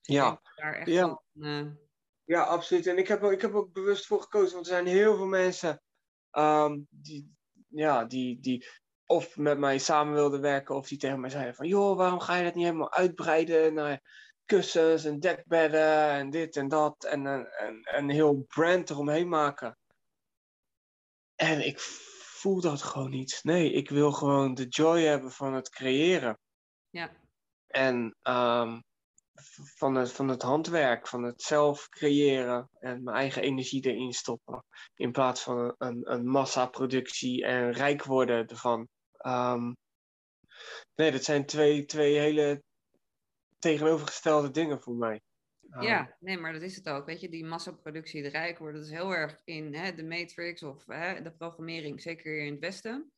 Dus 0.00 0.14
ja. 0.14 0.40
Daar 0.54 0.74
echt 0.74 0.88
ja. 0.88 1.06
Van, 1.06 1.22
uh... 1.34 1.66
ja, 2.24 2.42
absoluut. 2.42 2.86
En 2.86 2.98
ik 2.98 3.08
heb, 3.08 3.22
ik 3.22 3.40
heb 3.40 3.54
ook 3.54 3.72
bewust 3.72 4.06
voor 4.06 4.22
gekozen, 4.22 4.54
want 4.54 4.66
er 4.66 4.72
zijn 4.72 4.86
heel 4.86 5.16
veel 5.16 5.26
mensen 5.26 5.82
um, 6.30 6.86
die, 6.90 7.34
ja, 7.68 8.04
die, 8.04 8.40
die 8.40 8.66
of 9.04 9.36
met 9.36 9.58
mij 9.58 9.78
samen 9.78 10.14
wilden 10.14 10.40
werken, 10.40 10.74
of 10.74 10.88
die 10.88 10.98
tegen 10.98 11.20
mij 11.20 11.30
zeiden 11.30 11.54
van, 11.54 11.66
joh, 11.66 11.96
waarom 11.96 12.20
ga 12.20 12.36
je 12.36 12.44
dat 12.44 12.54
niet 12.54 12.64
helemaal 12.64 12.92
uitbreiden 12.92 13.74
naar 13.74 14.02
kussens 14.50 15.04
en 15.04 15.20
dekbedden 15.20 16.10
en 16.10 16.30
dit 16.30 16.56
en 16.56 16.68
dat 16.68 17.04
en 17.04 17.24
een, 17.24 17.48
een 17.82 18.10
heel 18.10 18.44
brand 18.48 18.90
eromheen 18.90 19.28
maken. 19.28 19.76
En 21.34 21.66
ik 21.66 21.78
voel 22.40 22.60
dat 22.60 22.82
gewoon 22.82 23.10
niet. 23.10 23.40
Nee, 23.42 23.72
ik 23.72 23.90
wil 23.90 24.12
gewoon 24.12 24.54
de 24.54 24.66
joy 24.66 25.02
hebben 25.02 25.30
van 25.30 25.54
het 25.54 25.68
creëren. 25.68 26.38
Ja. 26.90 27.10
En 27.66 28.16
um, 28.22 28.82
van, 29.76 29.94
het, 29.94 30.12
van 30.12 30.28
het 30.28 30.42
handwerk, 30.42 31.06
van 31.06 31.22
het 31.22 31.42
zelf 31.42 31.88
creëren 31.88 32.68
en 32.78 33.02
mijn 33.02 33.16
eigen 33.16 33.42
energie 33.42 33.84
erin 33.84 34.12
stoppen. 34.12 34.64
In 34.94 35.12
plaats 35.12 35.42
van 35.42 35.74
een, 35.78 36.12
een 36.12 36.26
massaproductie 36.26 37.44
en 37.44 37.72
rijk 37.72 38.04
worden 38.04 38.46
ervan. 38.46 38.88
Um, 39.26 39.76
nee, 40.94 41.10
dat 41.10 41.24
zijn 41.24 41.46
twee, 41.46 41.84
twee 41.84 42.18
hele 42.18 42.62
tegenovergestelde 43.60 44.50
dingen 44.50 44.80
voor 44.80 44.94
mij. 44.94 45.20
Ja, 45.80 46.00
oh. 46.00 46.06
nee, 46.20 46.38
maar 46.38 46.52
dat 46.52 46.62
is 46.62 46.76
het 46.76 46.88
ook. 46.88 47.06
Weet 47.06 47.20
je, 47.20 47.28
die 47.28 47.44
massaproductie, 47.44 48.22
de 48.22 48.28
rijk 48.28 48.58
worden, 48.58 48.80
dat 48.80 48.90
is 48.90 48.96
heel 48.96 49.14
erg 49.14 49.40
in 49.44 49.74
hè, 49.74 49.94
de 49.94 50.04
matrix 50.04 50.62
of 50.62 50.86
hè, 50.86 51.22
de 51.22 51.32
programmering, 51.32 52.00
zeker 52.00 52.32
hier 52.32 52.44
in 52.44 52.52
het 52.52 52.60
Westen. 52.60 53.12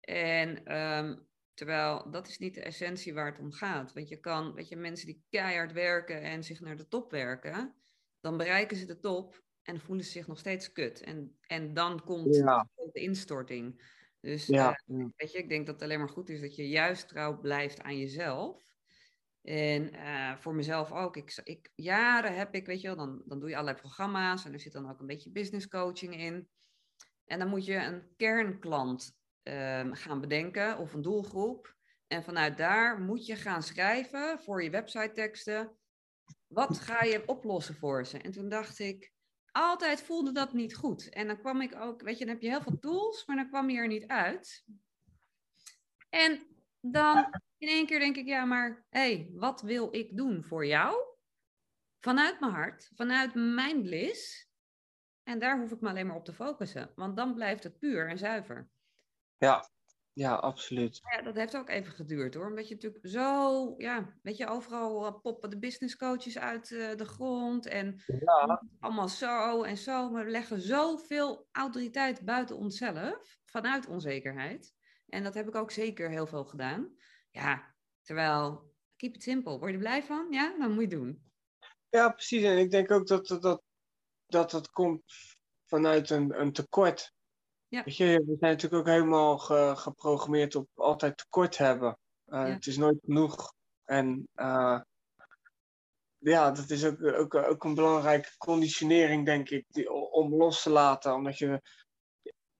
En 0.00 0.76
um, 0.76 1.26
terwijl 1.54 2.10
dat 2.10 2.28
is 2.28 2.38
niet 2.38 2.54
de 2.54 2.62
essentie 2.62 3.14
waar 3.14 3.26
het 3.26 3.38
om 3.38 3.52
gaat. 3.52 3.92
Want 3.92 4.08
je 4.08 4.16
kan, 4.16 4.54
weet 4.54 4.68
je, 4.68 4.76
mensen 4.76 5.06
die 5.06 5.24
keihard 5.30 5.72
werken 5.72 6.22
en 6.22 6.44
zich 6.44 6.60
naar 6.60 6.76
de 6.76 6.88
top 6.88 7.10
werken, 7.10 7.74
dan 8.20 8.36
bereiken 8.36 8.76
ze 8.76 8.86
de 8.86 8.98
top 8.98 9.42
en 9.62 9.80
voelen 9.80 10.04
ze 10.04 10.10
zich 10.10 10.26
nog 10.26 10.38
steeds 10.38 10.72
kut. 10.72 11.00
En, 11.00 11.38
en 11.40 11.74
dan 11.74 12.04
komt 12.04 12.36
ja. 12.36 12.68
de 12.92 13.00
instorting. 13.00 13.94
Dus 14.20 14.46
ja. 14.46 14.80
uh, 14.86 15.06
weet 15.16 15.32
je, 15.32 15.38
ik 15.38 15.48
denk 15.48 15.66
dat 15.66 15.74
het 15.74 15.84
alleen 15.84 15.98
maar 15.98 16.08
goed 16.08 16.28
is 16.28 16.40
dat 16.40 16.56
je 16.56 16.68
juist 16.68 17.08
trouw 17.08 17.40
blijft 17.40 17.82
aan 17.82 17.98
jezelf. 17.98 18.65
En 19.46 19.94
uh, 19.94 20.36
voor 20.36 20.54
mezelf 20.54 20.92
ook. 20.92 21.16
Ik, 21.16 21.40
ik, 21.44 21.70
jaren 21.74 22.36
heb 22.36 22.54
ik, 22.54 22.66
weet 22.66 22.80
je 22.80 22.86
wel, 22.86 22.96
dan, 22.96 23.22
dan 23.24 23.40
doe 23.40 23.48
je 23.48 23.54
allerlei 23.54 23.80
programma's 23.80 24.44
en 24.44 24.52
er 24.52 24.60
zit 24.60 24.72
dan 24.72 24.90
ook 24.90 25.00
een 25.00 25.06
beetje 25.06 25.30
business 25.30 25.68
coaching 25.68 26.16
in. 26.16 26.48
En 27.24 27.38
dan 27.38 27.48
moet 27.48 27.64
je 27.64 27.74
een 27.74 28.14
kernklant 28.16 29.16
um, 29.42 29.94
gaan 29.94 30.20
bedenken 30.20 30.78
of 30.78 30.94
een 30.94 31.02
doelgroep. 31.02 31.74
En 32.06 32.22
vanuit 32.22 32.56
daar 32.56 33.00
moet 33.00 33.26
je 33.26 33.36
gaan 33.36 33.62
schrijven 33.62 34.40
voor 34.40 34.62
je 34.62 34.70
website 34.70 35.12
teksten. 35.12 35.76
Wat 36.46 36.78
ga 36.78 37.04
je 37.04 37.26
oplossen 37.26 37.74
voor 37.74 38.06
ze? 38.06 38.18
En 38.18 38.30
toen 38.30 38.48
dacht 38.48 38.78
ik, 38.78 39.12
altijd 39.50 40.02
voelde 40.02 40.32
dat 40.32 40.52
niet 40.52 40.76
goed. 40.76 41.08
En 41.08 41.26
dan 41.26 41.38
kwam 41.38 41.60
ik 41.60 41.74
ook, 41.74 42.02
weet 42.02 42.18
je, 42.18 42.24
dan 42.24 42.34
heb 42.34 42.42
je 42.42 42.48
heel 42.48 42.62
veel 42.62 42.78
tools, 42.78 43.26
maar 43.26 43.36
dan 43.36 43.48
kwam 43.48 43.70
je 43.70 43.78
er 43.78 43.86
niet 43.86 44.06
uit. 44.06 44.64
En 46.08 46.46
dan 46.80 47.40
in 47.58 47.68
één 47.68 47.86
keer 47.86 47.98
denk 47.98 48.16
ik, 48.16 48.26
ja, 48.26 48.44
maar 48.44 48.86
hé, 48.90 49.00
hey, 49.00 49.30
wat 49.34 49.62
wil 49.62 49.88
ik 49.94 50.16
doen 50.16 50.44
voor 50.44 50.66
jou? 50.66 50.96
Vanuit 51.98 52.40
mijn 52.40 52.52
hart, 52.52 52.90
vanuit 52.94 53.34
mijn 53.34 53.82
bliss. 53.82 54.50
En 55.22 55.38
daar 55.38 55.58
hoef 55.58 55.72
ik 55.72 55.80
me 55.80 55.88
alleen 55.88 56.06
maar 56.06 56.16
op 56.16 56.24
te 56.24 56.32
focussen, 56.32 56.92
want 56.94 57.16
dan 57.16 57.34
blijft 57.34 57.62
het 57.62 57.78
puur 57.78 58.08
en 58.08 58.18
zuiver. 58.18 58.68
Ja, 59.36 59.68
ja, 60.16 60.34
absoluut. 60.34 61.00
Ja, 61.10 61.22
dat 61.22 61.34
heeft 61.34 61.56
ook 61.56 61.68
even 61.68 61.92
geduurd 61.92 62.34
hoor. 62.34 62.46
Omdat 62.46 62.68
je 62.68 62.74
natuurlijk 62.74 63.06
zo, 63.06 63.74
ja, 63.78 64.18
weet 64.22 64.36
je, 64.36 64.46
overal 64.46 65.06
uh, 65.06 65.20
poppen 65.22 65.50
de 65.50 65.58
business 65.58 65.96
coaches 65.96 66.38
uit 66.38 66.70
uh, 66.70 66.94
de 66.94 67.04
grond. 67.04 67.66
En 67.66 68.02
ja. 68.06 68.62
allemaal 68.80 69.08
zo 69.08 69.62
en 69.62 69.76
zo. 69.76 70.10
Maar 70.10 70.24
we 70.24 70.30
leggen 70.30 70.60
zoveel 70.60 71.48
autoriteit 71.52 72.24
buiten 72.24 72.56
onszelf, 72.56 73.38
vanuit 73.44 73.86
onzekerheid. 73.86 74.74
En 75.08 75.22
dat 75.22 75.34
heb 75.34 75.48
ik 75.48 75.54
ook 75.54 75.70
zeker 75.70 76.10
heel 76.10 76.26
veel 76.26 76.44
gedaan. 76.44 76.96
Ja, 77.36 77.74
terwijl, 78.02 78.72
keep 78.96 79.14
it 79.14 79.22
simple. 79.22 79.58
Word 79.58 79.70
je 79.70 79.76
er 79.76 79.78
blij 79.78 80.02
van? 80.02 80.26
Ja, 80.30 80.58
dan 80.58 80.72
moet 80.72 80.76
je 80.76 80.80
het 80.80 80.90
doen. 80.90 81.30
Ja, 81.88 82.08
precies. 82.08 82.42
En 82.42 82.58
ik 82.58 82.70
denk 82.70 82.90
ook 82.90 83.06
dat 83.06 83.26
dat, 83.26 83.42
dat, 83.42 83.62
dat, 84.26 84.50
dat 84.50 84.70
komt 84.70 85.02
vanuit 85.64 86.10
een, 86.10 86.40
een 86.40 86.52
tekort. 86.52 87.12
Ja. 87.68 87.84
Weet 87.84 87.96
je, 87.96 88.04
we 88.04 88.36
zijn 88.38 88.52
natuurlijk 88.52 88.74
ook 88.74 88.94
helemaal 88.94 89.38
ge, 89.38 89.72
geprogrammeerd 89.76 90.54
op 90.54 90.68
altijd 90.74 91.16
tekort 91.16 91.56
hebben. 91.56 91.98
Uh, 92.26 92.46
Ja. 92.46 92.54
Het 92.54 92.66
is 92.66 92.76
nooit 92.76 92.98
genoeg. 93.04 93.52
En 93.84 94.28
uh, 94.34 94.80
ja, 96.18 96.50
dat 96.50 96.70
is 96.70 96.84
ook, 96.84 97.02
ook, 97.02 97.34
ook 97.34 97.64
een 97.64 97.74
belangrijke 97.74 98.36
conditionering, 98.36 99.24
denk 99.24 99.50
ik, 99.50 99.64
die, 99.68 99.92
om 99.92 100.34
los 100.34 100.62
te 100.62 100.70
laten. 100.70 101.14
Omdat 101.14 101.38
je, 101.38 101.62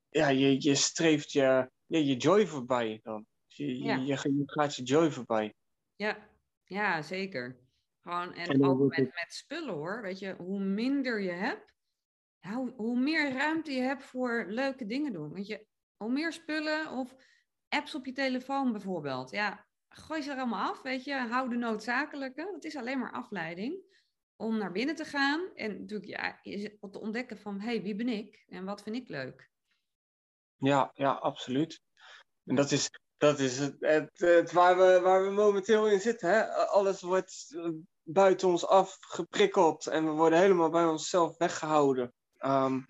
ja, 0.08 0.28
je, 0.28 0.62
je 0.62 0.74
streeft 0.74 1.32
je, 1.32 1.70
je, 1.86 2.04
je 2.04 2.16
joy 2.16 2.46
voorbij 2.46 3.00
dan. 3.02 3.26
Je, 3.56 3.78
Ja. 3.78 3.96
je, 3.96 4.16
gaat 4.46 4.76
je 4.76 4.82
joy 4.82 5.10
voorbij. 5.10 5.54
Ja, 5.96 6.28
ja 6.64 7.02
zeker. 7.02 7.60
Gewoon, 8.00 8.32
en, 8.32 8.64
ook 8.64 8.78
met, 8.78 8.98
met 8.98 9.26
spullen 9.28 9.74
hoor. 9.74 10.02
Weet 10.02 10.18
je, 10.18 10.34
hoe 10.34 10.60
minder 10.60 11.20
je 11.20 11.30
hebt, 11.30 11.72
hoe, 12.40 12.72
hoe 12.76 13.00
meer 13.00 13.32
ruimte 13.32 13.72
je 13.72 13.80
hebt 13.80 14.02
voor 14.02 14.44
leuke 14.48 14.86
dingen 14.86 15.12
doen. 15.12 15.32
Weet 15.32 15.46
je, 15.46 15.66
hoe 15.96 16.12
meer 16.12 16.32
spullen 16.32 16.90
of 16.90 17.14
apps 17.68 17.94
op 17.94 18.06
je 18.06 18.12
telefoon 18.12 18.72
bijvoorbeeld. 18.72 19.30
Ja, 19.30 19.66
gooi 19.88 20.22
ze 20.22 20.30
er 20.30 20.38
allemaal 20.38 20.70
af, 20.70 20.82
weet 20.82 21.04
je. 21.04 21.14
Hou 21.14 21.48
de 21.48 21.56
noodzakelijke. 21.56 22.50
Het 22.54 22.64
is 22.64 22.76
alleen 22.76 22.98
maar 22.98 23.12
afleiding 23.12 23.84
om 24.36 24.58
naar 24.58 24.72
binnen 24.72 24.94
te 24.94 25.04
gaan. 25.04 25.54
En 25.54 25.80
natuurlijk 25.80 26.10
ja, 26.10 26.40
te 26.90 27.00
ontdekken 27.00 27.38
van, 27.38 27.60
hé, 27.60 27.66
hey, 27.66 27.82
wie 27.82 27.94
ben 27.94 28.08
ik? 28.08 28.44
En 28.48 28.64
wat 28.64 28.82
vind 28.82 28.96
ik 28.96 29.08
leuk? 29.08 29.50
Ja, 30.56 30.90
ja, 30.94 31.12
absoluut. 31.12 31.80
En 32.44 32.54
dat 32.54 32.70
is, 32.70 32.90
dat 33.16 33.38
is 33.38 33.58
het, 33.58 33.76
het, 33.78 34.10
het 34.18 34.52
waar, 34.52 34.76
we, 34.76 35.00
waar 35.00 35.24
we 35.24 35.30
momenteel 35.30 35.88
in 35.88 36.00
zitten. 36.00 36.30
Hè? 36.30 36.46
Alles 36.54 37.02
wordt 37.02 37.56
buiten 38.02 38.48
ons 38.48 38.66
af 38.66 38.96
geprikkeld 39.00 39.86
en 39.86 40.04
we 40.04 40.10
worden 40.10 40.38
helemaal 40.38 40.70
bij 40.70 40.84
onszelf 40.84 41.36
weggehouden. 41.36 42.12
Ehm, 42.36 42.80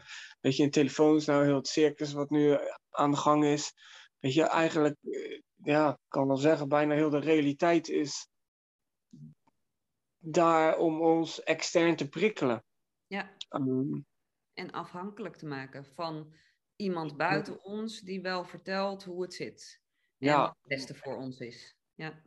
weet 0.40 0.56
je, 0.56 0.62
in 0.62 0.70
telefoons, 0.70 1.24
nou 1.24 1.44
heel 1.44 1.56
het 1.56 1.68
circus 1.68 2.12
wat 2.12 2.30
nu 2.30 2.58
aan 2.90 3.10
de 3.10 3.16
gang 3.16 3.44
is. 3.44 3.72
Weet 4.18 4.34
je, 4.34 4.42
eigenlijk, 4.42 4.96
eh, 5.00 5.40
ja, 5.54 5.90
ik 5.90 5.98
kan 6.08 6.26
wel 6.26 6.36
zeggen, 6.36 6.68
bijna 6.68 6.94
heel 6.94 7.10
de 7.10 7.18
realiteit 7.18 7.88
is 7.88 8.28
daar 10.18 10.78
om 10.78 11.00
ons 11.00 11.42
extern 11.42 11.96
te 11.96 12.08
prikkelen. 12.08 12.64
Ja, 13.06 13.36
Ehm, 13.48 14.00
en 14.52 14.70
afhankelijk 14.70 15.36
te 15.36 15.46
maken 15.46 15.84
van 15.84 16.34
iemand 16.76 17.16
buiten 17.16 17.64
ons 17.64 18.00
die 18.00 18.20
wel 18.20 18.44
vertelt 18.44 19.04
hoe 19.04 19.22
het 19.22 19.34
zit. 19.34 19.80
Ja. 20.18 20.44
het 20.44 20.68
beste 20.68 20.94
voor 20.94 21.16
ons 21.16 21.38
is. 21.38 21.76
Ja. 21.94 22.22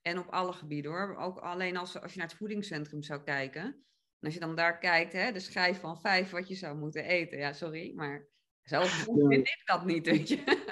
En 0.00 0.18
op 0.18 0.28
alle 0.28 0.52
gebieden 0.52 0.90
hoor. 0.90 1.16
Ook 1.16 1.38
alleen 1.38 1.76
als, 1.76 2.00
als 2.00 2.12
je 2.12 2.18
naar 2.18 2.28
het 2.28 2.36
voedingscentrum 2.36 3.02
zou 3.02 3.22
kijken. 3.22 3.62
En 3.62 4.28
als 4.28 4.34
je 4.34 4.40
dan 4.40 4.56
daar 4.56 4.78
kijkt, 4.78 5.12
hè, 5.12 5.32
de 5.32 5.40
schijf 5.40 5.80
van 5.80 6.00
vijf 6.00 6.30
wat 6.30 6.48
je 6.48 6.54
zou 6.54 6.76
moeten 6.76 7.04
eten. 7.04 7.38
Ja, 7.38 7.52
sorry, 7.52 7.94
maar 7.94 8.28
Ja. 8.62 8.84
vind 8.84 9.48
ik 9.48 9.62
dat 9.64 9.84
niet, 9.84 10.06
weet 10.06 10.28
je. 10.28 10.42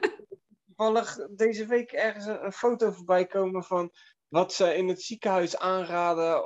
toevallig 0.81 1.29
deze 1.31 1.67
week 1.67 1.93
ergens 1.93 2.27
een, 2.27 2.53
foto 2.53 2.91
voorbij 2.91 3.27
komen 3.27 3.65
van 3.65 3.91
wat 4.29 4.53
ze 4.53 4.75
in 4.75 4.89
het 4.89 5.03
ziekenhuis 5.03 5.57
aanraden 5.57 6.43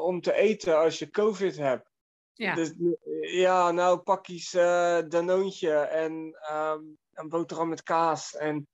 om 0.00 0.20
te 0.20 0.32
eten 0.32 0.78
als 0.78 0.98
je 0.98 1.10
COVID 1.10 1.56
hebt. 1.56 1.90
Ja, 2.32 2.54
Dus, 2.54 2.74
ja, 3.20 3.70
nou 3.70 3.98
pakjes 3.98 4.54
eh 4.54 5.00
danoontje 5.08 5.72
en 5.78 6.38
ehm, 6.40 6.80
een 7.12 7.28
boterham 7.28 7.68
met 7.68 7.82
kaas 7.82 8.36
en 8.36 8.68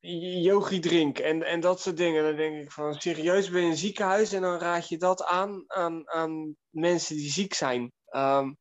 yogi 0.00 0.80
drink 0.80 1.18
en, 1.18 1.42
en 1.42 1.60
dat 1.60 1.80
soort 1.80 1.96
dingen. 1.96 2.24
Dan 2.24 2.36
denk 2.36 2.62
ik 2.62 2.72
van 2.72 2.94
serieus 2.94 3.50
ben 3.50 3.58
je 3.60 3.64
in 3.64 3.70
een 3.70 3.76
ziekenhuis 3.76 4.32
en 4.32 4.42
dan 4.42 4.58
raad 4.58 4.88
je 4.88 4.98
dat 4.98 5.24
aan 5.24 5.64
aan, 5.66 6.08
aan 6.08 6.56
mensen 6.70 7.16
die 7.16 7.30
ziek 7.30 7.54
zijn. 7.54 7.92
Ehm, 8.06 8.52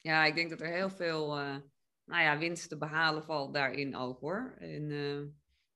ja, 0.00 0.24
ik 0.24 0.34
denk 0.34 0.50
dat 0.50 0.60
er 0.60 0.72
heel 0.74 0.90
veel 0.90 1.38
eh, 1.38 1.56
nou 2.04 2.22
ja, 2.22 2.38
winst 2.38 2.68
te 2.68 2.78
behalen 2.78 3.24
valt 3.24 3.54
daarin 3.54 3.96
ook 3.96 4.20
hoor. 4.20 4.56
En 4.58 4.90
eh, 4.90 5.22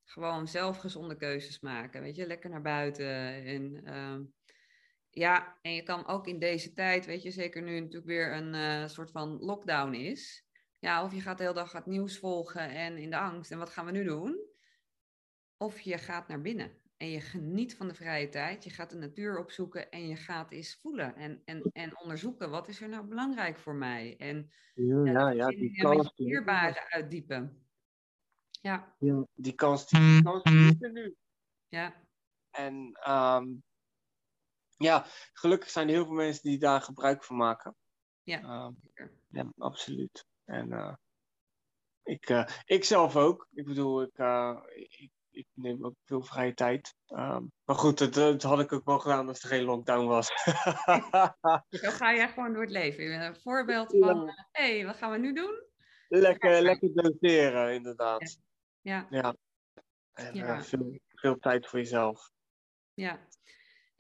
gewoon 0.05 0.49
zelf 0.49 0.79
gezonde 0.79 1.17
keuzes 1.17 1.61
maken, 1.61 2.01
weet 2.03 2.17
je. 2.17 2.27
Lekker 2.27 2.51
naar 2.51 2.63
buiten 2.63 3.07
en... 3.45 3.85
ehm, 3.85 4.23
Ja, 5.11 5.59
en 5.63 5.75
je 5.75 5.83
kan 5.83 6.07
ook 6.07 6.27
in 6.27 6.39
deze 6.39 6.73
tijd, 6.73 7.07
weet 7.07 7.23
je, 7.23 7.31
zeker 7.31 7.63
nu 7.63 7.81
natuurlijk 7.81 8.07
weer 8.07 8.33
een 8.33 8.55
eh, 8.55 8.89
soort 8.89 9.11
van 9.11 9.39
lockdown 9.39 9.93
is. 9.95 10.48
Ja, 10.79 11.05
of 11.05 11.15
je 11.15 11.21
gaat 11.21 11.37
de 11.37 11.43
hele 11.43 11.55
dag 11.55 11.73
het 11.73 11.87
nieuws 11.87 12.19
volgen 12.19 12.71
en 12.71 12.97
in 12.97 13.11
de 13.11 13.19
angst. 13.19 13.51
En 13.51 13.59
wat 13.59 13.71
gaan 13.71 13.87
we 13.87 13.93
nu 13.93 14.05
doen? 14.05 14.39
Of 15.57 15.81
je 15.81 15.99
gaat 15.99 16.29
naar 16.29 16.41
binnen 16.41 16.73
en 16.97 17.11
je 17.11 17.21
geniet 17.21 17.77
van 17.77 17.89
de 17.89 17.95
vrije 17.95 18.29
tijd. 18.29 18.65
Je 18.65 18.71
gaat 18.71 18.91
de 18.91 18.97
natuur 18.97 19.39
opzoeken 19.39 19.91
en 19.91 20.09
je 20.09 20.17
gaat 20.17 20.51
eens 20.51 20.79
voelen 20.81 21.17
en, 21.17 21.43
en, 21.45 21.63
en 21.73 22.01
onderzoeken. 22.01 22.51
Wat 22.51 22.69
is 22.69 22.81
er 22.81 22.89
nou 22.89 23.07
belangrijk 23.07 23.59
voor 23.59 23.75
mij? 23.75 24.17
En 24.19 24.51
ja, 24.75 25.31
ja, 25.31 25.49
die 25.49 25.77
kans, 25.77 26.15
dierbaren 26.15 26.91
uitdiepen. 26.91 27.67
Ja, 28.61 28.95
ja, 28.99 29.27
die 29.35 29.55
kans, 29.55 29.89
die 29.89 30.23
kans 30.23 30.43
die 30.43 30.67
is 30.67 30.77
er 30.79 30.93
nu. 30.93 31.17
ja, 31.69 31.95
En 32.51 32.91
ehm, 32.93 33.47
ja, 34.77 35.07
gelukkig 35.33 35.71
zijn 35.71 35.89
er 35.89 35.95
heel 35.95 36.05
veel 36.05 36.15
mensen 36.15 36.43
die 36.43 36.59
daar 36.59 36.81
gebruik 36.81 37.25
van 37.25 37.37
maken. 37.37 37.77
Ja. 38.23 38.41
Ehm, 38.41 38.73
ja, 39.29 39.53
absoluut. 39.57 40.27
En 40.49 40.73
eh, 40.73 40.95
ik, 42.03 42.29
eh, 42.29 42.47
ik 42.65 42.85
zelf 42.85 43.17
ook. 43.17 43.49
Ik 43.53 43.65
bedoel, 43.65 44.03
ik, 44.03 44.19
eh, 44.19 44.59
ik, 44.75 45.11
ik 45.31 45.47
neem 45.53 45.85
ook 45.85 45.95
veel 46.05 46.23
vrije 46.23 46.55
tijd. 46.55 46.95
Ehm, 47.07 47.45
maar 47.65 47.77
goed, 47.77 47.99
dat, 47.99 48.15
dat 48.15 48.43
had 48.43 48.61
ik 48.61 48.73
ook 48.73 48.85
wel 48.85 48.99
gedaan 48.99 49.29
als 49.29 49.43
er 49.43 49.49
geen 49.49 49.65
lockdown 49.65 50.07
was. 50.07 50.27
Zo 51.83 51.91
ga 51.91 52.15
jij 52.15 52.29
gewoon 52.29 52.53
door 52.53 52.63
het 52.63 52.71
leven. 52.71 53.05
Je 53.05 53.19
bent 53.19 53.37
een 53.37 53.43
voorbeeld 53.43 53.93
Ja. 53.93 54.07
van, 54.07 54.29
hé, 54.53 54.77
hey, 54.77 54.87
wat 54.87 54.97
gaan 54.97 55.11
we 55.11 55.19
nu 55.19 55.33
doen? 55.33 55.67
lekker, 56.09 56.63
lekker 56.63 56.95
doseren, 56.95 57.75
inderdaad. 57.75 58.39
Ja, 58.81 59.07
Ja. 59.11 59.37
En 60.13 60.35
Ja. 60.35 60.63
veel, 60.63 61.01
veel 61.09 61.39
tijd 61.39 61.67
voor 61.67 61.79
jezelf. 61.79 62.31
ja. 62.95 63.27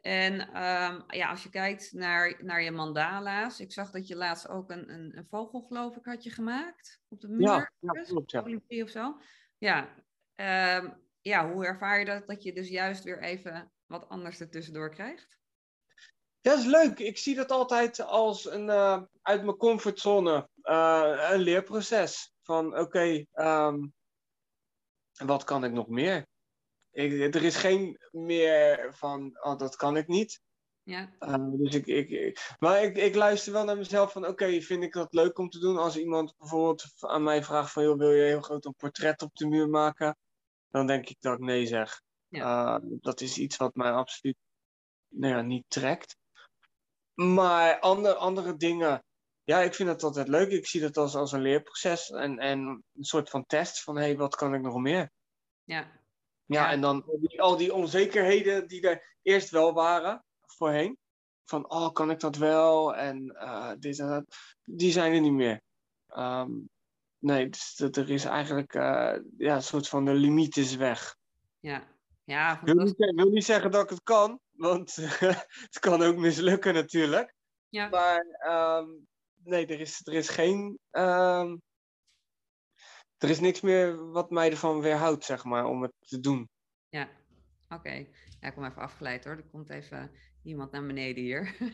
En 0.01 0.41
ehm, 0.41 1.01
ja, 1.07 1.31
als 1.31 1.43
je 1.43 1.51
kijkt 1.51 1.93
naar, 1.93 2.39
naar 2.41 2.63
je 2.63 2.71
mandala's. 2.71 3.61
Ik 3.61 3.73
zag 3.73 3.91
dat 3.91 4.07
je 4.07 4.17
laatst 4.17 4.49
ook 4.49 4.71
een, 4.71 4.93
een, 4.93 5.17
een 5.17 5.27
vogel, 5.27 5.61
geloof 5.61 5.97
ik, 5.97 6.05
had 6.05 6.25
je 6.25 6.31
gemaakt. 6.31 7.01
Op 7.09 7.21
de 7.21 7.29
muur. 7.29 7.73
Ja, 7.81 8.03
klopt, 8.05 8.31
ja. 8.31 8.43
Olympië 8.43 8.83
of 8.83 8.91
zo. 8.91 9.21
Ja. 9.59 9.95
Ehm, 10.35 10.89
ja, 11.21 11.53
hoe 11.53 11.67
ervaar 11.67 11.99
je 11.99 12.05
dat? 12.05 12.27
Dat 12.27 12.43
je 12.43 12.53
dus 12.53 12.69
juist 12.69 13.05
weer 13.05 13.23
even 13.23 13.73
wat 13.87 14.09
anders 14.09 14.41
ertussendoor 14.41 14.91
krijgt? 14.91 15.39
Ja, 16.41 16.51
dat 16.51 16.59
is 16.59 16.65
leuk. 16.65 16.99
Ik 16.99 17.19
zie 17.19 17.35
dat 17.35 17.51
altijd 17.51 18.01
als 18.01 18.51
een 18.51 18.69
eh, 18.71 19.03
uit 19.23 19.45
mijn 19.45 19.57
comfortzone 19.57 20.49
eh, 20.63 21.29
een 21.31 21.41
leerproces. 21.41 22.33
Van 22.43 22.79
oké, 22.79 23.25
ehm, 23.33 23.87
wat 25.13 25.45
kan 25.45 25.65
ik 25.65 25.73
nog 25.73 25.89
meer? 25.89 26.27
Ik, 26.99 27.35
er 27.35 27.45
is 27.45 27.57
geen 27.57 27.99
meer 28.11 28.95
van, 28.95 29.39
oh, 29.43 29.59
dat 29.59 29.77
kan 29.77 29.97
ik 29.97 30.07
niet. 30.07 30.41
Ja, 30.83 31.15
Eh, 31.19 31.51
dus 31.51 31.75
ik, 31.75 31.87
ik, 31.87 32.09
ik- 32.11 32.55
maar 32.59 32.83
ik, 32.83 32.97
ik 32.97 33.15
luister 33.15 33.53
wel 33.53 33.65
naar 33.65 33.77
mezelf 33.77 34.13
van, 34.13 34.27
oké, 34.27 34.61
vind 34.61 34.83
ik 34.83 34.93
dat 34.93 35.13
leuk 35.13 35.39
om 35.39 35.49
te 35.49 35.59
doen? 35.59 35.77
Als 35.79 35.97
iemand 35.97 36.35
bijvoorbeeld 36.39 36.85
aan 36.97 37.23
mij 37.23 37.45
vraagt 37.45 37.73
van, 37.73 37.83
joh, 37.83 37.99
wil 37.99 38.11
je 38.11 38.23
heel 38.23 38.41
groot 38.41 38.65
een 38.65 38.75
portret 38.75 39.23
op 39.23 39.35
de 39.35 39.47
muur 39.47 39.69
maken? 39.69 40.17
Dan 40.69 40.87
denk 40.87 41.09
ik 41.09 41.17
dat 41.21 41.33
ik 41.33 41.39
nee 41.45 41.67
zeg. 41.67 42.01
Eh, 42.29 42.77
dat 42.83 43.21
is 43.21 43.39
iets 43.39 43.57
wat 43.57 43.75
mij 43.75 43.91
absoluut 43.93 44.37
nou 45.09 45.35
ja, 45.35 45.43
niet 45.43 45.65
trekt. 45.69 46.17
Maar 47.15 47.79
andere, 47.81 48.15
andere 48.15 48.57
dingen, 48.57 49.05
ja, 49.45 49.61
ik 49.61 49.75
vind 49.75 49.89
dat 49.89 50.03
altijd 50.03 50.29
leuk. 50.29 50.51
Ik 50.51 50.67
zie 50.67 50.81
dat 50.81 50.97
als, 50.97 51.15
als 51.15 51.33
een 51.33 51.43
leerproces 51.43 52.11
en, 52.11 52.39
en 52.39 52.59
een 52.95 53.05
soort 53.05 53.31
van 53.31 53.47
test 53.47 53.83
van, 53.83 53.97
hé, 53.97 54.03
hey, 54.03 54.17
wat 54.17 54.37
kan 54.37 54.55
ik 54.55 54.61
nog 54.61 54.77
meer? 54.77 55.11
ja, 55.65 55.98
Ja, 56.49 56.63
Ja. 56.63 56.71
en 56.71 56.81
dan 56.81 57.05
al 57.37 57.57
die, 57.57 57.75
onzekerheden 57.75 58.69
die 58.69 58.89
er 58.89 59.17
eerst 59.23 59.51
wel 59.51 59.73
waren 59.73 60.25
voorheen. 60.47 60.99
Van, 61.45 61.71
oh, 61.71 61.93
kan 61.93 62.11
ik 62.11 62.21
dat 62.21 62.37
wel? 62.37 62.95
En 62.97 63.31
eh, 63.37 63.73
dit 63.79 63.99
en 63.99 64.09
dat. 64.09 64.25
Die 64.65 64.93
zijn 64.93 65.13
er 65.15 65.21
niet 65.21 65.33
meer. 65.33 65.61
Ehm, 66.09 66.51
nee, 67.19 67.49
dus 67.49 67.75
dat, 67.77 67.97
er 67.97 68.11
is 68.11 68.25
eigenlijk 68.25 68.75
eh, 68.75 69.15
ja, 69.39 69.55
een 69.55 69.63
soort 69.63 69.89
van 69.89 70.05
de 70.05 70.13
limiet 70.13 70.57
is 70.57 70.77
weg. 70.77 71.17
ja. 71.61 71.97
Ja, 72.25 72.61
Ik 72.61 72.67
wil 72.67 72.85
niet, 72.85 73.01
ik 73.01 73.17
wil 73.17 73.31
niet 73.31 73.45
zeggen 73.45 73.71
dat 73.71 73.83
ik 73.83 73.91
het 73.91 74.03
kan, 74.03 74.41
want 74.51 74.95
het 75.69 75.79
kan 75.79 76.03
ook 76.03 76.17
mislukken 76.17 76.75
natuurlijk. 76.75 77.35
Ja. 77.69 77.89
Maar 77.89 78.21
ehm, 78.39 78.89
nee, 79.45 79.67
er 79.67 79.81
is, 79.81 80.01
er 80.07 80.13
is 80.13 80.29
geen. 80.29 80.79
ehm, 80.91 81.57
er 83.19 83.31
is 83.31 83.41
niks 83.41 83.61
meer 83.61 84.11
wat 84.11 84.31
mij 84.31 84.51
ervan 84.51 84.81
weerhoudt, 84.81 85.25
zeg 85.25 85.45
maar, 85.45 85.67
om 85.67 85.83
het 85.83 85.93
te 86.01 86.21
doen. 86.21 86.49
Ja, 86.89 87.09
oké. 87.69 88.07
Ja, 88.41 88.49
ik 88.49 88.55
kom 88.55 88.65
even 88.65 88.83
afgeleid 88.83 89.25
hoor. 89.25 89.37
Er 89.37 89.49
komt 89.51 89.71
even 89.71 90.11
iemand 90.43 90.71
naar 90.71 90.87
beneden 90.87 91.23
hier. 91.23 91.57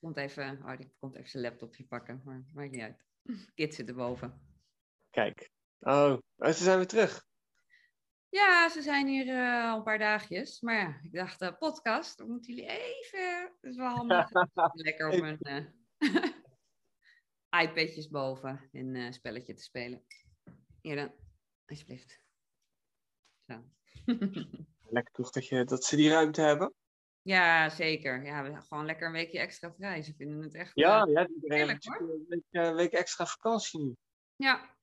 komt 0.00 0.16
even, 0.16 0.60
oh, 0.64 0.76
die 0.76 0.92
komt 0.98 1.16
even 1.16 1.30
zijn 1.30 1.42
laptopje 1.42 1.84
pakken, 1.84 2.20
maar 2.24 2.44
maakt 2.52 2.70
niet 2.70 2.80
uit. 2.80 3.04
Kit 3.54 3.74
zit 3.74 3.88
erboven. 3.88 4.40
Kijk. 5.10 5.50
Oh, 5.80 6.18
oh, 6.36 6.48
ze 6.48 6.62
zijn 6.62 6.76
weer 6.76 6.86
terug. 6.86 7.26
Ja, 8.28 8.68
ze 8.68 8.82
zijn 8.82 9.06
hier 9.06 9.26
uh, 9.26 9.70
al 9.70 9.76
een 9.76 9.82
paar 9.82 9.98
dagjes. 9.98 10.60
Maar 10.60 10.74
ja, 10.74 10.98
ik 11.02 11.12
dacht, 11.12 11.42
uh, 11.42 11.58
podcast, 11.58 12.18
dan 12.18 12.28
moeten 12.28 12.54
jullie 12.54 12.70
even... 12.70 13.52
Dat 13.60 13.70
is 13.70 13.76
wel 13.76 13.88
handig. 13.88 14.30
Lekker 14.72 15.08
op 15.08 15.22
een 15.22 15.38
uh, 15.40 15.64
iPadjes 17.62 18.08
boven 18.08 18.68
en 18.72 18.94
een 18.94 19.12
spelletje 19.12 19.54
te 19.54 19.62
spelen. 19.62 20.04
Hier 20.80 20.96
dan, 20.96 21.12
alsjeblieft. 21.66 22.20
Zo. 23.46 23.64
Lekker 24.96 25.12
toch 25.12 25.30
dat, 25.30 25.46
je, 25.46 25.64
dat 25.64 25.84
ze 25.84 25.96
die 25.96 26.10
ruimte 26.10 26.40
hebben. 26.40 26.74
Ja, 27.22 27.68
zeker. 27.68 28.24
Ja, 28.24 28.60
gewoon 28.60 28.86
lekker 28.86 29.06
een 29.06 29.12
weekje 29.12 29.38
extra 29.38 29.72
vrij. 29.72 30.02
Ze 30.02 30.14
vinden 30.14 30.42
het 30.42 30.54
echt 30.54 30.70
ja, 30.74 31.06
ja, 31.06 31.28
heerlijk 31.40 31.84
hoor. 31.84 32.10
Een 32.10 32.24
week, 32.28 32.42
een 32.50 32.74
week 32.74 32.92
extra 32.92 33.26
vakantie 33.26 33.80
nu. 33.80 33.96
Ja, 34.36 34.76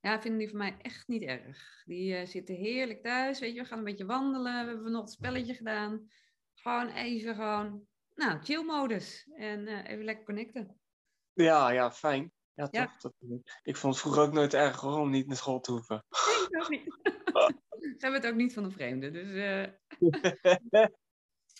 ja, 0.00 0.20
vinden 0.20 0.38
die 0.38 0.48
van 0.48 0.58
mij 0.58 0.76
echt 0.78 1.08
niet 1.08 1.22
erg. 1.22 1.82
Die 1.84 2.20
uh, 2.20 2.26
zitten 2.26 2.54
heerlijk 2.54 3.02
thuis. 3.02 3.38
Weet 3.38 3.54
je, 3.54 3.60
we 3.60 3.66
gaan 3.66 3.78
een 3.78 3.84
beetje 3.84 4.06
wandelen. 4.06 4.64
We 4.64 4.72
hebben 4.72 4.92
nog 4.92 5.02
een 5.02 5.08
spelletje 5.08 5.54
gedaan. 5.54 6.10
Gewoon 6.54 6.88
even 6.88 7.34
gewoon, 7.34 7.86
nou, 8.14 8.42
chill 8.42 8.62
modus. 8.62 9.28
En 9.36 9.68
uh, 9.68 9.88
even 9.88 10.04
lekker 10.04 10.24
connecten. 10.24 10.80
Ja, 11.36 11.70
ja, 11.70 11.92
fijn. 11.92 12.32
Ja, 12.54 12.68
ja. 12.70 12.96
toch. 12.98 13.12
ik 13.62 13.76
vond 13.76 13.92
het 13.92 14.02
vroeger 14.02 14.22
ook 14.22 14.32
nooit 14.32 14.54
erg 14.54 14.80
hoor, 14.80 14.98
om 14.98 15.10
niet 15.10 15.26
naar 15.26 15.36
school 15.36 15.60
te 15.60 15.72
hoeven. 15.72 16.04
Nee, 16.08 16.46
ik 16.48 16.62
ook 16.62 16.68
niet. 16.68 16.98
Ze 17.80 17.96
hebben 17.98 18.20
het 18.20 18.30
ook 18.30 18.36
niet 18.36 18.52
van 18.52 18.62
de 18.62 18.70
vreemde. 18.70 19.10
Dus, 19.10 19.28
uh... 19.28 19.66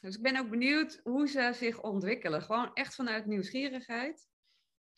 dus 0.03 0.17
ik 0.17 0.23
ben 0.23 0.37
ook 0.37 0.51
benieuwd 0.51 1.01
hoe 1.03 1.29
ze 1.29 1.51
zich 1.55 1.83
ontwikkelen. 1.83 2.43
Gewoon 2.43 2.73
echt 2.75 2.95
vanuit 2.95 3.27
nieuwsgierigheid. 3.27 4.29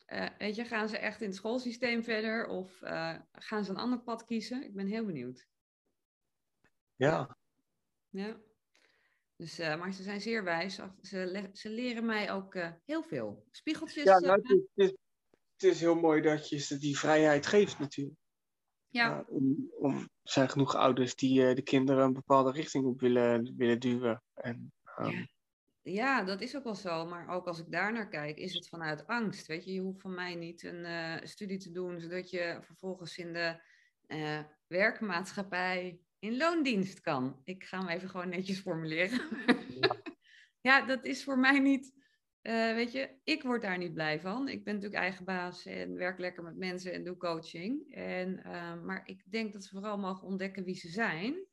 Uh, 0.07 0.29
weet 0.39 0.55
je, 0.55 0.65
gaan 0.65 0.89
ze 0.89 0.99
echt 0.99 1.21
in 1.21 1.27
het 1.27 1.37
schoolsysteem 1.37 2.05
verder 2.05 2.47
of 2.47 2.83
uh, 2.83 3.19
gaan 3.33 3.65
ze 3.65 3.71
een 3.71 3.77
ander 3.77 4.01
pad 4.01 4.25
kiezen? 4.25 4.65
Ik 4.65 4.75
ben 4.75 4.87
heel 4.87 5.05
benieuwd. 5.05 5.47
Ja. 6.97 7.37
Ja. 8.09 8.41
Dus, 9.39 9.61
uh, 9.61 9.79
maar 9.79 9.93
ze 9.93 10.03
zijn 10.03 10.21
zeer 10.21 10.45
wijs. 10.45 10.81
Ze, 11.03 11.51
ze 11.53 11.71
leren 11.71 12.07
mij 12.07 12.33
ook 12.33 12.59
heel 12.85 13.03
veel. 13.03 13.47
Spiegeltjes. 13.51 14.05
Ja, 14.05 14.19
nou, 14.19 14.41
het, 14.43 14.67
is, 14.75 14.93
het, 15.53 15.63
is, 15.63 15.81
heel 15.81 15.95
mooi 15.95 16.23
dat 16.23 16.49
je 16.49 16.59
ze 16.59 16.79
die 16.79 16.99
vrijheid 16.99 17.47
geeft 17.47 17.79
natuurlijk. 17.79 18.17
Ja. 18.89 19.25
om, 19.29 19.71
om, 19.79 20.09
zijn 20.23 20.49
genoeg 20.49 20.75
ouders 20.75 21.15
die 21.15 21.55
de 21.55 21.63
kinderen 21.63 22.05
een 22.05 22.13
bepaalde 22.13 22.51
richting 22.51 22.85
op 22.85 23.01
willen, 23.01 23.55
willen 23.57 23.81
duwen. 23.81 24.23
En, 24.35 24.73
um, 24.99 25.11
ja 25.11 25.29
ja, 25.93 26.23
dat 26.23 26.41
is 26.41 26.57
ook 26.57 26.65
wel 26.65 26.75
zo. 26.75 27.07
Maar 27.07 27.29
ook 27.29 27.47
als 27.47 27.59
ik 27.59 27.71
daar 27.71 27.93
naar 27.93 28.09
kijk, 28.09 28.37
is 28.37 28.55
het 28.55 28.69
vanuit 28.69 29.07
angst. 29.07 29.47
Weet 29.47 29.65
je, 29.65 29.73
je 29.73 29.81
hoeft 29.81 30.01
van 30.01 30.15
mij 30.15 30.35
niet 30.35 30.63
een 30.63 30.85
uh, 30.85 31.15
studie 31.23 31.59
te 31.59 31.71
doen, 31.71 32.01
zodat 32.01 32.31
je 32.31 32.59
vervolgens 32.63 33.19
in 33.19 33.33
de 33.33 33.61
uh, 34.07 34.41
werkmaatschappij 34.67 36.01
in 36.19 36.37
loondienst 36.37 37.01
kan. 37.01 37.41
Ik 37.45 37.65
ga 37.65 37.79
hem 37.79 37.89
even 37.89 38.09
gewoon 38.09 38.29
netjes 38.29 38.61
formuleren. 38.61 39.21
Ja, 39.81 39.97
ja 40.81 40.87
dat 40.87 41.05
is 41.05 41.25
voor 41.25 41.39
mij 41.39 41.59
niet. 41.59 41.97
Uh, 42.43 42.75
weet 42.75 42.93
je, 42.93 43.11
ik 43.25 43.43
word 43.43 43.63
daar 43.63 43.79
niet 43.79 43.95
blij 43.95 44.21
van. 44.21 44.49
Ik 44.49 44.65
ben 44.65 44.75
natuurlijk 44.75 45.03
eigen 45.03 45.25
baas 45.25 45.67
en 45.67 45.95
werk 45.95 46.19
lekker 46.19 46.43
met 46.43 46.57
mensen 46.57 46.93
en 46.93 47.05
doe 47.05 47.17
coaching. 47.17 47.95
En, 47.95 48.41
maar 48.85 49.03
ik 49.05 49.23
denk 49.25 49.53
dat 49.53 49.65
ze 49.65 49.71
vooral 49.71 49.99
mogen 49.99 50.27
ontdekken 50.27 50.65
wie 50.65 50.75
ze 50.75 50.89
zijn 50.89 51.47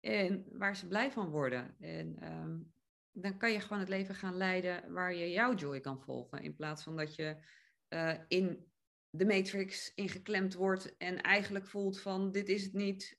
en 0.00 0.44
waar 0.52 0.76
ze 0.76 0.88
blij 0.88 1.10
van 1.10 1.28
worden. 1.28 1.76
En 1.78 2.32
um, 2.32 2.72
dan 3.12 3.38
kan 3.38 3.52
je 3.52 3.60
gewoon 3.60 3.78
het 3.78 3.88
leven 3.88 4.14
gaan 4.14 4.36
leiden 4.36 4.92
waar 4.92 5.14
je 5.14 5.30
jouw 5.30 5.54
joy 5.54 5.80
kan 5.80 6.00
volgen. 6.00 6.42
In 6.42 6.54
plaats 6.54 6.82
van 6.82 6.96
dat 6.96 7.14
je 7.14 7.36
uh, 7.88 8.14
in 8.28 8.66
de 9.10 9.26
matrix 9.26 9.92
ingeklemd 9.94 10.54
wordt 10.54 10.96
en 10.96 11.20
eigenlijk 11.20 11.66
voelt 11.66 12.00
van 12.00 12.32
dit 12.32 12.48
is 12.48 12.64
het 12.64 12.72
niet. 12.72 13.18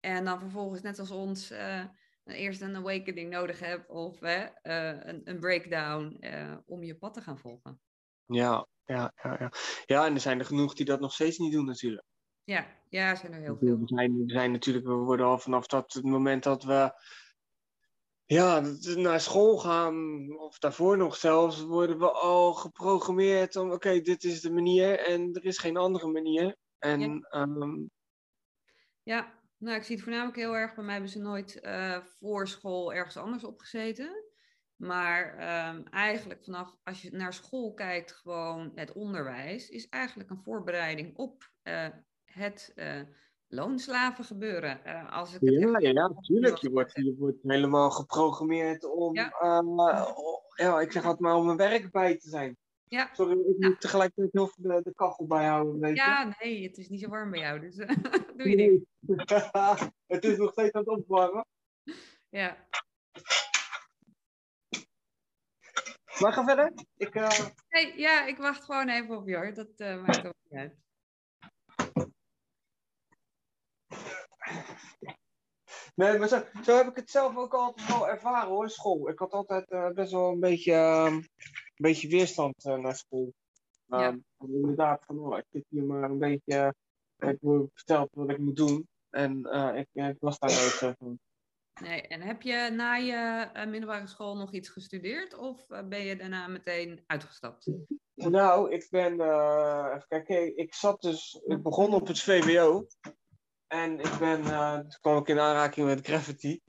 Uh, 0.00 0.10
en 0.10 0.24
dan 0.24 0.38
vervolgens 0.38 0.82
net 0.82 0.98
als 0.98 1.10
ons 1.10 1.52
uh, 1.52 1.84
eerst 2.24 2.60
een 2.60 2.76
awakening 2.76 3.30
nodig 3.30 3.60
hebt 3.60 3.88
of 3.88 4.18
een, 4.20 5.20
een, 5.24 5.40
breakdown 5.40 6.20
om 6.66 6.82
je 6.82 6.96
pad 6.96 7.14
te 7.14 7.20
gaan 7.20 7.38
volgen. 7.38 7.80
Ja, 8.26 8.66
ja, 8.84 9.12
ja, 9.22 9.36
ja. 9.38 9.52
ja, 9.86 10.06
en 10.06 10.14
er 10.14 10.20
zijn 10.20 10.38
er 10.38 10.44
genoeg 10.44 10.74
die 10.74 10.84
dat 10.84 11.00
nog 11.00 11.12
steeds 11.12 11.38
niet 11.38 11.52
doen 11.52 11.64
natuurlijk. 11.64 12.06
Ja, 12.44 12.66
ja, 12.88 13.10
er 13.10 13.16
zijn 13.16 13.32
er 13.32 13.40
heel 13.40 13.56
veel. 13.56 13.78
We 13.78 13.86
zijn, 13.86 14.24
we 14.24 14.32
zijn 14.32 14.52
natuurlijk, 14.52 14.86
we 14.86 14.92
worden 14.92 15.26
al 15.26 15.38
vanaf 15.38 15.66
dat 15.66 15.92
het 15.92 16.04
moment 16.04 16.42
dat 16.42 16.64
we 16.64 16.92
ja, 18.24 18.60
naar 18.94 19.20
school 19.20 19.58
gaan, 19.58 20.28
of 20.38 20.58
daarvoor 20.58 20.96
nog 20.96 21.16
zelfs, 21.16 21.62
worden 21.62 21.98
we 21.98 22.10
al 22.10 22.52
geprogrammeerd 22.52 23.56
om, 23.56 23.72
oké, 23.72 24.00
dit 24.00 24.24
is 24.24 24.40
de 24.40 24.50
manier 24.50 24.98
en 24.98 25.32
er 25.32 25.44
is 25.44 25.58
geen 25.58 25.76
andere 25.76 26.06
manier. 26.06 26.56
En, 26.78 27.00
ja. 27.00 27.28
Ehm, 27.28 27.86
ja, 29.02 29.37
nou, 29.58 29.76
ik 29.76 29.82
zie 29.82 29.94
het 29.94 30.04
voornamelijk 30.04 30.36
heel 30.36 30.56
erg, 30.56 30.74
bij 30.74 30.84
mij 30.84 30.92
hebben 30.92 31.12
ze 31.12 31.18
nooit 31.18 31.60
uh, 31.62 31.98
voor 32.02 32.48
school 32.48 32.92
ergens 32.92 33.16
anders 33.16 33.44
opgezeten. 33.44 34.24
Maar 34.76 35.32
um, 35.74 35.84
eigenlijk 35.84 36.44
vanaf, 36.44 36.76
als 36.84 37.02
je 37.02 37.10
naar 37.10 37.32
school 37.32 37.74
kijkt, 37.74 38.12
gewoon 38.12 38.72
het 38.74 38.92
onderwijs, 38.92 39.68
is 39.68 39.88
eigenlijk 39.88 40.30
een 40.30 40.42
voorbereiding 40.42 41.16
op 41.16 41.50
uh, 41.62 41.86
het... 42.24 42.72
Uh, 42.74 43.00
loonslaven 43.50 44.24
gebeuren. 44.24 44.80
Uh, 44.86 45.12
als 45.12 45.34
ik 45.34 45.40
ja, 45.40 45.78
ja, 45.78 45.90
ja, 45.90 46.08
natuurlijk. 46.08 46.56
Je 46.56 46.70
wordt, 46.70 46.92
je 46.94 47.14
wordt 47.18 47.42
helemaal 47.42 47.90
geprogrammeerd 47.90 48.84
om, 48.84 49.14
ja. 49.14 49.32
Ja, 50.54 50.80
ik 50.80 50.92
zeg 50.92 51.02
altijd 51.02 51.20
maar, 51.20 51.34
om 51.34 51.48
een 51.48 51.56
werk 51.56 51.90
bij 51.90 52.16
te 52.16 52.28
zijn. 52.28 52.56
Ja. 52.88 53.10
Sorry, 53.12 53.32
ik 53.32 53.58
moet 53.58 53.80
tegelijkertijd 53.80 54.30
veel 54.32 54.52
de, 54.56 54.82
de 54.82 54.94
kachel 54.94 55.26
bijhouden. 55.26 55.80
Weet 55.80 55.96
ja, 55.96 56.34
nee, 56.38 56.62
het 56.62 56.78
is 56.78 56.88
niet 56.88 57.00
zo 57.00 57.08
warm 57.08 57.30
bij 57.30 57.40
jou, 57.40 57.60
dus 57.60 57.76
uh, 57.76 57.88
doe 58.36 58.48
je 58.48 58.56
niet. 58.56 58.86
het 60.06 60.24
is 60.24 60.36
nog 60.36 60.52
steeds 60.52 60.72
aan 60.72 60.80
het 60.80 60.88
opwarmen. 60.88 61.46
Ja. 62.28 62.66
Maar 66.20 66.32
ga 66.32 66.44
verder. 66.44 66.72
Ik, 66.96 67.14
hey, 67.68 67.92
ja, 67.96 68.26
ik 68.26 68.36
wacht 68.36 68.64
gewoon 68.64 68.88
even 68.88 69.16
op 69.16 69.28
je 69.28 69.36
hoor. 69.36 69.54
Dat 69.54 69.78
maakt 69.78 70.26
ook 70.26 70.34
niet 70.48 70.58
uit. 70.58 70.76
Nee, 75.98 76.18
maar 76.18 76.28
zo, 76.28 76.42
zo, 76.62 76.76
heb 76.76 76.86
ik 76.86 76.96
het 76.96 77.10
zelf 77.10 77.36
ook 77.36 77.54
altijd 77.54 77.88
wel 77.88 78.08
ervaren 78.08 78.48
hoor, 78.48 78.70
school. 78.70 79.08
Ik 79.08 79.18
had 79.18 79.32
altijd 79.32 79.70
uh, 79.70 79.90
best 79.90 80.12
wel 80.12 80.30
een 80.30 80.40
beetje, 80.40 80.72
uh, 80.72 81.04
een 81.06 81.28
beetje 81.78 82.08
weerstand 82.08 82.64
uh, 82.64 82.76
naar 82.76 82.96
school. 82.96 83.32
Ja. 83.86 84.06
Um, 84.06 84.24
inderdaad, 84.38 85.04
van 85.04 85.18
oh, 85.18 85.38
ik 85.38 85.44
zit 85.50 85.64
hier 85.68 85.84
maar 85.84 86.10
een 86.10 86.18
beetje, 86.18 86.74
ik 87.18 87.36
word 87.40 87.70
verteld 87.72 88.08
wat 88.12 88.30
ik 88.30 88.38
moet 88.38 88.56
doen. 88.56 88.88
En 89.10 89.44
ik, 89.74 89.88
ik, 89.92 90.16
was 90.18 90.38
daar 90.38 90.50
nooit 90.50 90.96
van. 90.96 91.18
Nee, 91.82 92.00
en 92.00 92.20
heb 92.20 92.42
je 92.42 92.70
na 92.72 92.94
je 92.94 93.50
middelbare 93.66 94.06
school 94.06 94.36
nog 94.36 94.52
iets 94.52 94.68
gestudeerd 94.68 95.36
of 95.36 95.66
ben 95.66 96.00
je 96.00 96.16
daarna 96.16 96.46
meteen 96.46 97.04
uitgestapt? 97.06 97.70
Nou, 98.14 98.72
ik 98.72 98.86
ben, 98.90 99.12
even 99.12 100.06
kijken, 100.08 100.56
ik 100.56 100.74
zat 100.74 101.00
dus, 101.00 101.40
ik 101.46 101.62
begon 101.62 101.94
op 101.94 102.06
het 102.06 102.20
VWO. 102.20 102.86
En 103.68 104.00
ik 104.00 104.18
ben, 104.18 104.40
uh, 104.40 104.74
toen 104.74 105.00
kwam 105.00 105.16
ik 105.16 105.28
in 105.28 105.38
aanraking 105.38 105.86
met 105.86 106.06
Gravity. 106.06 106.60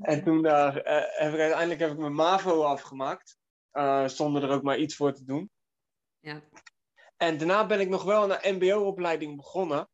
En 0.00 0.24
toen 0.24 0.44
uh, 0.44 0.74
heb 0.74 1.32
ik 1.32 1.40
uiteindelijk 1.40 1.80
heb 1.80 1.90
ik 1.90 1.98
mijn 1.98 2.14
MAVO 2.14 2.62
afgemaakt. 2.62 3.36
Uh, 3.72 4.08
zonder 4.08 4.42
er 4.42 4.50
ook 4.50 4.62
maar 4.62 4.78
iets 4.78 4.96
voor 4.96 5.12
te 5.12 5.24
doen. 5.24 5.50
Ja. 6.18 6.42
En 7.16 7.38
daarna 7.38 7.66
ben 7.66 7.80
ik 7.80 7.88
nog 7.88 8.04
wel 8.04 8.32
een 8.32 8.54
MBO-opleiding 8.54 9.36
begonnen. 9.36 9.88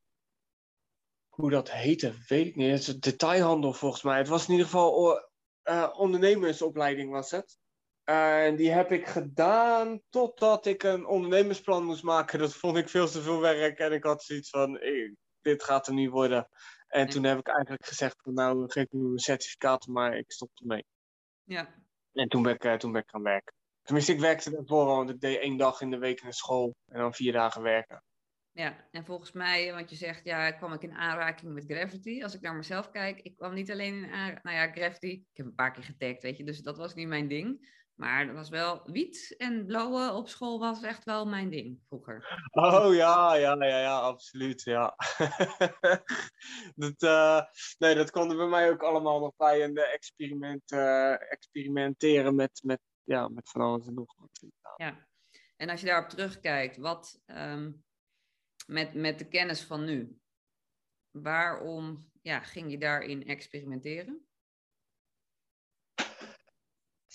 Hoe 1.28 1.50
dat 1.50 1.70
heette, 1.70 2.14
weet 2.28 2.46
ik 2.46 2.56
niet. 2.56 2.70
Het 2.70 2.80
is 2.80 3.00
detailhandel 3.00 3.72
volgens 3.72 4.02
mij. 4.02 4.18
Het 4.18 4.28
was 4.28 4.44
in 4.46 4.50
ieder 4.50 4.66
geval 4.66 5.22
ondernemersopleiding 5.92 7.10
was 7.10 7.30
het. 7.30 7.58
En 8.04 8.56
die 8.56 8.70
heb 8.70 8.92
ik 8.92 9.06
gedaan 9.06 10.00
totdat 10.08 10.66
ik 10.66 10.82
een 10.82 11.06
ondernemersplan 11.06 11.84
moest 11.84 12.02
maken. 12.02 12.38
Dat 12.38 12.54
vond 12.54 12.76
ik 12.76 12.88
veel 12.88 13.08
te 13.08 13.22
veel 13.22 13.40
werk. 13.40 13.78
En 13.78 13.92
ik 13.92 14.04
had 14.04 14.22
zoiets 14.22 14.50
van, 14.50 14.80
dit 15.40 15.62
gaat 15.62 15.86
er 15.86 15.94
nu 15.94 16.10
worden. 16.10 16.48
En 16.88 17.08
toen 17.08 17.24
heb 17.24 17.38
ik 17.38 17.48
eigenlijk 17.48 17.86
gezegd, 17.86 18.16
van, 18.22 18.34
nou 18.34 18.70
geef 18.70 18.86
me 18.90 19.02
mijn 19.02 19.18
certificaat, 19.18 19.86
maar 19.86 20.16
ik 20.16 20.32
stop 20.32 20.50
ermee. 20.54 20.84
Ja. 21.42 21.74
En 22.12 22.28
toen 22.28 22.42
ben 22.42 22.54
ik, 22.54 22.64
eh, 22.64 22.74
toen 22.74 22.92
ben 22.92 23.02
ik 23.02 23.08
gaan 23.08 23.22
werken. 23.22 23.54
Tenminste, 23.84 24.12
ik 24.12 24.20
werkte 24.20 24.56
ervoor, 24.56 24.86
want 24.86 25.10
ik 25.10 25.20
deed 25.20 25.40
één 25.40 25.56
dag 25.56 25.80
in 25.80 25.90
de 25.90 25.98
week 25.98 26.22
naar 26.22 26.34
school 26.34 26.76
en 26.86 26.98
dan 26.98 27.14
vier 27.14 27.32
dagen 27.32 27.62
werken. 27.62 28.02
Ja, 28.52 28.88
en 28.90 29.04
volgens 29.04 29.32
mij, 29.32 29.72
want 29.72 29.90
je 29.90 29.96
zegt, 29.96 30.24
ja, 30.24 30.50
kwam 30.50 30.72
ik 30.72 30.82
in 30.82 30.94
aanraking 30.94 31.52
met 31.52 31.64
Gravity. 31.64 32.22
Als 32.22 32.34
ik 32.34 32.40
naar 32.40 32.54
mezelf 32.54 32.90
kijk, 32.90 33.20
ik 33.20 33.36
kwam 33.36 33.54
niet 33.54 33.70
alleen 33.70 33.94
in 33.94 34.12
aanraking, 34.12 34.42
nou 34.42 34.56
ja, 34.56 34.72
Gravity, 34.72 35.06
ik 35.06 35.36
heb 35.36 35.46
een 35.46 35.54
paar 35.54 35.72
keer 35.72 35.84
getagd, 35.84 36.22
weet 36.22 36.36
je, 36.36 36.44
dus 36.44 36.60
dat 36.60 36.76
was 36.76 36.94
niet 36.94 37.08
mijn 37.08 37.28
ding. 37.28 37.72
Maar 37.94 38.26
dat 38.26 38.34
was 38.34 38.48
wel 38.48 38.82
wiet 38.84 39.34
en 39.36 39.66
blauwe 39.66 40.12
op 40.12 40.28
school 40.28 40.58
was 40.58 40.82
echt 40.82 41.04
wel 41.04 41.26
mijn 41.26 41.50
ding 41.50 41.80
vroeger. 41.88 42.48
Oh 42.52 42.94
ja, 42.94 43.34
ja, 43.34 43.54
ja, 43.58 43.78
ja, 43.80 44.00
absoluut, 44.00 44.62
ja. 44.62 44.96
dat, 46.84 47.02
uh, 47.02 47.40
nee, 47.78 47.94
dat 47.94 48.10
konden 48.10 48.36
bij 48.36 48.46
mij 48.46 48.70
ook 48.70 48.82
allemaal 48.82 49.20
nog 49.20 49.36
bij 49.36 49.64
een 49.64 49.76
experiment, 49.76 50.72
uh, 50.72 51.32
experimenteren 51.32 52.34
met, 52.34 52.60
met, 52.62 52.80
ja, 53.04 53.28
met 53.28 53.50
van 53.50 53.60
alles 53.60 53.86
en 53.86 53.94
nog 53.94 54.14
wat. 54.16 54.44
Ja, 54.76 55.08
en 55.56 55.68
als 55.68 55.80
je 55.80 55.86
daarop 55.86 56.08
terugkijkt, 56.08 56.76
wat 56.76 57.20
um, 57.26 57.84
met, 58.66 58.94
met 58.94 59.18
de 59.18 59.28
kennis 59.28 59.62
van 59.62 59.84
nu, 59.84 60.18
waarom 61.10 62.10
ja, 62.22 62.40
ging 62.40 62.70
je 62.70 62.78
daarin 62.78 63.26
experimenteren? 63.26 64.26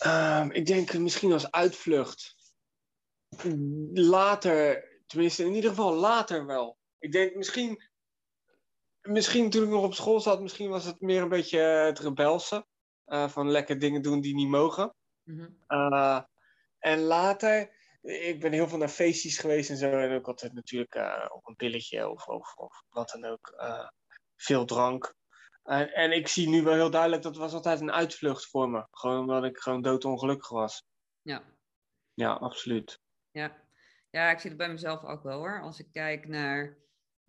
Um, 0.06 0.52
ik 0.52 0.65
denk 0.65 0.93
misschien 0.93 1.32
als 1.32 1.52
uitvlucht. 1.52 2.36
Later, 3.93 4.88
tenminste 5.06 5.43
in 5.43 5.54
ieder 5.54 5.69
geval 5.69 5.93
later 5.93 6.45
wel. 6.45 6.78
Ik 6.97 7.12
denk 7.12 7.36
misschien, 7.36 7.84
misschien 9.02 9.49
toen 9.49 9.63
ik 9.63 9.69
nog 9.69 9.84
op 9.84 9.93
school 9.93 10.19
zat, 10.19 10.41
misschien 10.41 10.69
was 10.69 10.86
het 10.86 11.02
meer 11.02 11.21
een 11.21 11.30
beetje 11.30 11.60
het 11.60 11.99
rebelse. 11.99 12.67
Uh, 13.06 13.30
van 13.30 13.49
lekker 13.49 13.80
dingen 13.80 14.02
doen 14.02 14.21
die 14.21 14.36
niet 14.36 14.47
mogen. 14.47 14.95
Mm 15.29 15.37
-hmm. 15.37 15.93
uh, 15.93 16.21
en 16.79 16.99
later, 16.99 17.69
ik 18.01 18.39
ben 18.39 18.51
heel 18.51 18.67
veel 18.67 18.77
naar 18.77 18.87
feestjes 18.87 19.37
geweest 19.37 19.69
en 19.69 19.77
zo. 19.77 19.91
En 19.91 20.15
ook 20.15 20.27
altijd 20.27 20.53
natuurlijk 20.53 20.95
uh, 20.95 21.25
op 21.29 21.47
een 21.47 21.55
pilletje 21.55 22.09
of, 22.09 22.27
of, 22.27 22.55
of 22.55 22.83
wat 22.89 23.09
dan 23.09 23.25
ook. 23.25 23.53
veel 24.35 24.65
drank. 24.65 25.17
En, 25.63 25.93
en 25.93 26.11
ik 26.11 26.27
zie 26.27 26.49
nu 26.49 26.63
wel 26.63 26.73
heel 26.73 26.89
duidelijk, 26.89 27.21
dat 27.21 27.35
was 27.35 27.53
altijd 27.53 27.81
een 27.81 27.91
uitvlucht 27.91 28.45
voor 28.45 28.69
me. 28.69 28.87
Gewoon 28.91 29.19
omdat 29.19 29.43
ik 29.43 29.57
gewoon 29.57 29.81
doodongelukkig 29.81 30.49
was. 30.49 30.83
Ja. 31.21 31.43
Ja, 32.13 32.33
absoluut. 32.33 32.99
Ja. 33.31 33.55
ja, 34.09 34.31
ik 34.31 34.39
zie 34.39 34.49
het 34.49 34.59
bij 34.59 34.71
mezelf 34.71 35.03
ook 35.03 35.23
wel 35.23 35.37
hoor. 35.37 35.61
Als 35.61 35.79
ik 35.79 35.91
kijk 35.91 36.27
naar 36.27 36.77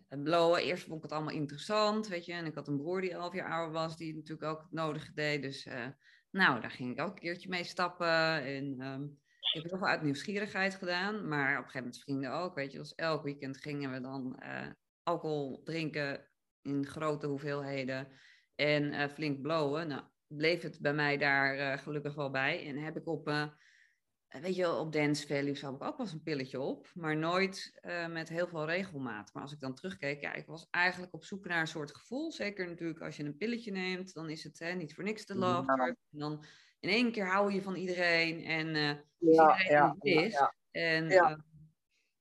het 0.09 0.23
blowen, 0.23 0.63
eerst 0.63 0.85
vond 0.85 0.97
ik 0.97 1.03
het 1.03 1.13
allemaal 1.13 1.35
interessant, 1.35 2.09
weet 2.09 2.25
je. 2.25 2.33
En 2.33 2.47
ik 2.47 2.55
had 2.55 2.69
een 2.69 2.77
broer 2.77 3.01
die 3.01 3.13
elf 3.13 3.35
jaar 3.35 3.51
ouder 3.51 3.73
was, 3.73 3.97
die 3.97 4.15
natuurlijk 4.15 4.53
ook 4.53 4.61
het 4.61 4.73
nodige 4.73 5.13
deed. 5.13 5.43
Dus 5.43 5.67
uh, 5.67 5.87
nou, 6.31 6.61
daar 6.61 6.71
ging 6.71 6.93
ik 6.93 7.01
ook 7.01 7.09
een 7.09 7.21
keertje 7.21 7.49
mee 7.49 7.65
stappen. 7.65 8.45
En 8.45 8.81
um, 8.81 9.19
ik 9.41 9.63
heb 9.63 9.71
heel 9.71 9.79
veel 9.79 9.89
uit 9.89 10.03
nieuwsgierigheid 10.03 10.75
gedaan. 10.75 11.29
Maar 11.29 11.51
op 11.51 11.65
een 11.65 11.71
gegeven 11.71 11.81
moment 11.81 12.03
vrienden 12.03 12.33
ook, 12.33 12.55
weet 12.55 12.73
je. 12.73 12.79
Dus 12.79 12.95
elk 12.95 13.23
weekend 13.23 13.57
gingen 13.57 13.93
we 13.93 14.01
dan 14.01 14.43
uh, 14.43 14.67
alcohol 15.03 15.63
drinken 15.65 16.29
in 16.63 16.87
grote 16.87 17.27
hoeveelheden 17.27 18.09
en 18.55 18.93
uh, 18.93 19.09
flink 19.09 19.41
blowen. 19.43 19.89
Nou, 19.89 20.03
bleef 20.27 20.63
het 20.63 20.79
bij 20.81 20.95
mij 20.95 21.17
daar 21.17 21.57
uh, 21.57 21.79
gelukkig 21.79 22.15
wel 22.15 22.31
bij. 22.31 22.67
En 22.67 22.77
heb 22.77 22.97
ik 22.97 23.07
op, 23.09 23.29
weet 24.41 24.57
je, 24.57 24.73
op 24.73 24.93
Dance 24.93 25.27
Valley 25.27 25.45
heb 25.45 25.57
ik 25.57 25.65
ook 25.73 25.79
wel 25.81 25.95
eens 25.99 26.13
een 26.13 26.23
pilletje 26.23 26.61
op, 26.61 26.91
maar 26.95 27.17
nooit 27.17 27.81
met 28.09 28.29
heel 28.29 28.47
veel 28.47 28.67
regelmaat. 28.67 29.31
Maar 29.33 29.43
als 29.43 29.53
ik 29.53 29.61
dan 29.61 29.75
terugkeek, 29.75 30.21
ja, 30.21 30.33
ik 30.33 30.47
was 30.47 30.67
eigenlijk 30.71 31.15
op 31.15 31.25
zoek 31.25 31.47
naar 31.47 31.61
een 31.61 31.67
soort 31.67 31.97
gevoel. 31.97 32.33
Zeker 32.33 32.69
natuurlijk 32.69 33.01
als 33.01 33.17
je 33.17 33.25
een 33.25 33.37
pilletje 33.37 33.73
neemt, 33.73 34.15
dan 34.15 34.31
is 34.31 34.45
het 34.45 34.59
hè, 34.59 34.73
niet 34.73 34.95
voor 34.95 35.05
niks 35.05 35.25
te 35.25 35.35
love. 35.35 35.77
Ja. 35.77 35.87
En 35.87 36.19
dan 36.19 36.45
in 36.81 36.91
één 36.91 37.13
keer 37.13 37.27
hou 37.27 37.53
je 37.53 37.63
van 37.63 37.75
iedereen 37.75 38.45
en 38.45 38.67
ja, 39.19 39.59
iedereen 39.59 39.71
ja, 39.71 39.97
is. 40.01 40.33
Ja, 40.33 40.55
En, 40.71 41.09
ja. 41.09 41.45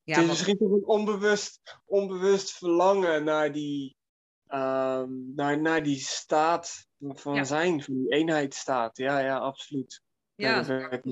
ja, 0.04 0.16
het 0.16 0.24
is 0.24 0.30
misschien 0.30 0.58
toch 0.58 0.72
een 0.72 0.86
onbewust, 0.86 1.80
onbewust 1.86 2.52
verlangen 2.52 3.24
naar 3.24 3.52
die 3.52 3.98
um, 4.48 5.34
naar, 5.36 5.62
naar 5.62 5.84
die 5.84 6.00
staat 6.00 6.88
van 7.00 7.46
zijn, 7.46 7.84
van 7.84 7.94
die 7.94 8.12
eenheidsstaat. 8.12 8.98
Ja, 8.98 9.20
ja, 9.20 9.38
absoluut. 9.38 10.02
Ja, 10.40 10.64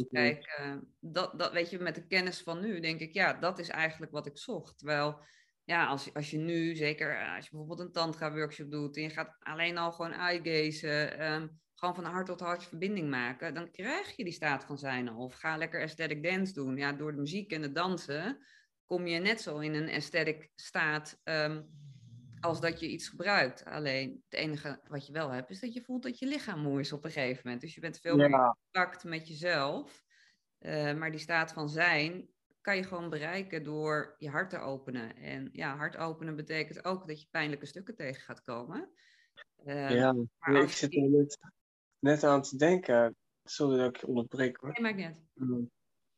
kijk, 0.10 0.60
uh, 0.62 0.76
dat, 1.00 1.40
dat 1.40 1.52
weet 1.52 1.70
je, 1.70 1.80
met 1.80 1.96
de 1.96 2.08
kennis 2.08 2.42
van 2.42 2.60
nu 2.60 2.80
denk 2.80 3.00
ik, 3.00 3.14
ja, 3.14 3.34
dat 3.34 3.60
is 3.60 3.70
eigenlijk 3.70 4.12
wat 4.12 4.26
ik 4.26 4.38
zocht. 4.38 4.78
Terwijl, 4.78 5.20
ja, 5.64 5.86
als, 5.86 6.14
als 6.14 6.32
je 6.32 6.38
nu, 6.38 6.76
zeker 6.76 7.20
eh, 7.20 7.36
als 7.36 7.44
je 7.44 7.50
bijvoorbeeld 7.52 7.80
een 7.80 7.92
tantra-workshop 7.92 8.72
doet 8.72 8.98
en 8.98 9.04
je 9.04 9.10
gaat 9.10 9.36
alleen 9.40 9.78
al 9.78 9.92
gewoon 9.92 10.12
eye-gazen, 10.12 11.32
um, 11.32 11.60
gewoon 11.76 11.96
van 11.96 12.04
hart 12.04 12.26
tot 12.26 12.40
hart 12.40 12.64
verbinding 12.64 13.10
maken, 13.10 13.54
dan 13.54 13.72
krijg 13.72 14.16
je 14.16 14.24
die 14.24 14.34
staat 14.34 14.64
van 14.64 14.78
zijn. 14.78 15.16
Of 15.16 15.34
ga 15.34 15.58
lekker 15.58 15.82
aesthetic 15.82 16.24
dance 16.24 16.54
doen. 16.54 16.78
Ja, 16.78 16.94
door 16.94 17.12
de 17.12 17.18
muziek 17.18 17.52
en 17.52 17.62
het 17.62 17.76
dansen 17.76 18.38
kom 18.86 19.08
je 19.08 19.20
net 19.20 19.42
zo 19.42 19.60
in 19.60 19.74
een 19.74 19.90
aesthetic 19.90 20.52
staat 20.56 21.22
um, 21.24 21.70
als 22.42 22.62
dat 22.62 22.80
je 22.80 22.90
iets 22.90 23.08
gebruikt. 23.08 23.66
Alleen 23.66 24.24
het 24.30 24.40
enige 24.40 24.80
wat 24.88 25.06
je 25.06 25.14
wel 25.14 25.30
hebt, 25.30 25.50
is 25.50 25.60
dat 25.60 25.74
je 25.74 25.82
voelt 25.82 26.04
dat 26.04 26.20
je 26.20 26.26
lichaam 26.26 26.60
moe 26.60 26.80
is 26.80 26.92
op 26.92 27.04
een 27.04 27.12
gegeven 27.12 27.42
moment. 27.44 27.62
Dus 27.62 27.76
je 27.76 27.82
bent 27.82 28.00
veel 28.00 28.16
meer 28.16 28.30
in 28.30 28.56
contact 28.72 29.04
met 29.04 29.28
jezelf. 29.28 30.06
Uh, 30.60 30.94
maar 30.94 31.12
die 31.12 31.20
staat 31.20 31.54
van 31.54 31.70
zijn 31.70 32.30
kan 32.62 32.76
je 32.76 32.84
gewoon 32.84 33.10
bereiken 33.10 33.64
door 33.64 34.16
je 34.18 34.30
hart 34.30 34.50
te 34.50 34.58
openen. 34.58 35.16
En 35.16 35.50
ja, 35.52 35.76
hart 35.76 35.98
openen 35.98 36.36
betekent 36.36 36.86
ook 36.86 37.08
dat 37.08 37.22
je 37.22 37.28
pijnlijke 37.32 37.66
stukken 37.66 37.96
tegen 37.96 38.22
gaat 38.22 38.42
komen. 38.42 38.90
Uh, 39.66 39.92
ja, 39.92 40.16
ik 40.40 40.70
zit 40.70 40.96
er 40.96 41.10
net, 41.10 41.40
net, 42.00 42.24
aan 42.24 42.42
te 42.42 42.58
denken. 42.58 43.16
Sorry 43.44 43.78
dat 43.78 43.96
ik 43.96 44.08
onderbreek 44.08 44.58
hoor. 44.58 44.72
Nee, 44.72 44.82
maakt 44.82 45.08
niet. 45.08 45.24
Mm. 45.34 45.72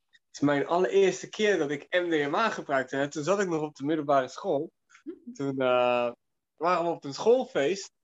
Het 0.09 0.37
is 0.37 0.39
mijn 0.39 0.67
allereerste 0.67 1.29
keer 1.29 1.57
dat 1.57 1.71
ik 1.71 1.87
MDMA 1.89 2.49
gebruikte. 2.49 3.07
Toen 3.07 3.23
zat 3.23 3.39
ik 3.39 3.47
nog 3.47 3.61
op 3.61 3.75
de 3.75 3.85
middelbare 3.85 4.27
school. 4.27 4.71
Toen 5.37 5.61
uh, 5.61 6.11
waren 6.55 6.83
we 6.83 6.89
op 6.89 7.03
een 7.03 7.13
schoolfeest. 7.13 7.91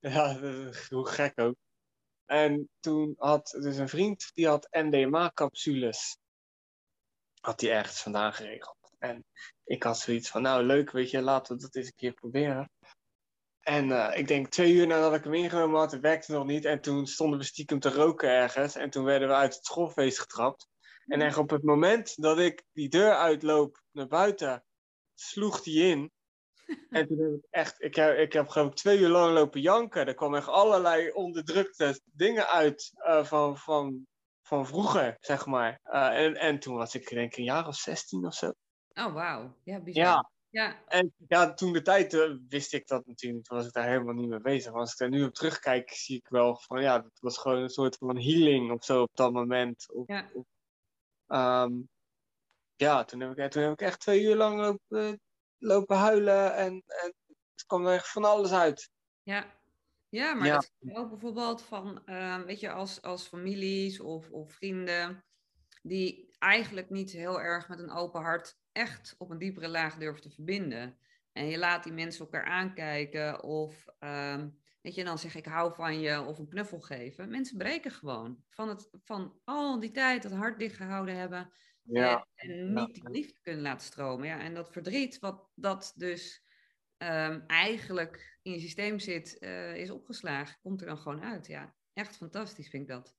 Ja, 0.00 0.38
hoe 0.88 1.06
gek 1.06 1.40
ook. 1.40 1.56
En 2.26 2.68
toen 2.80 3.14
had 3.16 3.56
dus 3.60 3.76
een 3.76 3.88
vriend, 3.88 4.30
die 4.34 4.46
had 4.46 4.68
MDMA-capsules. 4.70 6.18
Had 7.40 7.60
hij 7.60 7.70
ergens 7.72 8.02
vandaan 8.02 8.32
geregeld. 8.32 8.76
En 8.98 9.24
ik 9.64 9.82
had 9.82 9.98
zoiets 9.98 10.30
van, 10.30 10.42
nou 10.42 10.62
leuk, 10.62 10.90
weet 10.90 11.10
je, 11.10 11.22
laten 11.22 11.56
we 11.56 11.62
dat 11.62 11.74
eens 11.74 11.86
een 11.86 11.94
keer 11.94 12.12
proberen. 12.12 12.70
En 13.60 13.88
uh, 13.88 14.10
ik 14.14 14.28
denk 14.28 14.48
twee 14.48 14.72
uur 14.72 14.86
nadat 14.86 15.14
ik 15.14 15.24
hem 15.24 15.34
ingenomen 15.34 15.78
had, 15.78 15.92
het 15.92 16.00
werkte 16.00 16.32
nog 16.32 16.46
niet. 16.46 16.64
En 16.64 16.80
toen 16.80 17.06
stonden 17.06 17.38
we 17.38 17.44
stiekem 17.44 17.78
te 17.78 17.90
roken 17.90 18.28
ergens. 18.28 18.74
En 18.74 18.90
toen 18.90 19.04
werden 19.04 19.28
we 19.28 19.34
uit 19.34 19.54
het 19.54 19.64
schoolfeest 19.64 20.20
getrapt. 20.20 20.68
En 21.06 21.20
echt 21.20 21.36
op 21.36 21.50
het 21.50 21.62
moment 21.62 22.22
dat 22.22 22.38
ik 22.38 22.64
die 22.72 22.88
deur 22.88 23.14
uitloop 23.14 23.82
naar 23.90 24.06
buiten, 24.06 24.64
sloeg 25.14 25.62
die 25.62 25.84
in. 25.84 26.10
En 26.90 27.06
toen 27.06 27.18
heb 27.18 27.32
ik 27.32 27.46
echt, 27.50 27.82
ik 27.82 27.94
heb, 27.94 28.16
ik 28.16 28.32
heb 28.32 28.48
geloof 28.48 28.68
ik 28.68 28.74
twee 28.74 28.98
uur 28.98 29.08
lang 29.08 29.34
lopen 29.34 29.60
janken. 29.60 30.06
Er 30.06 30.14
kwamen 30.14 30.38
echt 30.38 30.48
allerlei 30.48 31.10
onderdrukte 31.10 32.00
dingen 32.04 32.46
uit 32.46 32.92
uh, 32.96 33.24
van, 33.24 33.58
van, 33.58 34.06
van 34.42 34.66
vroeger, 34.66 35.16
zeg 35.20 35.46
maar. 35.46 35.80
Uh, 35.84 36.24
en, 36.24 36.34
en 36.34 36.58
toen 36.58 36.76
was 36.76 36.94
ik 36.94 37.08
denk 37.08 37.32
ik 37.32 37.38
een 37.38 37.44
jaar 37.44 37.66
of 37.66 37.76
16 37.76 38.26
of 38.26 38.34
zo. 38.34 38.52
Oh, 38.94 39.14
wauw. 39.14 39.54
Ja, 39.62 39.80
bizar. 39.80 40.04
Ja. 40.04 40.30
Ja. 40.50 40.84
En 40.86 41.12
ja, 41.28 41.54
toen 41.54 41.72
de 41.72 41.82
tijd 41.82 42.12
uh, 42.12 42.36
wist 42.48 42.72
ik 42.72 42.86
dat 42.86 43.06
natuurlijk, 43.06 43.44
toen 43.44 43.56
was 43.56 43.66
ik 43.66 43.72
daar 43.72 43.88
helemaal 43.88 44.14
niet 44.14 44.28
mee 44.28 44.40
bezig. 44.40 44.72
Maar 44.72 44.80
als 44.80 44.92
ik 44.92 44.98
daar 44.98 45.08
nu 45.08 45.24
op 45.24 45.34
terugkijk, 45.34 45.90
zie 45.90 46.16
ik 46.16 46.28
wel 46.28 46.56
van 46.56 46.82
ja, 46.82 46.98
dat 46.98 47.18
was 47.20 47.38
gewoon 47.38 47.58
een 47.58 47.68
soort 47.68 47.96
van 47.96 48.18
healing 48.18 48.72
of 48.72 48.84
zo 48.84 49.02
op 49.02 49.10
dat 49.14 49.32
moment. 49.32 49.92
Of, 49.92 50.06
ja. 50.06 50.30
Of, 50.32 50.44
um, 51.26 51.88
ja, 52.76 53.04
toen 53.04 53.20
heb, 53.20 53.38
ik, 53.38 53.50
toen 53.50 53.62
heb 53.62 53.72
ik 53.72 53.80
echt 53.80 54.00
twee 54.00 54.22
uur 54.22 54.36
lang 54.36 54.60
lopen, 54.60 55.20
lopen 55.58 55.96
huilen 55.96 56.54
en, 56.54 56.72
en 56.86 57.14
het 57.52 57.66
kwam 57.66 57.86
er 57.86 57.94
echt 57.94 58.10
van 58.10 58.24
alles 58.24 58.52
uit. 58.52 58.90
Ja, 59.22 59.46
ja 60.08 60.34
maar 60.34 60.46
ja. 60.46 60.54
dat 60.54 60.72
is 60.78 60.96
ook 60.96 61.08
bijvoorbeeld 61.08 61.62
van, 61.62 62.02
uh, 62.06 62.42
weet 62.42 62.60
je, 62.60 62.70
als, 62.70 63.02
als 63.02 63.26
families 63.26 64.00
of, 64.00 64.30
of 64.30 64.52
vrienden 64.52 65.24
die 65.82 66.36
eigenlijk 66.38 66.90
niet 66.90 67.10
heel 67.10 67.40
erg 67.40 67.68
met 67.68 67.78
een 67.78 67.92
open 67.92 68.20
hart 68.20 68.58
echt 68.72 69.14
op 69.18 69.30
een 69.30 69.38
diepere 69.38 69.68
laag 69.68 69.96
durven 69.96 70.22
te 70.22 70.30
verbinden. 70.30 70.98
En 71.32 71.46
je 71.46 71.58
laat 71.58 71.84
die 71.84 71.92
mensen 71.92 72.20
elkaar 72.24 72.44
aankijken 72.44 73.42
of, 73.42 73.84
uh, 74.00 74.42
weet 74.80 74.94
je, 74.94 75.04
dan 75.04 75.18
zeg 75.18 75.34
ik 75.34 75.46
hou 75.46 75.74
van 75.74 76.00
je 76.00 76.20
of 76.20 76.38
een 76.38 76.48
knuffel 76.48 76.80
geven. 76.80 77.30
Mensen 77.30 77.58
breken 77.58 77.90
gewoon 77.90 78.44
van, 78.48 78.68
het, 78.68 78.88
van 79.04 79.40
al 79.44 79.80
die 79.80 79.90
tijd 79.90 80.22
het 80.22 80.32
hart 80.32 80.58
dichtgehouden 80.58 81.16
hebben 81.16 81.52
ja. 81.90 82.26
En, 82.34 82.50
en 82.50 82.74
niet 82.74 82.94
die 82.94 83.10
liefde 83.10 83.40
kunnen 83.42 83.62
laten 83.62 83.86
stromen. 83.86 84.26
Ja. 84.26 84.40
En 84.40 84.54
dat 84.54 84.72
verdriet, 84.72 85.18
wat 85.18 85.48
dat 85.54 85.92
dus 85.96 86.44
um, 86.98 87.44
eigenlijk 87.46 88.38
in 88.42 88.52
je 88.52 88.60
systeem 88.60 88.98
zit, 88.98 89.36
uh, 89.40 89.76
is 89.76 89.90
opgeslagen, 89.90 90.58
komt 90.60 90.80
er 90.80 90.86
dan 90.86 90.98
gewoon 90.98 91.22
uit. 91.22 91.46
Ja, 91.46 91.74
echt 91.92 92.16
fantastisch 92.16 92.68
vind 92.68 92.82
ik 92.82 92.88
dat. 92.88 93.16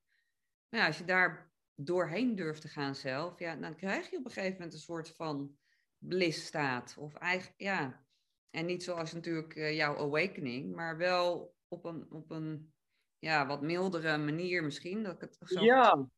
Maar 0.69 0.79
ja, 0.79 0.87
als 0.87 0.97
je 0.97 1.05
daar 1.05 1.51
doorheen 1.75 2.35
durft 2.35 2.61
te 2.61 2.67
gaan 2.67 2.95
zelf, 2.95 3.39
ja, 3.39 3.55
dan 3.55 3.75
krijg 3.75 4.09
je 4.09 4.17
op 4.17 4.25
een 4.25 4.31
gegeven 4.31 4.53
moment 4.53 4.73
een 4.73 4.79
soort 4.79 5.09
van 5.09 5.57
bliss 5.97 6.45
staat. 6.45 6.95
Of 6.97 7.15
eigenlijk, 7.15 7.61
ja. 7.61 8.07
En 8.49 8.65
niet 8.65 8.83
zoals 8.83 9.13
natuurlijk 9.13 9.55
uh, 9.55 9.75
jouw 9.75 9.97
awakening, 9.97 10.75
maar 10.75 10.97
wel 10.97 11.55
op 11.67 11.85
een, 11.85 12.11
op 12.11 12.31
een 12.31 12.73
ja, 13.19 13.47
wat 13.47 13.61
mildere 13.61 14.17
manier 14.17 14.63
misschien. 14.63 15.03
Dat 15.03 15.13
ik 15.13 15.21
het 15.21 15.37
zo 15.49 15.63
ja. 15.63 16.09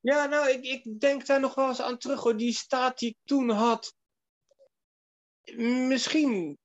Ja, 0.00 0.26
nou, 0.26 0.50
ik, 0.50 0.64
ik 0.64 1.00
denk 1.00 1.26
daar 1.26 1.40
nog 1.40 1.54
wel 1.54 1.68
eens 1.68 1.80
aan 1.80 1.98
terug 1.98 2.22
hoor. 2.22 2.36
Die 2.36 2.52
staat 2.52 2.98
die 2.98 3.08
ik 3.08 3.16
toen 3.24 3.50
had. 3.50 3.94
Misschien 5.88 6.58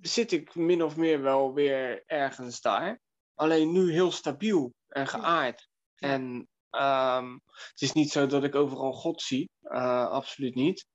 zit 0.00 0.32
ik 0.32 0.54
min 0.54 0.82
of 0.82 0.96
meer 0.96 1.22
wel 1.22 1.54
weer 1.54 2.02
ergens 2.06 2.60
daar. 2.60 3.00
Alleen 3.34 3.72
nu 3.72 3.92
heel 3.92 4.12
stabiel 4.12 4.74
en 4.88 5.06
geaard. 5.06 5.68
En 5.96 6.48
Ehm, 6.70 7.32
het 7.70 7.80
is 7.80 7.92
niet 7.92 8.10
zo 8.10 8.26
dat 8.26 8.44
ik 8.44 8.54
overal 8.54 8.92
God 8.92 9.22
zie, 9.22 9.50
uh, 9.62 10.08
absoluut 10.08 10.54
niet. 10.54 10.86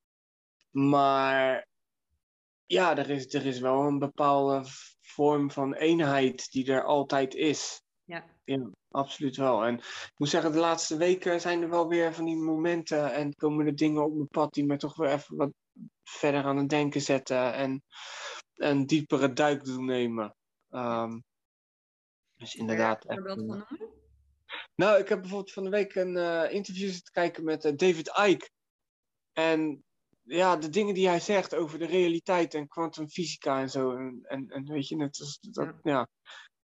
Maar 0.70 1.68
ja, 2.66 2.96
er 2.96 3.10
is, 3.10 3.34
er 3.34 3.46
is 3.46 3.58
wel 3.58 3.80
een 3.82 3.98
bepaalde 3.98 4.62
vorm 5.00 5.50
van 5.50 5.74
eenheid 5.74 6.50
die 6.50 6.72
er 6.72 6.84
altijd 6.84 7.34
is. 7.34 7.82
Ja. 8.46 8.70
absoluut 8.90 9.36
wel. 9.36 9.64
En 9.64 9.74
ik 9.78 10.12
moet 10.16 10.28
zeggen, 10.28 10.52
de 10.52 10.58
laatste 10.58 10.96
weken 10.96 11.40
zijn 11.40 11.62
er 11.62 11.70
wel 11.70 11.88
weer 11.88 12.14
van 12.14 12.24
die 12.24 12.36
momenten 12.36 13.12
en 13.12 13.34
komen 13.34 13.66
er 13.66 13.76
dingen 13.76 14.04
op 14.04 14.14
mijn 14.14 14.28
pad 14.28 14.54
die 14.54 14.64
me 14.64 14.76
toch 14.76 14.96
weer 14.96 15.10
even 15.10 15.36
wat 15.36 15.52
verder 16.02 16.44
aan 16.44 16.56
het 16.56 16.68
denken 16.68 17.00
zetten 17.00 17.54
en 17.54 17.82
een 18.54 18.86
diepere 18.86 19.32
duik 19.32 19.64
doen 19.64 19.84
nemen. 19.84 20.34
Um, 20.70 21.24
dus 22.36 22.54
inderdaad. 22.54 23.06
Kun 23.06 23.14
je 23.14 23.20
een 23.20 23.26
voorbeeld 23.26 23.46
van 23.46 23.76
noemen? 23.76 23.94
Nou, 24.74 24.98
ik 25.00 25.08
heb 25.08 25.20
bijvoorbeeld 25.20 25.52
van 25.52 25.64
de 25.64 25.70
week 25.70 25.94
een 25.94 26.16
uh, 26.16 26.52
interview 26.52 26.90
zitten 26.90 27.12
kijken 27.12 27.44
met 27.44 27.64
uh, 27.64 27.72
David 27.76 28.18
Icke. 28.26 28.50
En 29.32 29.84
ja, 30.22 30.56
de 30.56 30.68
dingen 30.68 30.94
die 30.94 31.08
hij 31.08 31.20
zegt 31.20 31.54
over 31.54 31.78
de 31.78 31.86
realiteit 31.86 32.54
en 32.54 32.68
kwantumfysica 32.68 33.60
en 33.60 33.70
zo. 33.70 33.96
En, 33.96 34.20
en, 34.22 34.48
en, 34.48 34.64
weet 34.64 34.88
je, 34.88 34.96
net 34.96 35.20
als 35.20 35.38
dat, 35.40 35.74
ja. 35.82 35.90
ja. 35.92 36.08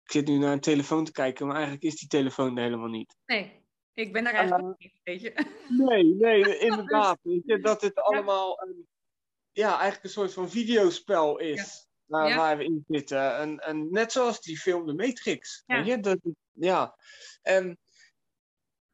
Ik 0.04 0.10
zit 0.10 0.26
nu 0.26 0.38
naar 0.38 0.52
een 0.52 0.60
telefoon 0.60 1.04
te 1.04 1.12
kijken, 1.12 1.46
maar 1.46 1.54
eigenlijk 1.54 1.84
is 1.84 1.96
die 1.96 2.08
telefoon 2.08 2.56
er 2.56 2.62
helemaal 2.62 2.88
niet. 2.88 3.16
Nee, 3.26 3.64
ik 3.92 4.12
ben 4.12 4.24
daar 4.24 4.34
eigenlijk 4.34 4.68
uh, 4.68 4.74
niet, 4.78 5.00
weet 5.02 5.20
je. 5.20 5.46
Nee, 5.68 6.04
nee, 6.04 6.58
inderdaad. 6.68 7.18
Weet 7.22 7.42
je, 7.44 7.58
dat 7.58 7.82
het 7.82 7.94
allemaal 7.94 8.62
een, 8.62 8.88
ja, 9.52 9.70
eigenlijk 9.70 10.04
een 10.04 10.10
soort 10.10 10.32
van 10.32 10.50
videospel 10.50 11.38
is. 11.38 11.56
Ja. 11.56 11.92
Waar, 12.04 12.28
ja. 12.28 12.36
waar 12.36 12.56
we 12.56 12.64
in 12.64 12.84
zitten. 12.88 13.36
En, 13.36 13.58
en 13.58 13.90
net 13.90 14.12
zoals 14.12 14.40
die 14.40 14.58
film 14.58 14.86
The 14.86 14.92
Matrix. 14.92 15.62
Ja. 15.66 15.76
Weet 15.76 15.86
je? 15.86 16.00
Dat, 16.00 16.18
ja. 16.52 16.96
En 17.42 17.78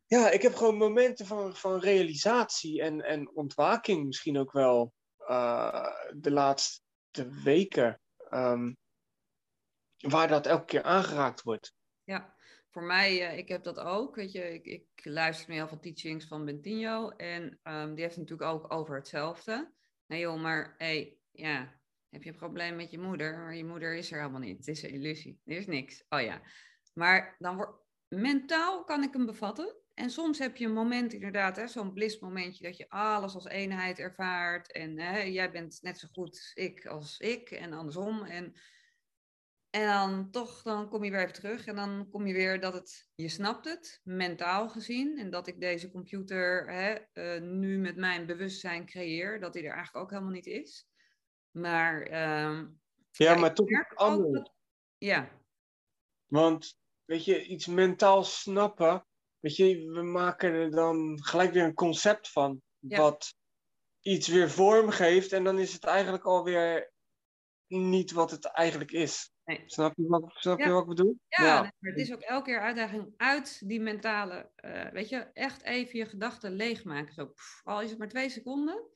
ja, 0.06 0.30
ik 0.30 0.42
heb 0.42 0.54
gewoon 0.54 0.76
momenten 0.76 1.26
van, 1.26 1.56
van 1.56 1.80
realisatie 1.80 2.82
en, 2.82 3.00
en 3.00 3.30
ontwaking 3.34 4.06
misschien 4.06 4.38
ook 4.38 4.52
wel 4.52 4.92
uh, 5.28 5.86
de 6.14 6.30
laatste 6.30 7.28
weken. 7.44 8.00
Um, 8.30 8.76
waar 10.00 10.28
dat 10.28 10.46
elke 10.46 10.64
keer 10.64 10.82
aangeraakt 10.82 11.42
wordt. 11.42 11.74
Ja, 12.04 12.34
voor 12.70 12.82
mij, 12.82 13.32
uh, 13.32 13.38
ik 13.38 13.48
heb 13.48 13.62
dat 13.62 13.78
ook. 13.78 14.14
Weet 14.14 14.32
je, 14.32 14.54
ik, 14.54 14.64
ik 14.64 15.04
luister 15.04 15.48
nu 15.50 15.54
heel 15.54 15.68
veel 15.68 15.80
teachings 15.80 16.26
van 16.26 16.44
Bentinho. 16.44 17.08
En 17.10 17.60
um, 17.62 17.94
die 17.94 18.04
heeft 18.04 18.16
natuurlijk 18.16 18.50
ook 18.50 18.72
over 18.72 18.96
hetzelfde. 18.96 19.72
Nee 20.06 20.20
joh, 20.20 20.40
maar 20.40 20.74
hey, 20.78 21.16
ja, 21.30 21.80
heb 22.08 22.22
je 22.22 22.30
een 22.30 22.36
probleem 22.36 22.76
met 22.76 22.90
je 22.90 22.98
moeder? 22.98 23.38
Maar 23.38 23.54
je 23.54 23.64
moeder 23.64 23.94
is 23.94 24.12
er 24.12 24.18
helemaal 24.18 24.40
niet. 24.40 24.56
Het 24.56 24.68
is 24.68 24.82
een 24.82 24.90
illusie. 24.90 25.40
Er 25.44 25.56
is 25.56 25.66
niks. 25.66 26.04
Oh 26.08 26.20
ja. 26.20 26.42
Maar 26.94 27.36
dan 27.38 27.56
wordt 27.56 27.78
mentaal 28.08 28.84
kan 28.84 29.02
ik 29.02 29.12
hem 29.12 29.26
bevatten. 29.26 29.74
En 29.94 30.10
soms 30.10 30.38
heb 30.38 30.56
je 30.56 30.64
een 30.64 30.72
moment 30.72 31.12
inderdaad, 31.12 31.70
zo'n 31.70 31.92
blissmomentje, 31.92 32.64
dat 32.64 32.76
je 32.76 32.88
alles 32.88 33.34
als 33.34 33.46
eenheid 33.46 33.98
ervaart. 33.98 34.72
En 34.72 34.98
hè, 34.98 35.20
jij 35.20 35.50
bent 35.50 35.78
net 35.82 35.98
zo 35.98 36.08
goed 36.12 36.50
ik 36.54 36.86
als 36.86 37.18
ik 37.18 37.50
en 37.50 37.72
andersom. 37.72 38.24
En, 38.24 38.54
en 39.70 39.86
dan 39.86 40.30
toch, 40.30 40.62
dan 40.62 40.88
kom 40.88 41.04
je 41.04 41.10
weer 41.10 41.20
even 41.20 41.32
terug. 41.32 41.66
En 41.66 41.76
dan 41.76 42.08
kom 42.10 42.26
je 42.26 42.32
weer 42.32 42.60
dat 42.60 42.72
het, 42.72 43.08
je 43.14 43.28
snapt 43.28 43.64
het, 43.64 44.00
mentaal 44.04 44.68
gezien. 44.68 45.18
En 45.18 45.30
dat 45.30 45.46
ik 45.46 45.60
deze 45.60 45.90
computer 45.90 46.72
hè, 46.72 46.96
uh, 47.12 47.42
nu 47.42 47.78
met 47.78 47.96
mijn 47.96 48.26
bewustzijn 48.26 48.86
creëer, 48.86 49.40
dat 49.40 49.52
die 49.52 49.62
er 49.62 49.74
eigenlijk 49.74 50.04
ook 50.04 50.10
helemaal 50.10 50.32
niet 50.32 50.46
is. 50.46 50.88
Maar, 51.50 52.06
uh, 52.06 52.12
ja, 52.12 53.32
ja, 53.32 53.34
maar 53.34 53.54
toch 53.54 53.94
anders. 53.94 54.32
Dat, 54.32 54.54
ja. 54.98 55.30
Want, 56.26 56.78
weet 57.04 57.24
je, 57.24 57.46
iets 57.46 57.66
mentaal 57.66 58.24
snappen 58.24 59.04
weet 59.40 59.56
je, 59.56 59.90
we 59.90 60.02
maken 60.02 60.52
er 60.52 60.70
dan 60.70 61.18
gelijk 61.22 61.52
weer 61.52 61.64
een 61.64 61.74
concept 61.74 62.30
van. 62.30 62.62
Ja. 62.78 62.98
Wat 62.98 63.34
iets 64.00 64.28
weer 64.28 64.50
vorm 64.50 64.90
geeft. 64.90 65.32
En 65.32 65.44
dan 65.44 65.58
is 65.58 65.72
het 65.72 65.84
eigenlijk 65.84 66.24
alweer 66.24 66.92
niet 67.70 68.12
wat 68.12 68.30
het 68.30 68.44
eigenlijk 68.44 68.90
is. 68.90 69.32
Nee. 69.44 69.62
Snap 69.66 69.92
je 69.96 70.06
wat, 70.06 70.24
snap 70.34 70.58
Ja. 70.58 70.66
je 70.66 70.72
wat 70.72 70.82
ik 70.82 70.88
bedoel? 70.88 71.18
Ja, 71.28 71.62
nee, 71.62 71.70
maar 71.78 71.90
het 71.90 72.00
is 72.00 72.12
ook 72.12 72.20
elke 72.20 72.44
keer 72.50 72.60
uitdaging 72.60 73.14
uit 73.16 73.68
die 73.68 73.80
mentale, 73.80 74.50
eh, 74.54 74.88
weet 74.88 75.08
je, 75.08 75.18
echt 75.18 75.62
even 75.62 75.98
je 75.98 76.06
gedachten 76.06 76.52
leegmaken. 76.52 77.14
Zo, 77.14 77.26
pff, 77.26 77.60
al 77.64 77.82
is 77.82 77.90
het 77.90 77.98
maar 77.98 78.08
twee 78.08 78.30
seconden. 78.30 78.74
Oh, 78.74 78.90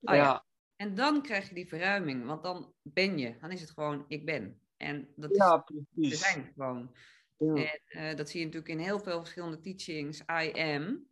ja. 0.00 0.14
ja. 0.14 0.44
En 0.76 0.94
dan 0.94 1.22
krijg 1.22 1.48
je 1.48 1.54
die 1.54 1.68
verruiming, 1.68 2.26
want 2.26 2.42
dan 2.42 2.74
ben 2.82 3.18
je, 3.18 3.36
dan 3.40 3.50
is 3.50 3.60
het 3.60 3.70
gewoon 3.70 4.04
ik 4.08 4.24
ben. 4.24 4.60
En 4.76 5.12
dat 5.16 5.30
is, 5.30 5.36
Ja, 5.36 5.64
we 5.90 6.14
zijn 6.14 6.52
gewoon. 6.54 6.96
Ja. 7.36 7.54
En 7.54 7.80
eh, 7.84 8.16
dat 8.16 8.30
zie 8.30 8.40
je 8.40 8.46
natuurlijk 8.46 8.72
in 8.72 8.78
heel 8.78 9.00
veel 9.00 9.18
verschillende 9.18 9.60
teachings. 9.60 10.20
I 10.20 10.52
am, 10.52 11.06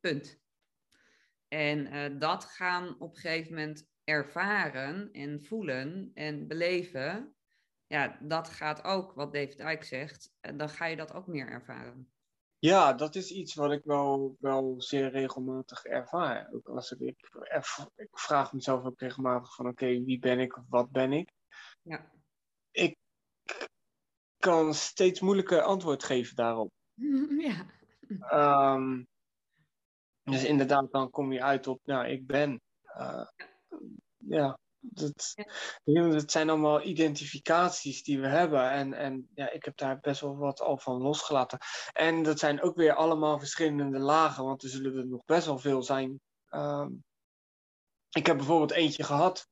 punt. 0.00 0.38
En 1.48 1.86
eh, 1.86 2.18
dat 2.18 2.44
gaan 2.44 3.00
op 3.00 3.14
een 3.14 3.20
gegeven 3.20 3.54
moment 3.54 3.86
ervaren 4.06 5.12
en 5.12 5.42
voelen 5.42 6.10
en 6.14 6.46
beleven. 6.46 7.34
Ja, 7.86 8.18
dat 8.20 8.48
gaat 8.48 8.84
ook, 8.84 9.12
wat 9.12 9.32
David 9.32 9.60
Icke 9.60 9.84
zegt, 9.84 10.32
en 10.40 10.56
dan 10.56 10.68
ga 10.68 10.86
je 10.86 10.96
dat 10.96 11.12
ook 11.12 11.26
meer 11.26 11.48
ervaren. 11.48 12.10
Ja, 12.58 12.92
dat 12.92 13.14
is 13.14 13.30
iets 13.30 13.54
wat 13.54 13.72
ik 13.72 13.84
wel, 13.84 14.36
wel 14.40 14.74
zeer 14.78 15.10
regelmatig 15.10 15.84
ervaar. 15.84 16.48
Ook 16.52 16.68
als 16.68 16.90
ik, 16.90 17.00
ik, 17.00 17.30
ik 17.96 18.18
vraag 18.18 18.52
mezelf 18.52 18.84
ook 18.84 19.00
regelmatig 19.00 19.54
van 19.54 19.68
oké, 19.68 19.86
wie 19.86 20.18
ben 20.18 20.38
ik 20.38 20.56
of 20.56 20.64
wat 20.68 20.90
ben 20.90 21.12
ik? 21.12 21.32
Ja. 21.82 22.10
Ik 22.70 22.96
kan 24.36 24.74
steeds 24.74 25.20
moeilijker 25.20 25.62
antwoord 25.62 26.04
geven 26.04 26.36
daarop. 26.36 26.72
ja. 27.48 27.66
Ehm, 28.18 29.04
dus 30.22 30.44
inderdaad, 30.44 30.90
dan 30.90 31.10
kom 31.10 31.32
je 31.32 31.42
uit 31.42 31.66
op, 31.66 31.80
nou, 31.84 32.06
ik 32.06 32.26
ben. 32.26 32.60
Uh, 32.96 33.26
ja, 34.28 34.58
dat, 34.78 35.34
het 35.84 36.30
zijn 36.30 36.50
allemaal 36.50 36.82
identificaties 36.82 38.02
die 38.02 38.20
we 38.20 38.28
hebben. 38.28 38.70
En, 38.70 38.92
en 38.92 39.28
ja, 39.34 39.50
ik 39.50 39.64
heb 39.64 39.76
daar 39.76 40.00
best 40.00 40.20
wel 40.20 40.36
wat 40.36 40.60
al 40.60 40.78
van 40.78 41.02
losgelaten. 41.02 41.58
En 41.92 42.22
dat 42.22 42.38
zijn 42.38 42.62
ook 42.62 42.76
weer 42.76 42.94
allemaal 42.94 43.38
verschillende 43.38 43.98
lagen, 43.98 44.44
want 44.44 44.62
er 44.62 44.68
zullen 44.68 44.96
er 44.96 45.06
nog 45.06 45.24
best 45.24 45.46
wel 45.46 45.58
veel 45.58 45.82
zijn. 45.82 46.20
Um, 46.50 47.04
ik 48.10 48.26
heb 48.26 48.36
bijvoorbeeld 48.36 48.72
eentje 48.72 49.02
gehad, 49.02 49.48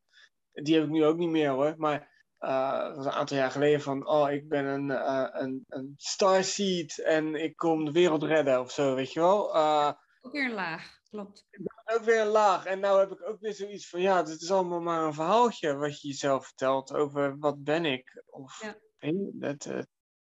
die 0.52 0.74
heb 0.74 0.84
ik 0.84 0.90
nu 0.90 1.04
ook 1.04 1.16
niet 1.16 1.28
meer 1.28 1.50
hoor, 1.50 1.74
maar 1.76 2.12
uh, 2.40 2.80
dat 2.80 2.96
was 2.96 3.04
een 3.06 3.12
aantal 3.12 3.36
jaar 3.36 3.50
geleden 3.50 3.80
van, 3.80 4.06
oh, 4.06 4.30
ik 4.30 4.48
ben 4.48 4.64
een, 4.64 4.90
uh, 4.90 5.28
een, 5.30 5.64
een 5.68 5.94
starseed 5.96 6.98
en 6.98 7.34
ik 7.34 7.56
kom 7.56 7.84
de 7.84 7.92
wereld 7.92 8.22
redden 8.22 8.60
of 8.60 8.70
zo, 8.70 8.94
weet 8.94 9.12
je 9.12 9.20
wel. 9.20 9.56
Uh, 9.56 9.92
ook 10.20 10.32
weer 10.32 10.44
een 10.44 10.54
laag, 10.54 10.98
klopt. 11.14 11.46
Ook 11.84 12.02
weer 12.02 12.20
een 12.20 12.26
laag. 12.26 12.64
En 12.64 12.80
nou 12.80 13.00
heb 13.00 13.10
ik 13.10 13.28
ook 13.28 13.40
weer 13.40 13.54
zoiets 13.54 13.88
van, 13.88 14.00
ja, 14.00 14.22
dit 14.22 14.40
is 14.40 14.50
allemaal 14.50 14.80
maar 14.80 15.02
een 15.02 15.14
verhaaltje 15.14 15.74
wat 15.74 16.00
je 16.00 16.08
jezelf 16.08 16.46
vertelt 16.46 16.92
over 16.92 17.38
wat 17.38 17.64
ben 17.64 17.84
ik. 17.84 18.22
Of, 18.26 18.62
Ja. 18.62 18.76
hey, 18.98 19.30
dat, 19.32 19.66
uh, 19.66 19.82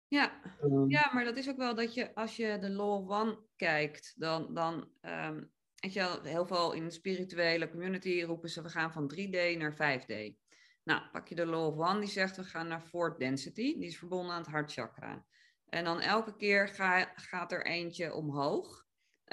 Ja, 0.07 0.41
um, 0.61 0.89
ja, 0.89 1.13
maar 1.13 1.23
dat 1.23 1.37
is 1.37 1.49
ook 1.49 1.57
wel 1.57 1.75
dat 1.75 1.93
je, 1.93 2.15
als 2.15 2.35
je 2.35 2.57
de 2.59 2.69
Law 2.69 2.91
of 2.91 3.09
One 3.09 3.39
kijkt, 3.55 4.13
dan, 4.15 4.53
dan 4.53 4.89
um, 5.01 5.51
weet 5.75 5.93
je 5.93 5.99
wel, 5.99 6.21
heel 6.21 6.45
veel 6.45 6.71
in 6.73 6.83
de 6.83 6.91
spirituele 6.91 7.69
community 7.69 8.21
roepen 8.21 8.49
ze, 8.49 8.61
we 8.61 8.69
gaan 8.69 8.91
van 8.91 9.13
3D 9.15 9.57
naar 9.57 9.73
5D. 9.73 10.41
Nou, 10.83 11.01
pak 11.11 11.27
je 11.27 11.35
de 11.35 11.45
Law 11.45 11.65
of 11.65 11.89
One, 11.89 11.99
die 11.99 12.09
zegt, 12.09 12.35
we 12.35 12.43
gaan 12.43 12.67
naar 12.67 12.81
Fourth 12.81 13.19
Density, 13.19 13.77
die 13.79 13.87
is 13.87 13.97
verbonden 13.97 14.33
aan 14.33 14.41
het 14.41 14.51
hartchakra. 14.51 15.25
En 15.69 15.83
dan 15.83 15.99
elke 15.99 16.35
keer 16.35 16.67
ga, 16.67 17.11
gaat 17.15 17.51
er 17.51 17.65
eentje 17.65 18.13
omhoog, 18.13 18.82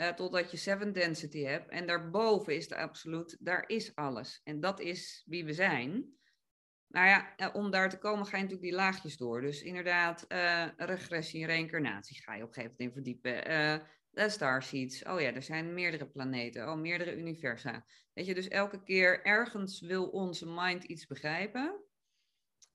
uh, 0.00 0.08
totdat 0.08 0.50
je 0.50 0.56
Seventh 0.56 0.94
Density 0.94 1.42
hebt. 1.42 1.68
En 1.68 1.86
daarboven 1.86 2.56
is 2.56 2.68
de 2.68 2.76
absolute, 2.76 3.36
daar 3.40 3.64
is 3.66 3.94
alles. 3.94 4.40
En 4.44 4.60
dat 4.60 4.80
is 4.80 5.22
wie 5.26 5.44
we 5.44 5.52
zijn. 5.52 6.18
Nou 6.88 7.06
ja, 7.06 7.36
eh, 7.36 7.48
om 7.52 7.70
daar 7.70 7.90
te 7.90 7.98
komen 7.98 8.26
ga 8.26 8.36
je 8.36 8.42
natuurlijk 8.42 8.70
die 8.70 8.80
laagjes 8.80 9.16
door. 9.16 9.40
Dus 9.40 9.62
inderdaad, 9.62 10.24
uh, 10.28 10.66
regressie 10.76 11.46
reïncarnatie 11.46 12.22
ga 12.22 12.34
je 12.34 12.42
op 12.42 12.48
een 12.48 12.54
gegeven 12.54 12.76
moment 12.78 12.96
in 12.96 13.02
verdiepen. 13.02 13.88
De 14.10 14.28
starseeds, 14.28 15.04
oh 15.04 15.20
ja, 15.20 15.34
er 15.34 15.42
zijn 15.42 15.74
meerdere 15.74 16.06
planeten, 16.06 16.68
oh, 16.68 16.78
meerdere 16.78 17.16
universa. 17.16 17.84
Weet 18.12 18.26
je, 18.26 18.34
dus 18.34 18.48
elke 18.48 18.82
keer 18.82 19.24
ergens 19.24 19.80
wil 19.80 20.08
onze 20.08 20.46
mind 20.46 20.84
iets 20.84 21.06
begrijpen. 21.06 21.84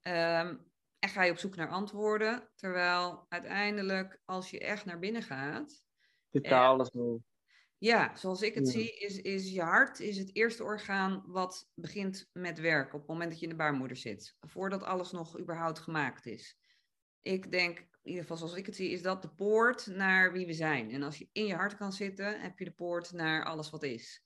Um, 0.01 0.71
en 0.99 1.09
ga 1.09 1.23
je 1.23 1.31
op 1.31 1.37
zoek 1.37 1.55
naar 1.55 1.69
antwoorden. 1.69 2.49
Terwijl 2.55 3.25
uiteindelijk, 3.29 4.21
als 4.25 4.49
je 4.49 4.59
echt 4.59 4.85
naar 4.85 4.99
binnen 4.99 5.23
gaat... 5.23 5.84
Wel. 6.41 6.75
Ja, 7.77 8.15
zoals 8.15 8.41
ik 8.41 8.55
het 8.55 8.65
Ja. 8.65 8.71
zie, 8.71 8.97
is, 8.99 9.21
is 9.21 9.51
je 9.51 9.61
hart 9.61 9.99
is 9.99 10.17
het 10.17 10.35
eerste 10.35 10.63
orgaan 10.63 11.23
wat 11.27 11.71
begint 11.75 12.29
met 12.33 12.59
werken 12.59 12.93
op 12.93 12.99
het 12.99 13.09
moment 13.09 13.29
dat 13.29 13.39
je 13.39 13.45
in 13.45 13.51
de 13.51 13.57
baarmoeder 13.57 13.97
zit. 13.97 14.37
Voordat 14.39 14.83
alles 14.83 15.11
nog 15.11 15.39
überhaupt 15.39 15.79
gemaakt 15.79 16.25
is. 16.25 16.59
Ik 17.21 17.51
denk, 17.51 17.79
in 17.79 17.87
ieder 18.03 18.21
geval 18.21 18.37
zoals 18.37 18.53
ik 18.55 18.65
het 18.65 18.75
zie, 18.75 18.89
is 18.91 19.01
dat 19.01 19.21
de 19.21 19.33
poort 19.33 19.85
naar 19.87 20.31
wie 20.31 20.45
we 20.45 20.53
zijn. 20.53 20.91
En 20.91 21.03
als 21.03 21.17
je 21.17 21.29
in 21.31 21.45
je 21.45 21.55
hart 21.55 21.75
kan 21.77 21.91
zitten, 21.93 22.41
heb 22.41 22.59
je 22.59 22.65
de 22.65 22.71
poort 22.73 23.11
naar 23.11 23.45
alles 23.45 23.69
wat 23.69 23.83
is. 23.83 24.25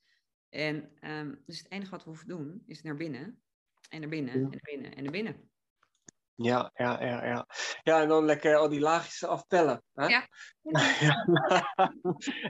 En 0.49 0.91
ehm, 0.99 1.35
dus 1.45 1.57
het 1.57 1.71
enige 1.71 1.91
wat 1.91 2.03
we 2.03 2.09
hoeven 2.09 2.27
doen, 2.27 2.63
is 2.65 2.81
naar 2.81 2.95
binnen. 2.95 3.43
En 3.89 3.99
naar 3.99 4.09
binnen, 4.09 4.33
Ja. 4.33 4.39
en 4.41 4.49
naar 4.49 4.59
binnen, 4.61 4.95
en 4.95 5.03
naar 5.03 5.11
binnen. 5.11 5.51
Ja, 6.41 6.71
ja, 6.73 7.03
ja, 7.03 7.25
ja. 7.25 7.47
Ja, 7.81 8.01
en 8.01 8.07
dan 8.07 8.25
lekker 8.25 8.55
al 8.55 8.69
die 8.69 8.79
laagjes 8.79 9.23
afpellen. 9.23 9.83
Hè? 9.93 10.05
Ja. 10.05 10.27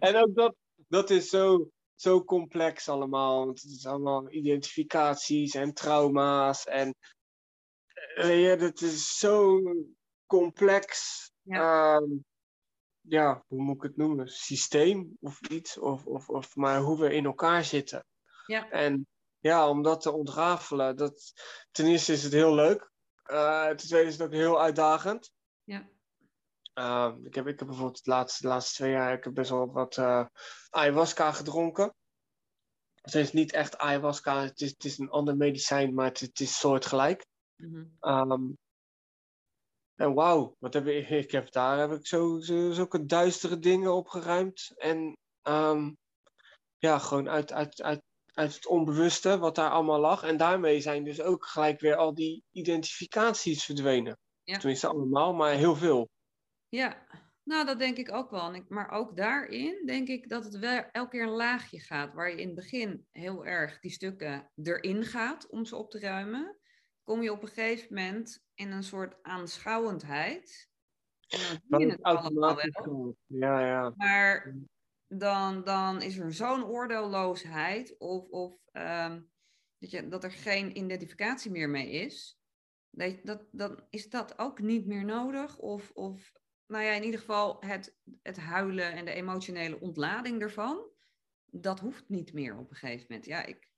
en 0.08 0.16
ook 0.16 0.36
dat, 0.36 0.56
dat 0.88 1.10
is 1.10 1.30
zo, 1.30 1.70
zo 1.96 2.24
complex 2.24 2.90
allemaal. 2.90 3.46
Want 3.46 3.62
het 3.62 3.72
is 3.72 3.86
allemaal 3.86 4.32
identificaties 4.32 5.54
en 5.54 5.74
trauma's. 5.74 6.66
En 6.66 6.96
weet 8.16 8.44
je, 8.44 8.56
dat 8.58 8.82
is 8.82 9.18
zo 9.18 9.62
complex. 10.26 11.18
Ja. 11.42 11.94
ehm, 11.96 12.12
ja, 13.02 13.44
hoe 13.48 13.62
moet 13.62 13.76
ik 13.76 13.84
het 13.84 13.98
noemen? 13.98 14.28
Systeem 14.28 15.18
of 15.20 15.42
iets. 15.42 15.80
Of, 15.80 16.06
of, 16.06 16.30
of 16.30 16.56
maar 16.56 16.80
hoe 16.80 17.00
we 17.00 17.14
in 17.14 17.26
elkaar 17.26 17.64
zitten. 17.64 18.06
Ja. 18.46 18.70
En 18.70 19.08
ja, 19.40 19.70
om 19.70 19.82
dat 19.82 20.02
te 20.02 20.12
ontrafelen, 20.12 20.96
dat, 20.96 21.34
ten 21.72 21.86
eerste 21.86 22.14
is 22.14 22.24
het 22.24 22.34
heel 22.34 22.56
leuk. 22.56 22.92
Eh, 23.30 23.68
ten 23.68 23.88
tweede 23.88 24.08
is 24.08 24.18
het 24.18 24.28
ook 24.28 24.34
heel 24.34 24.62
uitdagend. 24.62 25.32
Ja. 25.64 25.90
Ehm, 26.74 27.26
ik, 27.26 27.36
heb, 27.36 27.48
ik 27.48 27.60
heb 27.60 27.68
bijvoorbeeld 27.68 28.04
de 28.04 28.10
laatste, 28.10 28.42
de 28.42 28.48
laatste 28.48 28.76
twee 28.76 28.92
jaar 28.92 29.14
ik 29.14 29.24
heb 29.24 29.34
best 29.34 29.50
wel 29.50 29.72
wat 29.72 29.98
eh, 29.98 30.26
ayahuasca 30.70 31.32
gedronken. 31.32 31.96
Het 33.02 33.16
is 33.16 33.32
niet 33.32 33.54
echt 33.54 33.78
ayahuasca, 33.78 34.42
het 34.42 34.62
is, 34.62 34.70
het 34.70 34.84
is 34.84 34.98
een 34.98 35.10
ander 35.10 35.38
medicijn, 35.38 35.94
maar 35.94 36.06
het, 36.06 36.20
het 36.20 36.40
is 36.40 36.60
soortgelijk. 36.60 37.26
Ehm, 38.00 38.52
en 39.96 40.14
wauw, 40.14 40.56
wat 40.60 40.74
heb 40.74 40.88
ik, 40.88 41.10
ik 41.10 41.32
heb, 41.32 41.52
daar 41.52 41.80
heb 41.80 41.92
ik 41.92 42.08
zo, 42.08 42.40
zo, 42.40 42.72
zulke 42.72 43.06
duistere 43.06 43.60
dingen 43.60 43.94
opgeruimd. 43.94 44.72
En 44.76 45.18
ehm, 45.42 45.92
ja, 46.78 47.00
gewoon 47.00 47.30
uit, 47.30 47.52
uit, 47.52 47.82
uit, 47.82 48.02
uit 48.40 48.54
het 48.54 48.68
onbewuste 48.68 49.38
wat 49.38 49.56
daar 49.56 49.70
allemaal 49.70 50.00
lag. 50.00 50.24
En 50.24 50.38
daarmee 50.38 50.82
zijn 50.82 51.04
dus 51.04 51.22
ook 51.22 51.46
gelijk 51.46 51.80
weer 51.80 51.96
al 51.96 52.14
die 52.14 52.44
identificaties 52.52 53.66
verdwenen. 53.66 54.18
Ja. 54.44 54.58
Tenminste 54.58 54.88
allemaal, 54.88 55.34
maar 55.34 55.52
heel 55.52 55.76
veel. 55.76 56.10
Ja, 56.70 57.08
nou 57.44 57.66
dat 57.66 57.80
denk 57.80 57.98
ik 57.98 58.12
ook 58.12 58.30
wel. 58.30 58.64
Maar 58.68 58.90
ook 58.90 59.18
daarin 59.18 59.86
denk 59.86 60.08
ik 60.08 60.30
dat 60.30 60.44
het 60.44 60.58
wel 60.60 60.84
elke 60.92 61.10
keer 61.10 61.24
een 61.24 61.30
laagje 61.30 61.80
gaat. 61.80 62.14
Waar 62.14 62.30
je 62.30 62.42
in 62.42 62.46
het 62.46 62.56
begin 62.56 63.06
heel 63.12 63.46
erg 63.46 63.80
die 63.80 63.92
stukken 63.92 64.52
erin 64.64 65.04
gaat 65.04 65.50
om 65.50 65.66
ze 65.66 65.76
op 65.76 65.92
te 65.92 66.00
ruimen. 66.00 66.58
Kom 67.04 67.22
je 67.22 67.32
op 67.32 67.42
een 67.42 67.48
gegeven 67.48 67.94
moment 67.94 68.44
in 68.54 68.72
een 68.72 68.84
soort 68.84 69.16
aanschouwendheid. 69.22 70.70
En 71.28 71.40
dan 71.40 71.80
zie 71.80 71.88
je 71.88 71.94
het 71.94 72.04
allemaal 72.04 72.56
wel. 72.56 73.16
Ja, 73.26 73.66
ja. 73.66 73.94
Maar 73.96 74.56
dan, 75.10 75.64
dan 75.64 76.02
is 76.02 76.18
er 76.18 76.34
zo'n 76.34 76.64
oordeelloosheid 76.64 77.98
of, 77.98 78.28
of 78.30 78.56
ehm, 78.72 79.22
dat, 79.78 79.92
je, 79.92 80.08
dat 80.08 80.24
er 80.24 80.32
geen 80.32 80.78
identificatie 80.78 81.52
meer 81.52 81.70
mee 81.70 81.90
is. 81.90 82.40
Dat, 82.90 83.16
dat, 83.24 83.46
dan 83.52 83.84
is 83.90 84.10
dat 84.10 84.40
ook 84.40 84.60
niet 84.60 84.86
meer 84.86 85.06
nodig. 85.06 85.58
Of, 85.58 85.92
of 85.94 86.32
nou 86.68 86.84
ja, 86.84 86.92
in 86.92 87.04
ieder 87.04 87.20
geval 87.20 87.58
het, 87.60 87.98
het 88.22 88.38
huilen 88.38 88.92
en 88.92 89.06
de 89.06 89.14
emotionele 89.14 89.80
ontlading 89.80 90.42
ervan. 90.42 90.88
Dat 91.46 91.80
hoeft 91.80 92.10
niet 92.10 92.34
meer 92.34 92.58
op 92.58 92.70
een 92.70 92.76
gegeven 92.76 93.06
moment. 93.10 93.28
Ja, 93.28 93.46
ik, 93.46 93.70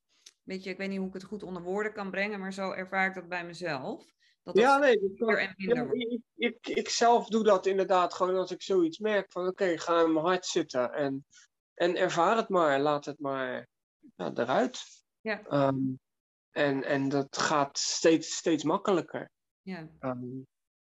weet 0.43 0.63
je, 0.63 0.69
ik 0.69 0.77
weet 0.77 0.89
niet 0.89 0.97
hoe 0.97 1.07
ik 1.07 1.13
het 1.13 1.23
goed 1.23 1.43
onder 1.43 1.61
woorden 1.63 1.93
kan 1.93 2.11
brengen, 2.11 2.39
maar 2.39 2.53
zo 2.53 2.71
ervaar 2.71 3.07
ik 3.07 3.13
dat 3.13 3.29
bij 3.29 3.45
mezelf. 3.45 4.13
Dat 4.43 4.57
Ja, 4.57 4.77
nee, 4.77 4.93
dat 4.99 5.01
minder 5.01 5.27
kan. 5.27 5.37
en 5.37 5.53
minder 5.57 5.77
Ja, 5.77 5.85
wordt. 5.85 6.01
ik, 6.01 6.21
ik, 6.35 6.67
ik 6.67 6.89
zelf 6.89 7.27
doe 7.27 7.43
dat 7.43 7.65
inderdaad 7.65 8.13
gewoon 8.13 8.35
als 8.35 8.51
ik 8.51 8.61
zoiets 8.61 8.99
merk 8.99 9.31
van 9.31 9.47
oké, 9.47 9.77
ga 9.77 10.01
in 10.01 10.13
mijn 10.13 10.25
hart 10.25 10.45
zitten 10.45 10.93
en, 10.93 11.25
en 11.73 11.95
ervaar 11.95 12.37
het 12.37 12.49
maar, 12.49 12.79
laat 12.79 13.05
het 13.05 13.19
maar 13.19 13.67
ja, 14.15 14.31
eruit. 14.33 14.83
Ja. 15.21 15.43
Ehm, 15.43 15.77
en, 16.51 16.83
en 16.83 17.09
dat 17.09 17.37
gaat 17.37 17.77
steeds, 17.77 18.35
steeds 18.35 18.63
makkelijker. 18.63 19.31
Ja, 19.61 19.89
Ehm, 19.99 20.25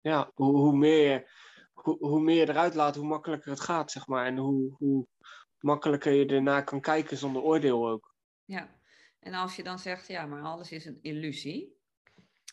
ja, 0.01 0.30
hoe, 0.34 0.57
hoe, 0.57 0.76
meer, 0.76 1.30
hoe, 1.72 1.97
hoe 1.99 2.20
meer 2.20 2.36
je 2.47 2.49
eruit 2.49 2.74
laat, 2.74 2.97
hoe 2.97 3.07
makkelijker 3.07 3.51
het 3.51 3.61
gaat, 3.61 3.90
zeg 3.90 4.07
maar. 4.07 4.26
En 4.26 4.36
hoe, 4.36 4.74
hoe 4.78 5.07
makkelijker 5.59 6.12
je 6.12 6.26
ernaar 6.26 6.64
kan 6.64 6.80
kijken 6.80 7.16
zonder 7.16 7.43
oordeel 7.43 7.88
ook. 7.88 8.14
Ja, 8.45 8.80
en 9.20 9.34
als 9.34 9.57
je 9.57 9.62
dan 9.62 9.78
zegt, 9.78 10.07
ja, 10.07 10.26
maar 10.26 10.43
alles 10.43 10.72
is 10.72 10.84
een 10.84 10.99
illusie. 11.03 11.80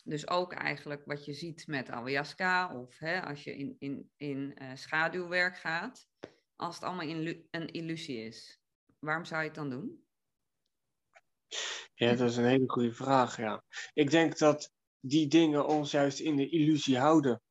Dus 0.04 0.28
ook 0.28 0.52
eigenlijk 0.52 1.04
wat 1.04 1.24
je 1.24 1.32
ziet 1.32 1.66
met 1.66 1.90
ayahuasca 1.90 2.74
of 2.76 2.98
hè, 2.98 3.22
als 3.22 3.44
je 3.44 3.56
in, 3.56 3.76
in, 3.78 4.10
in 4.16 4.54
eh, 4.54 4.74
schaduwwerk 4.74 5.56
gaat. 5.58 6.08
Als 6.56 6.74
het 6.74 6.84
allemaal 6.84 7.06
illu- 7.08 7.46
een 7.50 7.66
illusie 7.68 8.24
is, 8.24 8.60
waarom 8.98 9.24
zou 9.24 9.40
je 9.40 9.46
het 9.46 9.56
dan 9.56 9.70
doen? 9.70 10.04
Ja, 11.94 12.14
dat 12.14 12.30
is 12.30 12.36
een 12.36 12.44
hele 12.44 12.68
goede 12.70 12.92
vraag, 12.92 13.36
ja. 13.36 13.64
Ik 13.92 14.10
denk 14.10 14.38
dat 14.38 14.72
die 15.00 15.28
dingen 15.28 15.66
ons 15.66 15.90
juist 15.90 16.18
in 16.20 16.36
de 16.36 16.48
illusie 16.48 16.98
houden. 16.98 17.42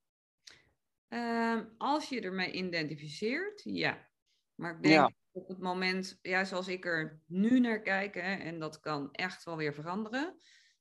Ehm, 1.08 1.66
als 1.78 2.10
je 2.10 2.22
ermee 2.22 2.52
identificeert, 2.52 3.62
ja. 3.64 4.10
Maar 4.56 4.76
ik 4.76 4.82
denk 4.84 4.94
Ja. 4.96 5.14
op 5.32 5.48
het 5.48 5.60
moment, 5.60 6.18
ja, 6.22 6.44
zoals 6.44 6.68
ik 6.68 6.86
er 6.86 7.22
nu 7.26 7.60
naar 7.60 7.82
kijk, 7.82 8.14
hè, 8.14 8.36
en 8.36 8.60
dat 8.60 8.80
kan 8.80 9.12
echt 9.12 9.44
wel 9.44 9.58
weer 9.58 9.74
veranderen. 9.74 10.40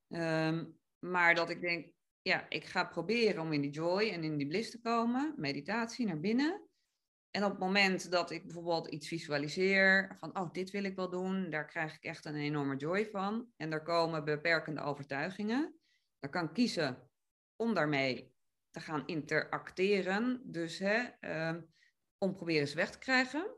ehm, 0.09 0.65
maar 0.99 1.35
dat 1.35 1.51
ik 1.51 1.61
denk, 1.61 1.93
ja, 2.23 2.47
ik 2.49 2.65
ga 2.65 2.85
proberen 2.85 3.43
om 3.43 3.53
in 3.53 3.61
die 3.61 3.71
joy 3.71 4.09
en 4.09 4.25
in 4.25 4.37
die 4.37 4.47
bliss 4.47 4.71
te 4.71 4.81
komen, 4.81 5.35
meditatie 5.37 6.07
naar 6.07 6.21
binnen. 6.21 6.69
En 7.31 7.45
op 7.45 7.51
het 7.51 7.61
moment 7.61 8.11
dat 8.11 8.31
ik 8.31 8.45
bijvoorbeeld 8.45 8.87
iets 8.87 9.09
visualiseer, 9.09 10.17
van 10.19 10.39
oh, 10.39 10.53
dit 10.53 10.71
wil 10.71 10.85
ik 10.85 10.97
wel 10.97 11.11
doen, 11.11 11.51
daar 11.51 11.67
krijg 11.67 11.95
ik 11.95 12.05
echt 12.05 12.25
een 12.25 12.35
enorme 12.35 12.77
joy 12.77 13.07
van. 13.07 13.53
En 13.57 13.71
daar 13.71 13.83
komen 13.83 14.25
beperkende 14.25 14.81
overtuigingen. 14.81 15.79
Dan 16.19 16.31
kan 16.31 16.45
ik 16.45 16.53
kiezen 16.53 17.11
om 17.57 17.75
daarmee 17.75 18.35
te 18.71 18.81
gaan 18.81 19.07
interacteren. 19.07 20.43
Dus 20.45 20.79
hè, 20.79 20.97
ehm, 21.21 21.61
om 22.19 22.35
proberen 22.35 22.69
ze 22.69 22.77
weg 22.77 22.91
te 22.91 22.99
krijgen. 22.99 23.57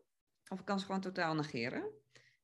Of 0.49 0.59
ik 0.59 0.65
kan 0.65 0.79
ze 0.79 0.85
gewoon 0.85 1.01
totaal 1.01 1.35
negeren. 1.35 1.91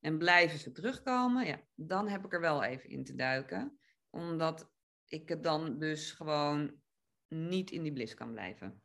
En 0.01 0.19
blijven 0.19 0.59
ze 0.59 0.73
terugkomen, 0.73 1.47
ja, 1.47 1.61
dan 1.75 2.09
heb 2.09 2.25
ik 2.25 2.33
er 2.33 2.41
wel 2.41 2.63
even 2.63 2.91
in 2.91 3.05
te 3.05 3.15
duiken. 3.15 3.79
Omdat 4.11 4.73
ik 5.09 5.29
het 5.29 5.43
dan 5.43 5.79
dus 5.79 6.13
gewoon 6.13 6.81
niet 7.29 7.71
in 7.71 7.83
die 7.83 7.93
bliss 7.93 8.15
kan 8.15 8.33
blijven. 8.33 8.83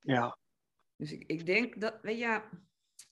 Ja, 0.00 0.38
Dus 0.96 1.12
ik, 1.12 1.24
ik 1.26 1.46
denk 1.46 1.80
dat, 1.80 1.98
weet 2.02 2.18
je, 2.18 2.20
ja, 2.20 2.50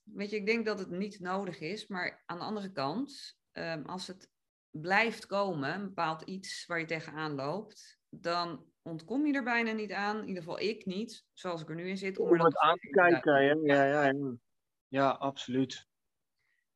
weet 0.03 0.31
je, 0.31 0.37
ik 0.37 0.47
denk 0.47 0.67
dat 0.67 0.79
het 0.79 0.91
niet 0.91 1.21
nodig 1.21 1.61
is. 1.61 1.87
Maar 1.87 2.23
aan 2.27 2.39
de 2.39 2.45
andere 2.45 2.73
kant, 2.73 3.39
ehm, 3.53 3.83
als 3.83 4.07
het 4.07 4.31
blijft 4.71 5.27
komen, 5.27 5.75
een 5.75 5.85
bepaald 5.85 6.23
iets 6.23 6.67
waar 6.67 6.79
je 6.79 6.85
tegenaan 6.85 7.35
loopt, 7.35 7.99
dan 8.09 8.67
ontkom 8.83 9.27
je 9.27 9.33
er 9.33 9.45
bijna 9.45 9.73
niet 9.73 9.93
aan. 9.93 10.17
In 10.21 10.29
ieder 10.29 10.43
geval 10.43 10.61
ik 10.61 10.85
niet, 10.85 11.25
zoals 11.33 11.63
ik 11.63 11.69
er 11.69 11.75
nu 11.75 11.89
in 11.89 11.99
zit. 11.99 12.19
om 12.19 12.33
er 12.33 12.37
dan 12.37 12.47
het 12.47 12.59
aan 12.59 12.79
te 12.79 12.89
kijken. 12.89 13.63
Ja, 13.65 13.85
ja, 13.85 14.07
ja. 14.07 14.37
ja 14.89 15.11
absoluut. 15.11 15.91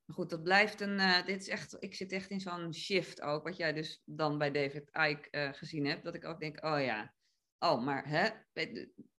Maar 0.06 0.16
goed, 0.16 0.30
dat 0.30 0.42
blijft 0.42 0.80
een. 0.80 0.98
eh, 0.98 1.26
dit 1.26 1.40
is 1.40 1.48
echt. 1.48 1.76
Ik 1.78 1.94
zit 1.94 2.12
echt 2.12 2.30
in 2.30 2.40
zo'n 2.40 2.74
shift 2.74 3.20
ook. 3.20 3.44
Wat 3.44 3.56
jij 3.56 3.72
dus 3.72 4.02
dan 4.04 4.38
bij 4.38 4.50
David 4.50 4.88
Icke 4.92 5.30
eh, 5.30 5.52
gezien 5.52 5.86
hebt. 5.86 6.04
Dat 6.04 6.14
ik 6.14 6.24
ook 6.24 6.40
denk: 6.40 6.64
oh 6.64 6.80
ja. 6.82 7.14
Oh, 7.58 7.84
maar 7.84 8.08
hè, 8.08 8.28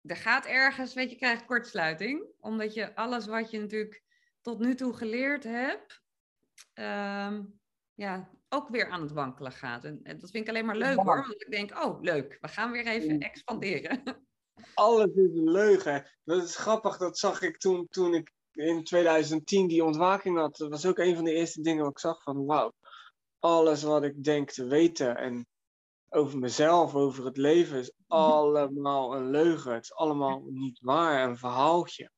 er 0.01 0.15
gaat 0.15 0.45
ergens, 0.45 0.93
weet 0.93 1.09
je, 1.09 1.15
krijgt 1.15 1.45
kortsluiting. 1.45 2.25
Omdat 2.39 2.73
je 2.73 2.95
alles 2.95 3.25
wat 3.25 3.51
je 3.51 3.59
natuurlijk 3.59 4.03
tot 4.41 4.59
nu 4.59 4.75
toe 4.75 4.93
geleerd 4.93 5.43
hebt. 5.43 6.01
ehm, 6.73 7.43
ja, 7.93 8.29
ook 8.49 8.69
weer 8.69 8.89
aan 8.89 9.01
het 9.01 9.11
wankelen 9.11 9.51
gaat. 9.51 9.83
En, 9.83 9.99
en 10.03 10.19
dat 10.19 10.31
vind 10.31 10.43
ik 10.43 10.49
alleen 10.49 10.65
maar 10.65 10.77
leuk 10.77 10.95
hoor. 10.95 11.21
Want 11.27 11.41
ik 11.41 11.51
denk: 11.51 11.83
oh, 11.83 12.01
leuk. 12.01 12.38
We 12.41 12.47
gaan 12.47 12.71
weer 12.71 12.88
even 12.88 13.13
Mm. 13.15 13.21
expanderen. 13.21 14.01
Alles 14.73 15.07
is 15.15 15.35
een 15.35 15.51
leugen. 15.51 16.11
Dat 16.23 16.43
is 16.43 16.55
grappig, 16.55 16.97
dat 16.97 17.17
zag 17.17 17.41
ik 17.41 17.57
toen, 17.57 17.88
toen 17.89 18.13
ik 18.13 18.33
in 18.58 18.84
2010 18.84 19.68
die 19.68 19.84
ontwaking 19.84 20.38
had. 20.38 20.58
Dat 20.58 20.70
was 20.70 20.86
ook 20.86 20.97
een 20.97 21.16
van 21.16 21.24
de 21.24 21.34
eerste 21.34 21.62
dingen 21.62 21.84
wat 21.84 21.91
ik 21.91 21.99
zag 21.99 22.24
van 22.24 22.45
wauw. 22.45 22.74
Alles 23.39 23.84
wat 23.84 24.03
ik 24.03 24.24
denk 24.24 24.51
te 24.51 24.66
weten 24.66 25.18
en 25.18 25.47
over 26.10 26.39
mezelf, 26.39 26.95
over 26.95 27.26
het 27.26 27.38
leven, 27.38 27.78
is 27.78 27.93
allemaal 28.08 29.16
een 29.16 29.30
leugen. 29.30 29.74
Het 29.74 29.84
is 29.84 29.93
allemaal 29.93 30.43
niet 30.45 30.80
waar, 30.80 31.30
een 31.30 31.38
verhaaltje. 31.38 32.12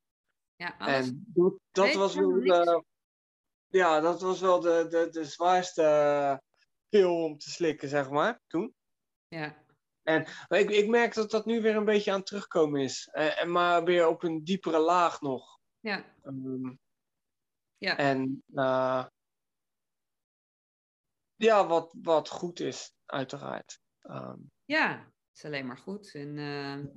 ja, 0.56 0.76
alles. 0.78 1.08
En 1.08 1.26
dat, 1.34 1.54
dat 1.72 1.94
was 1.94 2.16
wel 2.16 2.30
de, 2.30 2.84
ja, 3.68 4.00
dat 4.00 4.22
was 4.22 4.40
wel 4.40 4.60
de, 4.60 4.86
de, 4.90 5.08
de 5.10 5.26
zwaarste 5.26 6.42
pil 6.90 7.24
om 7.24 7.38
te 7.38 7.50
slikken, 7.50 7.90
zeg 7.90 8.10
maar, 8.10 8.42
toen. 8.48 8.74
Ja, 9.28 9.56
Maar 10.04 10.60
ik, 10.60 10.70
ik 10.70 10.88
merk 10.88 11.14
dat 11.14 11.32
dat 11.32 11.46
nu 11.46 11.62
weer 11.62 11.76
een 11.76 11.86
beetje 11.86 12.12
aan 12.12 12.18
het 12.18 12.26
terugkomen 12.26 12.82
is. 12.82 13.10
Eh, 13.12 13.42
en 13.42 13.52
maar 13.52 13.84
weer 13.84 14.08
op 14.08 14.24
een 14.24 14.44
diepere 14.44 14.80
laag 14.80 15.22
nog. 15.22 15.60
ja, 15.80 16.06
Ehm, 16.30 16.76
ja. 17.78 17.98
en 17.98 18.44
eh, 18.54 19.06
ja, 21.36 21.68
wat, 21.68 21.96
wat 22.02 22.30
goed 22.30 22.60
is, 22.60 22.94
uiteraard. 23.06 23.80
Ehm, 24.02 24.38
Ja, 24.66 24.98
het 24.98 25.38
is 25.38 25.46
alleen 25.46 25.66
maar 25.68 25.78
goed 25.78 26.14
en 26.14 26.38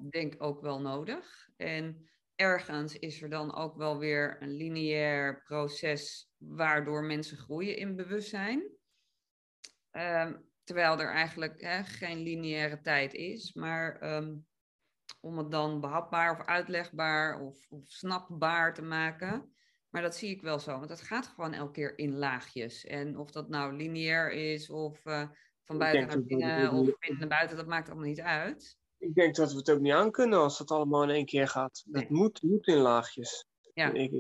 ik 0.05 0.11
denk 0.11 0.43
ook 0.43 0.61
wel 0.61 0.81
nodig. 0.81 1.49
En 1.57 2.11
ergens 2.35 2.99
is 2.99 3.23
er 3.23 3.31
dan 3.31 3.55
ook 3.55 3.77
wel 3.77 3.99
weer 3.99 4.43
een 4.43 4.57
lineair 4.57 5.43
proces 5.43 6.31
waardoor 6.37 7.05
mensen 7.05 7.37
groeien 7.37 7.77
in 7.77 7.97
bewustzijn. 7.97 8.71
Terwijl 10.65 11.01
er 11.01 11.11
eigenlijk 11.11 11.61
hè, 11.61 11.85
geen 11.85 12.19
lineaire 12.19 12.81
tijd 12.81 13.15
is, 13.15 13.53
maar 13.53 14.01
om 15.23 15.39
het 15.39 15.51
dan 15.51 15.81
behapbaar 15.81 16.31
of 16.31 16.47
uitlegbaar 16.47 17.41
of, 17.41 17.67
of 17.69 17.85
snapbaar 17.87 18.75
te 18.75 18.83
maken. 18.83 19.55
Maar 19.91 20.03
dat 20.03 20.17
zie 20.17 20.31
ik 20.31 20.43
wel 20.43 20.59
zo, 20.59 20.79
want 20.79 20.91
het 20.91 21.01
gaat 21.01 21.27
gewoon 21.27 21.53
elke 21.53 21.73
keer 21.73 21.99
in 21.99 22.17
laagjes. 22.17 22.85
En 22.85 23.19
of 23.19 23.31
dat 23.31 23.49
nou 23.49 23.77
lineair 23.77 24.33
is 24.33 24.71
of 24.71 25.05
uh, 25.05 25.29
van 25.63 25.79
buiten 25.79 26.07
naar 26.07 26.23
binnen 26.23 26.73
of 26.73 26.99
binnen 26.99 27.19
naar 27.19 27.29
buiten, 27.29 27.57
dat 27.57 27.67
maakt 27.67 27.89
allemaal 27.89 28.09
niet 28.09 28.21
uit. 28.21 28.79
Ik 28.99 29.15
denk 29.15 29.35
dat 29.35 29.53
we 29.53 29.59
het 29.59 29.71
ook 29.71 29.81
niet 29.81 29.93
aan 29.93 30.11
kunnen 30.11 30.39
als 30.39 30.59
dat 30.59 30.71
allemaal 30.71 31.03
in 31.03 31.11
één 31.11 31.27
keer 31.27 31.49
gaat. 31.49 31.83
Dat 31.87 32.09
moet, 32.09 32.43
moet 32.43 32.67
in 32.67 32.77
laagjes. 32.77 33.47
Ja. 33.75 33.93
Ik, 33.93 34.11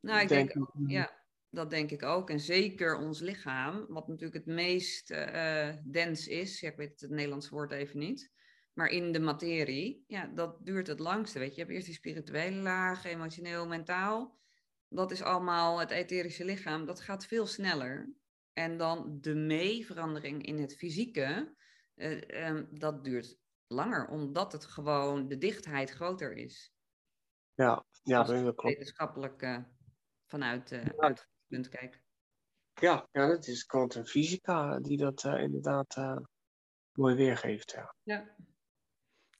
nou, 0.00 0.20
ik 0.20 0.28
denk, 0.28 0.52
denk 0.52 0.68
ja, 0.86 1.22
dat 1.50 1.70
denk 1.70 1.90
ik 1.90 2.02
ook. 2.02 2.30
En 2.30 2.40
zeker 2.40 2.98
ons 2.98 3.20
lichaam, 3.20 3.86
wat 3.88 4.08
natuurlijk 4.08 4.46
het 4.46 4.54
meest 4.54 5.10
uh, 5.10 5.68
dens 5.84 6.28
is. 6.28 6.60
Ja, 6.60 6.68
ik 6.70 6.76
weet 6.76 7.00
het 7.00 7.10
Nederlandse 7.10 7.50
woord 7.50 7.72
even 7.72 7.98
niet. 7.98 8.30
Maar 8.76 8.88
in 8.88 9.12
de 9.12 9.20
materie, 9.20 10.04
ja, 10.06 10.26
dat 10.26 10.66
duurt 10.66 10.86
het 10.86 10.98
langste. 10.98 11.38
Weet 11.38 11.48
je, 11.48 11.54
je 11.54 11.60
hebt 11.60 11.72
eerst 11.72 11.86
die 11.86 11.94
spirituele 11.94 12.56
laag, 12.56 13.04
emotioneel, 13.04 13.66
mentaal. 13.66 14.38
Dat 14.88 15.10
is 15.10 15.22
allemaal 15.22 15.78
het 15.78 15.90
etherische 15.90 16.44
lichaam. 16.44 16.86
Dat 16.86 17.00
gaat 17.00 17.26
veel 17.26 17.46
sneller. 17.46 18.12
En 18.52 18.76
dan 18.76 19.18
de 19.20 19.34
mee-verandering 19.34 20.46
in 20.46 20.58
het 20.58 20.76
fysieke, 20.76 21.54
uh, 21.94 22.46
um, 22.48 22.68
dat 22.70 23.04
duurt 23.04 23.38
langer, 23.66 24.08
omdat 24.08 24.52
het 24.52 24.64
gewoon 24.64 25.28
de 25.28 25.38
dichtheid 25.38 25.90
groter 25.90 26.32
is. 26.32 26.74
Ja, 27.54 27.84
ja 28.02 28.22
dat 28.22 28.42
klopt. 28.42 28.62
Wetenschappelijk 28.62 29.42
uh, 29.42 29.58
vanuit 30.26 30.72
uh, 30.72 30.84
ja. 30.84 31.14
punt 31.46 31.68
kijken. 31.68 32.00
Ja, 32.74 33.08
ja, 33.12 33.26
dat 33.26 33.46
is 33.46 33.64
kwantumfysica 33.64 34.78
die 34.80 34.96
dat 34.96 35.24
uh, 35.24 35.42
inderdaad 35.42 35.96
mooi 36.92 37.14
weergeeft. 37.14 37.70
Ja. 37.70 37.94
ja. 38.02 38.36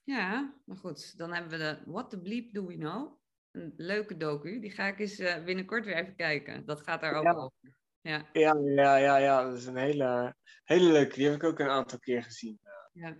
Ja, 0.07 0.53
maar 0.65 0.77
goed, 0.77 1.17
dan 1.17 1.33
hebben 1.33 1.51
we 1.51 1.57
de 1.57 1.81
What 1.85 2.09
the 2.09 2.19
Bleep 2.19 2.53
Do 2.53 2.65
We 2.65 2.77
Know? 2.77 3.19
Een 3.51 3.73
leuke 3.77 4.17
docu, 4.17 4.59
die 4.59 4.71
ga 4.71 4.85
ik 4.85 4.99
eens 4.99 5.17
binnenkort 5.45 5.85
weer 5.85 5.95
even 5.95 6.15
kijken. 6.15 6.65
Dat 6.65 6.81
gaat 6.81 7.01
daar 7.01 7.13
ook 7.13 7.23
ja. 7.23 7.33
over. 7.33 7.75
Ja. 8.01 8.25
Ja, 8.33 8.55
ja, 8.65 8.95
ja, 8.95 9.17
ja, 9.17 9.43
dat 9.43 9.53
is 9.53 9.65
een 9.65 9.77
hele, 9.77 10.35
hele 10.63 10.91
leuke. 10.91 11.15
Die 11.15 11.25
heb 11.25 11.35
ik 11.35 11.43
ook 11.43 11.59
een 11.59 11.69
aantal 11.69 11.99
keer 11.99 12.23
gezien. 12.23 12.59
Ja. 12.93 13.17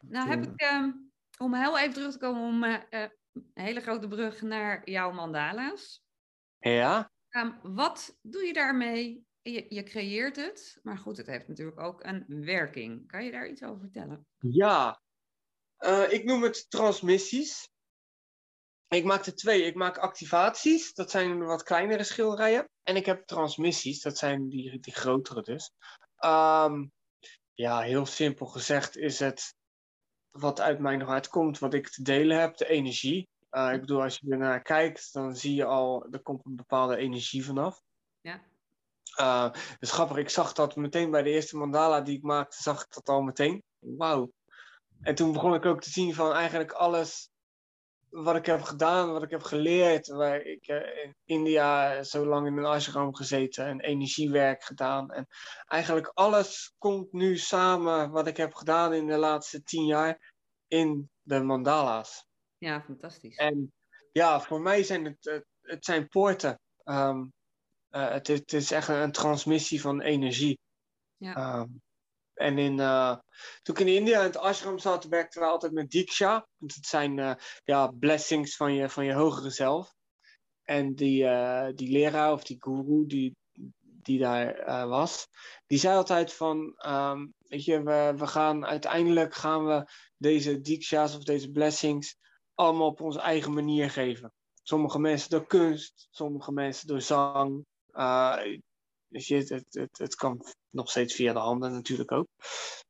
Nou 0.00 0.28
heb 0.28 0.44
ik, 0.44 0.62
um, 0.72 1.12
om 1.38 1.54
heel 1.54 1.78
even 1.78 1.92
terug 1.92 2.12
te 2.12 2.18
komen, 2.18 2.42
om 2.42 2.64
uh, 2.64 2.78
een 3.32 3.64
hele 3.64 3.80
grote 3.80 4.08
brug 4.08 4.42
naar 4.42 4.90
jouw 4.90 5.12
mandala's. 5.12 6.04
Ja. 6.58 7.10
Um, 7.30 7.58
wat 7.62 8.18
doe 8.22 8.42
je 8.42 8.52
daarmee? 8.52 9.26
Je, 9.42 9.66
je, 9.68 9.82
creëert 9.82 10.36
het, 10.36 10.78
maar 10.82 10.98
goed, 10.98 11.16
het 11.16 11.26
heeft 11.26 11.48
natuurlijk 11.48 11.80
ook 11.80 12.04
een 12.04 12.24
werking. 12.44 13.06
Kan 13.06 13.24
je 13.24 13.30
daar 13.30 13.48
iets 13.48 13.62
over 13.62 13.80
vertellen? 13.80 14.26
Ja, 14.38 15.00
uh, 15.78 16.12
ik 16.12 16.24
noem 16.24 16.42
het 16.42 16.70
transmissies. 16.70 17.70
Ik 18.88 19.04
maak 19.04 19.26
er 19.26 19.34
twee. 19.34 19.62
Ik 19.62 19.74
maak 19.74 19.98
activaties, 19.98 20.94
dat 20.94 21.10
zijn 21.10 21.44
wat 21.44 21.62
kleinere 21.62 22.04
schilderijen. 22.04 22.68
En 22.82 22.96
ik 22.96 23.06
heb 23.06 23.26
transmissies, 23.26 24.02
dat 24.02 24.18
zijn 24.18 24.48
die, 24.48 24.80
die 24.80 24.94
grotere 24.94 25.42
dus. 25.42 25.70
Um, 26.24 26.92
ja, 27.54 27.80
heel 27.80 28.06
simpel 28.06 28.46
gezegd 28.46 28.96
is 28.96 29.18
het 29.18 29.54
wat 30.30 30.60
uit 30.60 30.78
mijn 30.78 31.00
hart 31.00 31.28
komt, 31.28 31.58
wat 31.58 31.74
ik 31.74 31.88
te 31.88 32.02
delen 32.02 32.40
heb, 32.40 32.56
de 32.56 32.68
energie. 32.68 33.28
Uh, 33.50 33.72
ik 33.72 33.80
bedoel, 33.80 34.02
als 34.02 34.18
je 34.18 34.30
ernaar 34.30 34.62
kijkt, 34.62 35.12
dan 35.12 35.36
zie 35.36 35.54
je 35.54 35.64
al, 35.64 36.06
er 36.10 36.22
komt 36.22 36.44
een 36.44 36.56
bepaalde 36.56 36.96
energie 36.96 37.44
vanaf. 37.44 37.82
Ja. 38.20 38.42
Uh, 39.20 39.52
dus 39.78 39.90
grappig, 39.90 40.16
ik 40.16 40.28
zag 40.28 40.52
dat 40.52 40.76
meteen 40.76 41.10
bij 41.10 41.22
de 41.22 41.30
eerste 41.30 41.56
mandala 41.56 42.00
die 42.00 42.16
ik 42.16 42.22
maakte, 42.22 42.62
zag 42.62 42.82
ik 42.82 42.94
dat 42.94 43.08
al 43.08 43.22
meteen. 43.22 43.62
Wauw. 43.78 44.32
En 45.02 45.14
toen 45.14 45.32
begon 45.32 45.54
ik 45.54 45.64
ook 45.64 45.80
te 45.80 45.90
zien 45.90 46.14
van 46.14 46.32
eigenlijk 46.32 46.72
alles 46.72 47.30
wat 48.10 48.36
ik 48.36 48.46
heb 48.46 48.62
gedaan, 48.62 49.12
wat 49.12 49.22
ik 49.22 49.30
heb 49.30 49.42
geleerd. 49.42 50.06
Waar 50.06 50.40
ik 50.40 50.68
uh, 50.68 51.04
in 51.04 51.14
India 51.24 52.02
zo 52.02 52.26
lang 52.26 52.46
in 52.46 52.56
een 52.56 52.64
ashram 52.64 53.14
gezeten 53.14 53.66
en 53.66 53.80
energiewerk 53.80 54.64
gedaan. 54.64 55.10
En 55.10 55.26
eigenlijk 55.66 56.10
alles 56.14 56.74
komt 56.78 57.12
nu 57.12 57.36
samen 57.36 58.10
wat 58.10 58.26
ik 58.26 58.36
heb 58.36 58.54
gedaan 58.54 58.94
in 58.94 59.06
de 59.06 59.16
laatste 59.16 59.62
tien 59.62 59.86
jaar 59.86 60.32
in 60.66 61.10
de 61.22 61.42
mandala's. 61.42 62.26
Ja, 62.58 62.82
fantastisch. 62.82 63.36
En 63.36 63.72
ja, 64.12 64.40
voor 64.40 64.60
mij 64.60 64.82
zijn 64.82 65.04
het, 65.04 65.42
het 65.60 65.84
zijn 65.84 66.08
poorten. 66.08 66.60
Um, 66.84 67.32
uh, 67.90 68.10
het, 68.10 68.26
het, 68.26 68.52
is 68.52 68.70
echt 68.70 68.88
een, 68.88 69.12
transmissie 69.12 69.80
van 69.80 70.00
energie. 70.00 70.58
Ja. 71.16 71.58
Um, 71.58 71.82
en 72.38 72.58
in, 72.58 72.78
uh, 72.78 73.16
toen 73.62 73.74
ik 73.74 73.80
in 73.80 73.94
India 73.94 74.18
in 74.18 74.24
het 74.24 74.36
ashram 74.36 74.78
zat, 74.78 75.04
werkten 75.04 75.40
we 75.40 75.46
altijd 75.46 75.72
met 75.72 75.90
Diksha. 75.90 76.46
Want 76.56 76.74
het 76.74 76.86
zijn 76.86 77.18
uh, 77.18 77.34
ja, 77.64 77.86
blessings 77.86 78.56
van 78.56 78.74
je, 78.74 78.88
van 78.88 79.04
je 79.04 79.12
hogere 79.12 79.50
zelf. 79.50 79.94
En 80.62 80.94
die, 80.94 81.24
uh, 81.24 81.68
die 81.74 81.92
leraar 81.92 82.32
of 82.32 82.44
die 82.44 82.56
guru 82.60 83.06
die, 83.06 83.36
die 83.80 84.18
daar 84.18 84.88
was, 84.88 85.26
die 85.66 85.78
zei 85.78 85.96
altijd 85.96 86.32
van, 86.34 86.74
um, 86.86 87.32
weet 87.38 87.64
je, 87.64 87.82
we, 87.82 88.14
we 88.16 88.26
gaan 88.26 88.66
uiteindelijk 88.66 89.34
gaan 89.34 89.66
we 89.66 89.90
deze 90.16 90.60
Diksha's 90.60 91.16
of 91.16 91.22
deze 91.22 91.50
blessings 91.50 92.16
allemaal 92.54 92.86
op 92.86 93.00
onze 93.00 93.20
eigen 93.20 93.52
manier 93.52 93.90
geven. 93.90 94.32
Sommige 94.62 94.98
mensen 94.98 95.30
door 95.30 95.46
kunst, 95.46 96.08
sommige 96.10 96.52
mensen 96.52 96.86
door 96.86 97.00
zang. 97.00 97.64
Dus 99.08 99.28
je, 99.28 99.36
het, 99.36 99.66
het, 99.70 99.98
het 99.98 100.14
kan 100.14 100.44
nog 100.70 100.90
steeds 100.90 101.14
via 101.14 101.32
de 101.32 101.38
handen 101.38 101.72
natuurlijk 101.72 102.12
ook. 102.12 102.28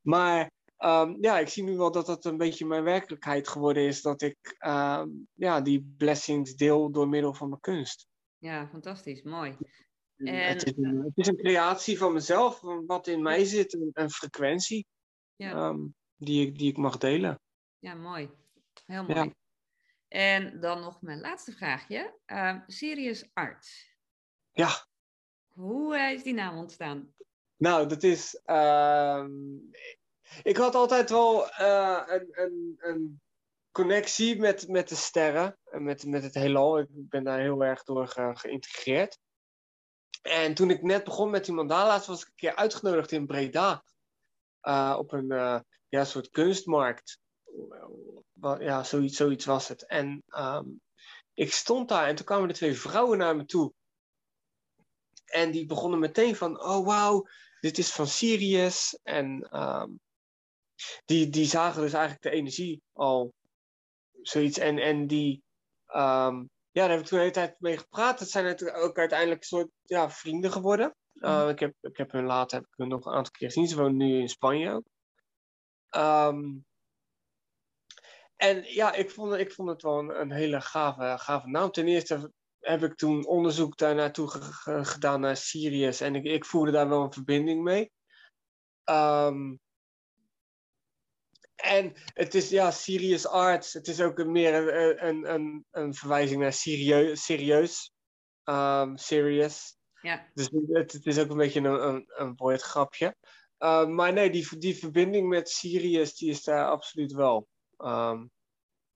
Maar 0.01 0.51
um, 0.79 1.17
ja, 1.21 1.39
ik 1.39 1.49
zie 1.49 1.63
nu 1.63 1.77
wel 1.77 1.91
dat 1.91 2.07
dat 2.07 2.25
een 2.25 2.37
beetje 2.37 2.67
mijn 2.67 2.83
werkelijkheid 2.83 3.49
geworden 3.49 3.83
is. 3.83 4.03
Dat 4.03 4.23
ik 4.23 4.57
um, 4.67 5.29
ja, 5.33 5.61
die 5.61 5.95
blessings 5.97 6.55
deel 6.55 6.91
door 6.91 7.09
middel 7.09 7.35
van 7.35 7.49
mijn 7.49 7.61
kunst. 7.61 8.07
Ja, 8.39 8.69
fantastisch. 8.69 9.23
Mooi. 9.23 9.57
En... 10.17 10.47
Het, 10.47 10.65
is 10.65 10.73
een, 10.77 11.03
het, 11.03 11.13
is 11.15 11.27
een, 11.27 11.37
creatie 11.37 11.99
van 11.99 12.13
mezelf, 12.13 12.61
wat 12.87 13.07
in 13.07 13.23
mij 13.23 13.45
zit, 13.45 13.75
een, 13.75 13.91
een 13.93 14.11
frequentie 14.11 14.87
ja. 15.37 15.69
um, 15.69 15.95
die, 16.17 16.47
ik, 16.47 16.59
die 16.59 16.71
ik 16.71 16.77
mag 16.77 16.99
delen. 16.99 17.41
Ja, 17.79 17.95
mooi. 17.95 18.31
Heel 18.87 19.05
mooi. 19.05 19.15
Ja. 19.15 19.35
En 20.09 20.61
dan 20.61 20.81
nog 20.81 21.03
mijn 21.03 21.21
laatste 21.21 21.53
vraagje. 21.53 22.19
Sirius 22.67 23.31
Art. 23.33 23.97
Ja. 24.53 24.88
Hoe 25.59 25.99
is 25.99 26.23
die 26.23 26.35
naam 26.35 26.59
ontstaan? 26.59 27.15
Nou, 27.57 27.89
dat 27.89 28.03
is. 28.03 28.41
Uh, 28.47 29.25
ik 30.43 30.57
had 30.57 30.75
altijd 30.75 31.11
wel 31.11 31.45
uh, 31.45 32.03
een, 32.07 32.29
een, 32.31 32.77
een, 32.79 33.21
connectie 33.73 34.39
met, 34.39 34.69
met 34.69 34.89
de 34.89 34.95
sterren 34.95 35.59
en 35.65 35.83
met, 35.83 36.07
met 36.07 36.23
het 36.23 36.35
heelal. 36.35 36.79
Ik 36.79 36.89
ben 36.91 37.25
daar 37.25 37.39
heel 37.39 37.65
erg 37.65 37.83
door 37.83 38.09
ge, 38.09 38.31
geïntegreerd. 38.35 39.19
En 40.23 40.55
toen 40.55 40.71
ik 40.71 40.83
net 40.83 41.05
begon 41.05 41.31
met 41.31 41.45
die 41.45 41.55
mandala's, 41.55 42.07
was 42.07 42.21
ik 42.21 42.27
een 42.27 42.35
keer 42.35 42.57
uitgenodigd 42.57 43.13
in 43.13 43.27
Breda. 43.27 43.85
Uh, 44.63 44.97
op 44.99 45.13
een 45.13 45.63
ja, 45.89 46.05
soort 46.05 46.31
kunstmarkt. 46.31 47.19
Ja, 48.59 48.83
zoiets, 48.83 49.17
zoiets 49.17 49.45
was 49.45 49.69
het. 49.69 49.87
En 49.87 50.23
um, 50.27 50.81
ik 51.35 51.53
stond 51.53 51.89
daar 51.89 52.07
en 52.07 52.15
toen 52.15 52.27
kwamen 52.27 52.49
er 52.49 52.55
twee 52.55 52.79
vrouwen 52.79 53.19
naar 53.19 53.37
me 53.37 53.45
toe. 53.45 53.73
En 55.29 55.51
die 55.51 55.67
begonnen 55.67 55.99
meteen 55.99 56.37
van, 56.37 56.63
oh 56.63 56.87
wauw, 56.87 57.27
dit 57.61 57.79
is 57.79 57.93
van 57.93 58.07
Sirius. 58.07 58.99
En 59.03 59.59
um, 59.61 60.01
die, 61.05 61.29
die 61.29 61.47
zagen 61.47 61.83
dus 61.83 61.93
eigenlijk 61.93 62.23
de 62.23 62.31
energie 62.31 62.83
al 62.93 63.35
zoiets. 64.23 64.59
En, 64.59 64.79
en 64.79 65.07
die, 65.07 65.43
um, 65.87 66.51
ja, 66.71 66.87
daar 66.87 66.91
heb 66.91 67.01
ik 67.01 67.07
toen 67.07 67.19
de 67.19 67.25
hele 67.25 67.31
tijd 67.35 67.61
mee 67.61 67.77
gepraat. 67.77 68.19
Dat 68.19 68.31
zijn 68.31 68.75
ook 68.75 68.99
uiteindelijk 68.99 69.41
een 69.41 69.47
soort 69.47 69.71
ja, 69.83 70.11
vrienden 70.11 70.53
geworden. 70.53 70.95
Uh, 71.15 71.49
ik, 71.49 71.59
heb, 71.59 71.75
ik 71.81 71.97
heb 71.97 72.13
hun 72.13 72.25
later 72.25 72.59
heb 72.59 72.67
ik 72.67 72.75
hun 72.77 72.89
nog 72.89 73.07
een 73.07 73.13
aantal 73.13 73.33
keer 73.33 73.49
gezien. 73.49 73.69
Ze 73.69 73.77
wonen 73.77 73.97
nu 73.97 74.21
in 74.21 74.29
Spanje 74.29 74.73
ook. 74.73 74.85
Um, 75.97 76.67
en 78.37 78.63
ja, 78.63 78.93
ik 78.93 79.11
vond, 79.11 79.35
ik 79.35 79.53
vond 79.53 79.69
het 79.69 79.83
wel 79.83 79.99
een, 79.99 80.21
een 80.21 80.33
hele 80.33 80.61
gave, 80.61 81.19
gave 81.19 81.49
naam. 81.49 81.71
Ten 81.71 81.89
eerste 81.89 82.33
heb 82.61 82.83
ik 82.83 82.95
toen 82.95 83.27
onderzoek 83.27 83.77
daar 83.77 83.95
naartoe 83.95 84.29
gedaan 84.85 85.21
naar 85.21 85.37
Sirius. 85.37 86.01
En 86.01 86.15
ik, 86.15 86.25
ik 86.25 86.45
voelde 86.45 86.71
daar 86.71 86.89
wel 86.89 87.03
een 87.03 87.13
verbinding 87.13 87.63
mee. 87.63 87.91
Um, 88.85 89.61
en 91.55 91.93
het 91.95 92.35
is, 92.35 92.49
ja, 92.49 92.71
Sirius 92.71 93.27
Arts. 93.27 93.73
Het 93.73 93.89
is 93.89 94.01
ook 94.01 94.25
meer 94.25 94.55
een, 94.55 95.07
een, 95.07 95.35
een, 95.35 95.65
een 95.71 95.95
verwijzing 95.95 96.41
naar 96.41 96.53
serieus. 96.53 97.25
serieus 97.25 97.93
um, 98.45 98.97
serious. 98.97 99.77
Ja. 100.03 100.31
Dus 100.35 100.51
het, 100.69 100.93
het, 100.93 101.07
is 101.07 101.19
ook 101.19 101.31
een 101.31 101.37
beetje 101.37 101.61
een, 101.61 101.89
een, 101.89 102.05
een 102.07 102.37
woordgrapje. 102.37 103.17
Uh, 103.59 103.87
maar 103.87 104.13
nee, 104.13 104.31
die, 104.31 104.59
die 104.59 104.77
verbinding 104.77 105.29
met 105.29 105.49
Sirius, 105.49 106.17
die 106.17 106.31
is 106.31 106.45
daar 106.45 106.67
absoluut 106.67 107.13
wel. 107.13 107.49
Um, 107.79 108.31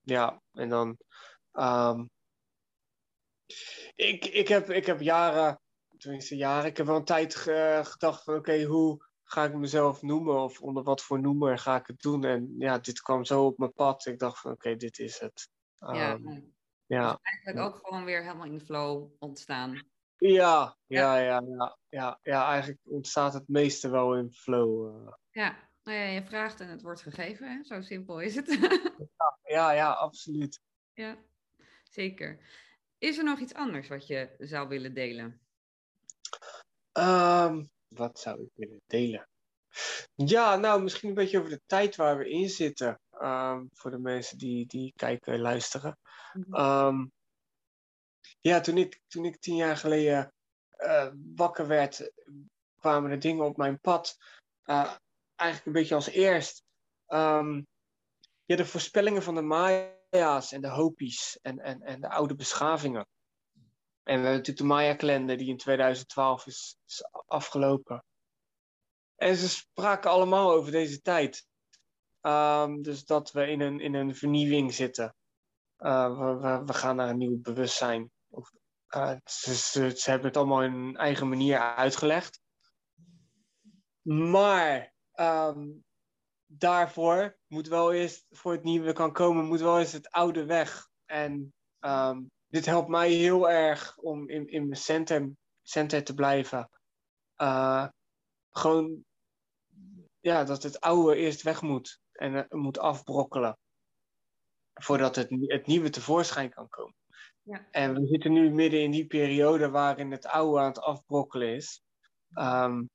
ja, 0.01 0.43
en 0.53 0.69
dan... 0.69 0.99
Um, 1.53 2.11
ik, 3.97 4.25
ik, 4.25 4.49
heb, 4.49 4.71
ik 4.71 4.87
heb 4.87 5.01
jaren, 5.01 5.61
tenminste 5.99 6.37
jaren, 6.37 6.71
ik 6.71 6.77
heb 6.77 6.87
wel 6.87 6.97
een 6.97 7.05
tijd 7.05 7.35
gedacht 7.35 8.25
van 8.25 8.35
oké, 8.35 8.63
hoe 8.63 9.11
ga 9.23 9.45
ik 9.45 9.55
mezelf 9.55 10.03
noemen 10.03 10.41
of 10.43 10.61
onder 10.61 10.83
wat 10.83 11.03
voor 11.03 11.21
noemer 11.21 11.59
ga 11.59 11.77
ik 11.77 11.87
het 11.87 12.01
doen? 12.01 12.25
En 12.25 12.55
ja, 12.59 12.79
dit 12.79 13.01
kwam 13.01 13.25
zo 13.25 13.45
op 13.47 13.59
mijn 13.59 13.73
pad. 13.73 14.07
Ik 14.07 14.19
dacht 14.19 14.41
van 14.41 14.53
oké, 14.53 14.77
dit 14.77 14.99
is 14.99 15.19
het. 15.21 15.49
Ja, 15.79 16.13
Ehm, 16.15 16.41
ja. 16.87 17.11
Dus 17.11 17.19
eigenlijk 17.23 17.67
ook 17.67 17.87
gewoon 17.87 18.05
weer 18.05 18.23
helemaal 18.23 18.47
in 18.47 18.59
de 18.59 18.65
flow 18.65 19.11
ontstaan. 19.19 19.91
Ja, 20.17 20.77
ja, 20.87 21.17
ja, 21.19 21.41
ja, 21.47 21.77
ja, 21.89 22.19
ja. 22.23 22.47
Eigenlijk 22.47 22.81
ontstaat 22.85 23.33
het 23.33 23.49
meeste 23.49 23.91
wel 23.91 24.17
in 24.17 24.33
flow. 24.33 24.87
eh. 25.07 25.13
Ja, 25.31 25.57
nou 25.83 25.99
ja, 25.99 26.05
je 26.05 26.23
vraagt 26.25 26.61
en 26.61 26.69
het 26.69 26.83
wordt 26.83 27.01
gegeven. 27.03 27.49
Hè? 27.57 27.65
Zo 27.65 27.81
simpel 27.81 28.21
is 28.21 28.35
het. 28.35 28.59
Ja, 29.43 29.73
ja, 29.73 29.91
absoluut. 29.93 30.61
ja, 30.95 31.17
zeker. 31.83 32.39
Is 33.03 33.19
er 33.19 33.25
nog 33.25 33.39
iets 33.39 33.55
anders 33.55 33.89
wat 33.89 34.07
je 34.07 34.35
zou 34.39 34.69
willen 34.69 34.95
delen? 34.95 35.41
Ehm, 36.93 37.65
wat 37.89 38.19
zou 38.19 38.43
ik 38.43 38.51
willen 38.55 38.81
delen? 38.87 39.29
Ja, 40.15 40.57
nou, 40.57 40.83
misschien 40.83 41.09
een 41.09 41.15
beetje 41.15 41.39
over 41.39 41.51
de 41.51 41.61
tijd 41.67 41.97
waar 41.97 42.19
we 42.19 42.29
in 42.29 42.49
zitten. 42.49 43.01
ehm, 43.11 43.65
voor 43.73 43.91
de 43.91 43.99
mensen 43.99 44.39
die, 44.39 44.67
die 44.67 44.93
kijken 44.97 45.33
en 45.33 45.41
luisteren. 45.41 45.99
Mhm. 46.33 46.55
Ehm, 46.55 47.07
ja, 48.41 48.61
toen 48.61 48.77
ik, 48.77 49.01
toen 49.07 49.25
ik 49.25 49.39
tien 49.41 49.57
jaar 49.57 49.77
geleden 49.77 50.33
eh, 50.69 51.11
wakker 51.35 51.67
werd, 51.67 52.13
kwamen 52.77 53.11
er 53.11 53.19
dingen 53.19 53.45
op 53.45 53.57
mijn 53.57 53.81
pad. 53.81 54.17
eh, 54.63 54.97
eigenlijk 55.35 55.67
een 55.67 55.83
beetje 55.83 55.95
als 55.95 56.09
eerst. 56.09 56.63
ja, 58.45 58.57
de 58.57 58.67
voorspellingen 58.67 59.23
van 59.23 59.35
de 59.35 59.43
Maya's 60.13 60.53
en 60.53 60.61
de 60.61 60.69
Hopis 60.69 61.39
en, 61.43 61.59
en, 61.59 61.83
en 61.83 62.01
de 62.01 62.11
oude 62.11 62.35
beschavingen. 62.35 63.07
En 64.03 64.03
we 64.03 64.11
hebben 64.11 64.31
natuurlijk 64.31 64.59
de 64.59 64.65
Maya-kalender 64.65 65.37
die 65.37 65.49
in 65.49 65.57
2012 65.57 66.47
is, 66.47 66.77
afgelopen. 67.27 68.05
En 69.17 69.37
ze 69.37 69.49
spraken 69.49 70.11
allemaal 70.11 70.53
over 70.53 70.73
deze 70.73 71.01
tijd. 71.01 71.47
Ehm, 72.21 72.83
dus 72.83 73.05
dat 73.05 73.33
we 73.33 73.47
in 73.47 73.61
een, 73.61 73.81
in 73.81 73.95
een 73.95 74.15
vernieuwing 74.17 74.75
zitten. 74.75 75.15
Uh, 75.79 76.19
we, 76.41 76.63
we, 76.65 76.73
gaan 76.73 76.97
naar 76.97 77.09
een 77.09 77.19
nieuw 77.19 77.41
bewustzijn. 77.41 78.11
Uh, 78.89 79.17
ze, 79.25 79.55
ze, 79.55 79.91
ze, 79.97 80.11
hebben 80.11 80.29
het 80.29 80.37
allemaal 80.37 80.63
in 80.63 80.73
een 80.73 80.97
eigen 80.97 81.29
manier 81.29 81.59
uitgelegd. 81.59 82.41
Maar 84.03 84.93
um, 85.15 85.85
daarvoor 86.59 87.37
moet 87.47 87.69
wel 87.69 87.93
eerst, 87.93 88.27
voor 88.31 88.53
het 88.53 88.63
nieuwe 88.63 88.93
kan 88.93 89.13
komen, 89.13 89.45
moet 89.45 89.61
wel 89.61 89.79
eens 89.79 89.93
het 89.93 90.11
oude 90.11 90.45
weg. 90.45 90.89
En 91.05 91.53
um, 91.81 92.31
dit 92.47 92.67
helpt 92.67 92.89
mij 92.89 93.11
heel 93.11 93.51
erg 93.51 93.99
om 93.99 94.29
in, 94.29 94.49
in 94.49 94.69
mijn 94.69 94.81
center, 94.81 95.31
center 95.63 96.05
te 96.05 96.15
blijven. 96.15 96.71
Uh, 97.37 97.89
gewoon, 98.51 99.05
ja, 100.21 100.45
dat 100.45 100.63
het 100.63 100.81
oude 100.81 101.17
eerst 101.17 101.43
weg 101.43 101.63
moet 101.63 102.01
en 102.13 102.35
uh, 102.35 102.43
moet 102.49 102.79
afbrokkelen. 102.79 103.59
Voordat 104.73 105.17
het, 105.17 105.29
het 105.31 105.67
nieuwe 105.67 105.91
tevoorschijn 105.91 106.51
kan 106.51 106.69
komen. 106.69 106.95
Ja. 107.43 107.67
En 107.71 107.95
we 107.95 108.07
zitten 108.07 108.33
nu 108.33 108.51
midden 108.51 108.83
in 108.83 108.91
die 108.91 109.07
periode 109.07 109.71
waarin 109.71 110.11
het 110.11 110.27
oude 110.27 110.61
aan 110.61 110.67
het 110.67 110.81
afbrokkelen 110.81 111.55
is. 111.55 111.83
Um, 112.35 112.91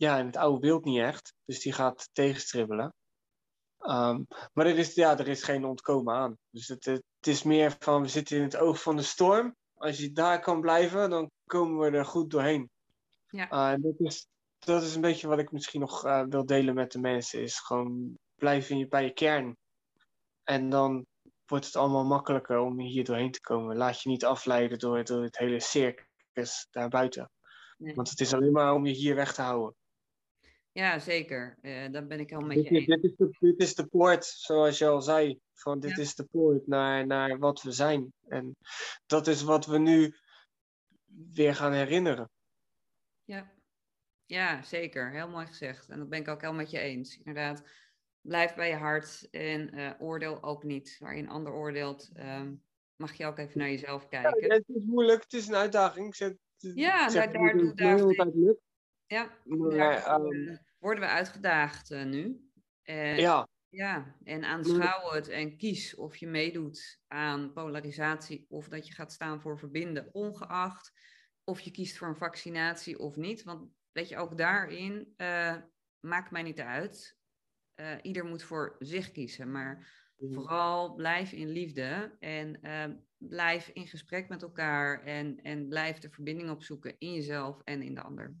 ja, 0.00 0.18
en 0.18 0.26
het 0.26 0.36
oude 0.36 0.66
wil 0.66 0.80
niet 0.80 1.00
echt. 1.00 1.34
Dus 1.44 1.60
die 1.60 1.72
gaat 1.72 2.08
tegenstribbelen. 2.12 2.94
Um, 3.80 4.26
maar 4.52 4.66
er 4.66 4.78
is, 4.78 4.94
ja, 4.94 5.18
er 5.18 5.28
is 5.28 5.42
geen 5.42 5.64
ontkomen 5.64 6.14
aan. 6.14 6.38
Dus 6.50 6.68
het, 6.68 6.84
het, 6.84 7.02
is 7.20 7.42
meer 7.42 7.76
van, 7.78 8.02
we 8.02 8.08
zitten 8.08 8.36
in 8.36 8.42
het 8.42 8.56
oog 8.56 8.82
van 8.82 8.96
de 8.96 9.02
storm. 9.02 9.56
Als 9.74 9.98
je 9.98 10.12
daar 10.12 10.40
kan 10.40 10.60
blijven, 10.60 11.10
dan 11.10 11.30
komen 11.44 11.78
we 11.78 11.96
er 11.96 12.04
goed 12.04 12.30
doorheen. 12.30 12.70
Ja. 13.26 13.74
Uh, 13.74 13.82
dat, 13.82 13.94
is, 13.98 14.26
dat 14.58 14.82
is 14.82 14.94
een 14.94 15.00
beetje 15.00 15.28
wat 15.28 15.38
ik 15.38 15.52
misschien 15.52 15.80
nog 15.80 16.06
uh, 16.06 16.24
wil 16.28 16.46
delen 16.46 16.74
met 16.74 16.92
de 16.92 17.00
mensen. 17.00 17.42
Is 17.42 17.58
gewoon 17.58 18.18
blijven 18.34 18.78
je, 18.78 18.88
bij 18.88 19.04
je 19.04 19.12
kern. 19.12 19.56
En 20.44 20.68
dan 20.68 21.06
wordt 21.46 21.64
het 21.64 21.76
allemaal 21.76 22.04
makkelijker 22.04 22.58
om 22.58 22.80
hier 22.80 23.04
doorheen 23.04 23.32
te 23.32 23.40
komen. 23.40 23.76
Laat 23.76 24.02
je 24.02 24.08
niet 24.08 24.24
afleiden 24.24 24.78
door, 24.78 25.04
door 25.04 25.22
het 25.22 25.38
hele 25.38 25.60
circus 25.60 26.66
daarbuiten. 26.70 27.30
Nee. 27.76 27.94
Want 27.94 28.10
het 28.10 28.20
is 28.20 28.34
alleen 28.34 28.52
maar 28.52 28.74
om 28.74 28.86
je 28.86 28.92
hier 28.92 29.14
weg 29.14 29.34
te 29.34 29.42
houden. 29.42 29.78
Ja, 30.72 30.98
zeker. 30.98 31.58
Uh, 31.62 31.90
dat 31.90 32.08
ben 32.08 32.20
ik 32.20 32.30
helemaal 32.30 32.56
met 32.56 32.64
je 32.64 32.70
eens. 32.70 32.86
Dit 32.86 33.04
is, 33.04 33.16
de, 33.16 33.36
dit 33.40 33.60
is 33.60 33.74
de 33.74 33.86
poort, 33.86 34.24
zoals 34.24 34.78
je 34.78 34.86
al 34.86 35.02
zei. 35.02 35.40
Van 35.52 35.80
dit 35.80 35.96
Ja. 35.96 36.02
is 36.02 36.14
de 36.14 36.24
poort 36.24 36.66
naar, 36.66 37.06
naar 37.06 37.38
wat 37.38 37.62
we 37.62 37.72
zijn. 37.72 38.12
En 38.28 38.56
dat 39.06 39.26
is 39.26 39.42
wat 39.42 39.66
we 39.66 39.78
nu 39.78 40.14
weer 41.32 41.54
gaan 41.54 41.72
herinneren. 41.72 42.30
Ja. 43.24 43.52
ja, 44.26 44.62
zeker. 44.62 45.10
Heel 45.10 45.28
mooi 45.28 45.46
gezegd. 45.46 45.88
En 45.88 45.98
dat 45.98 46.08
ben 46.08 46.20
ik 46.20 46.28
ook 46.28 46.40
helemaal 46.40 46.62
met 46.62 46.70
je 46.70 46.78
eens. 46.78 47.16
Inderdaad, 47.16 47.62
blijf 48.20 48.54
bij 48.54 48.68
je 48.68 48.74
hart 48.74 49.28
en 49.30 49.78
uh, 49.78 49.90
oordeel 49.98 50.42
ook 50.42 50.62
niet. 50.62 50.96
Waar 50.98 51.16
je 51.16 51.22
een 51.22 51.28
ander 51.28 51.52
oordeelt, 51.52 52.10
uh, 52.16 52.48
mag 52.96 53.14
je 53.14 53.26
ook 53.26 53.38
even 53.38 53.58
naar 53.58 53.70
jezelf 53.70 54.08
kijken. 54.08 54.46
Ja, 54.46 54.54
het 54.54 54.68
is 54.68 54.84
moeilijk, 54.84 55.22
het 55.22 55.32
is 55.32 55.48
een 55.48 55.54
uitdaging. 55.54 56.16
Ik 56.16 56.36
ja, 56.58 57.04
ik 57.04 57.10
zeg 57.10 57.30
daar, 57.30 57.74
daar, 57.74 58.14
Ja, 59.10 59.30
daar 59.68 60.20
um, 60.20 60.58
worden 60.78 61.04
we 61.04 61.10
uitgedaagd 61.10 61.90
uh, 61.90 62.04
nu. 62.04 62.50
Uh, 62.84 63.18
ja. 63.18 63.48
ja, 63.68 64.16
en 64.24 64.44
aanschouw 64.44 65.10
het 65.10 65.28
en 65.28 65.56
kies 65.56 65.94
of 65.94 66.16
je 66.16 66.26
meedoet 66.26 67.00
aan 67.06 67.52
polarisatie 67.52 68.46
of 68.48 68.68
dat 68.68 68.86
je 68.86 68.94
gaat 68.94 69.12
staan 69.12 69.40
voor 69.40 69.58
verbinden, 69.58 70.08
ongeacht 70.12 70.92
of 71.44 71.60
je 71.60 71.70
kiest 71.70 71.98
voor 71.98 72.08
een 72.08 72.16
vaccinatie 72.16 72.98
of 72.98 73.16
niet. 73.16 73.42
Want 73.42 73.70
weet 73.92 74.08
je, 74.08 74.16
ook 74.16 74.38
daarin 74.38 75.14
uh, 75.16 75.56
maakt 76.00 76.30
mij 76.30 76.42
niet 76.42 76.60
uit. 76.60 77.18
Uh, 77.76 77.94
ieder 78.02 78.24
moet 78.24 78.42
voor 78.42 78.76
zich 78.78 79.10
kiezen, 79.10 79.50
maar 79.50 79.88
vooral 80.16 80.94
blijf 80.94 81.32
in 81.32 81.48
liefde 81.48 82.16
en 82.18 82.58
uh, 82.62 82.96
blijf 83.16 83.68
in 83.68 83.86
gesprek 83.86 84.28
met 84.28 84.42
elkaar 84.42 85.02
en, 85.02 85.42
en 85.42 85.68
blijf 85.68 85.98
de 85.98 86.10
verbinding 86.10 86.50
opzoeken 86.50 86.94
in 86.98 87.12
jezelf 87.12 87.60
en 87.64 87.82
in 87.82 87.94
de 87.94 88.02
ander. 88.02 88.36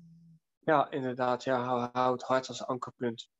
Ja, 0.70 0.90
inderdaad. 0.90 1.44
Ja, 1.44 1.90
het 2.12 2.22
hart 2.22 2.48
als 2.48 2.66
ankerpunt. 2.66 3.30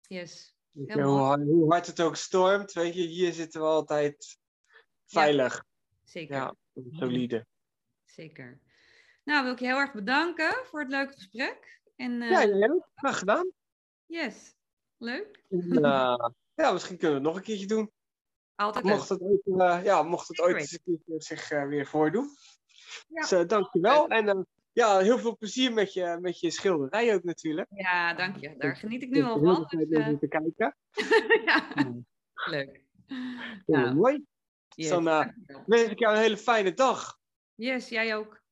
Yes. 0.00 0.56
Hoe, 0.72 1.02
hard, 1.02 1.42
hoe, 1.42 1.72
hard 1.72 1.86
het 1.86 2.00
ook 2.00 2.16
stormt, 2.16 2.72
weet 2.72 2.94
je, 2.94 3.00
hier 3.00 3.32
zitten 3.32 3.60
we 3.60 3.66
altijd 3.66 4.38
veilig. 5.06 5.54
Ja, 5.54 5.64
zeker. 6.04 6.36
Ja, 6.36 6.54
solide. 6.90 7.46
Zeker. 8.04 8.60
Nou, 9.24 9.44
wil 9.44 9.52
ik 9.52 9.58
je 9.58 9.66
heel 9.66 9.78
erg 9.78 9.92
bedanken 9.92 10.64
voor 10.64 10.80
het 10.80 10.90
leuke 10.90 11.12
gesprek. 11.12 11.80
En, 11.96 12.22
uh, 12.22 12.30
ja, 12.30 12.68
ook. 12.68 12.88
Graag 12.94 13.18
gedaan. 13.18 13.50
Yes. 14.06 14.54
Leuk. 14.96 15.44
En, 15.48 15.78
uh, 15.78 16.28
ja, 16.62 16.72
misschien 16.72 16.98
kunnen 16.98 17.22
we 17.22 17.22
het 17.22 17.34
nog 17.34 17.36
een 17.36 17.46
keertje 17.46 17.66
doen. 17.66 17.92
Altijd 18.54 18.84
mocht 18.84 19.08
het, 19.08 19.20
ooit, 19.20 19.46
uh, 19.46 19.80
ja, 19.84 20.02
mocht 20.02 20.28
het 20.28 20.40
ooit 20.40 20.56
eens 20.56 20.78
een 20.84 21.20
zich 21.20 21.48
weer 21.48 21.86
voordoen. 21.86 22.28
Ja. 23.08 23.26
Dus 23.28 23.46
dankjewel. 23.46 24.08
En 24.08 24.46
ja, 24.76 24.98
heel 24.98 25.18
veel 25.18 25.36
plezier 25.36 25.72
met 25.72 25.92
je, 25.92 26.18
met 26.20 26.40
je 26.40 26.50
schilderij 26.50 27.14
ook 27.14 27.24
natuurlijk. 27.24 27.68
Ja, 27.70 28.14
dank 28.14 28.36
je. 28.36 28.54
Daar 28.58 28.76
geniet 28.76 29.02
ik 29.02 29.10
nu 29.10 29.22
al 29.22 29.40
van. 29.40 29.66
Dus, 29.68 29.86
uh... 29.88 30.18
te 30.18 30.28
kijken. 30.28 30.76
ja. 31.46 31.68
Leuk. 32.34 32.84
Nou, 33.66 33.94
mooi. 33.94 34.14
Yes, 34.14 34.24
dus 34.68 34.88
dan 34.88 35.34
wens 35.66 35.90
ik 35.90 35.98
jou 35.98 36.14
een 36.14 36.20
hele 36.20 36.36
fijne 36.36 36.74
dag. 36.74 37.18
Yes, 37.54 37.88
jij 37.88 38.16
ook. 38.16 38.42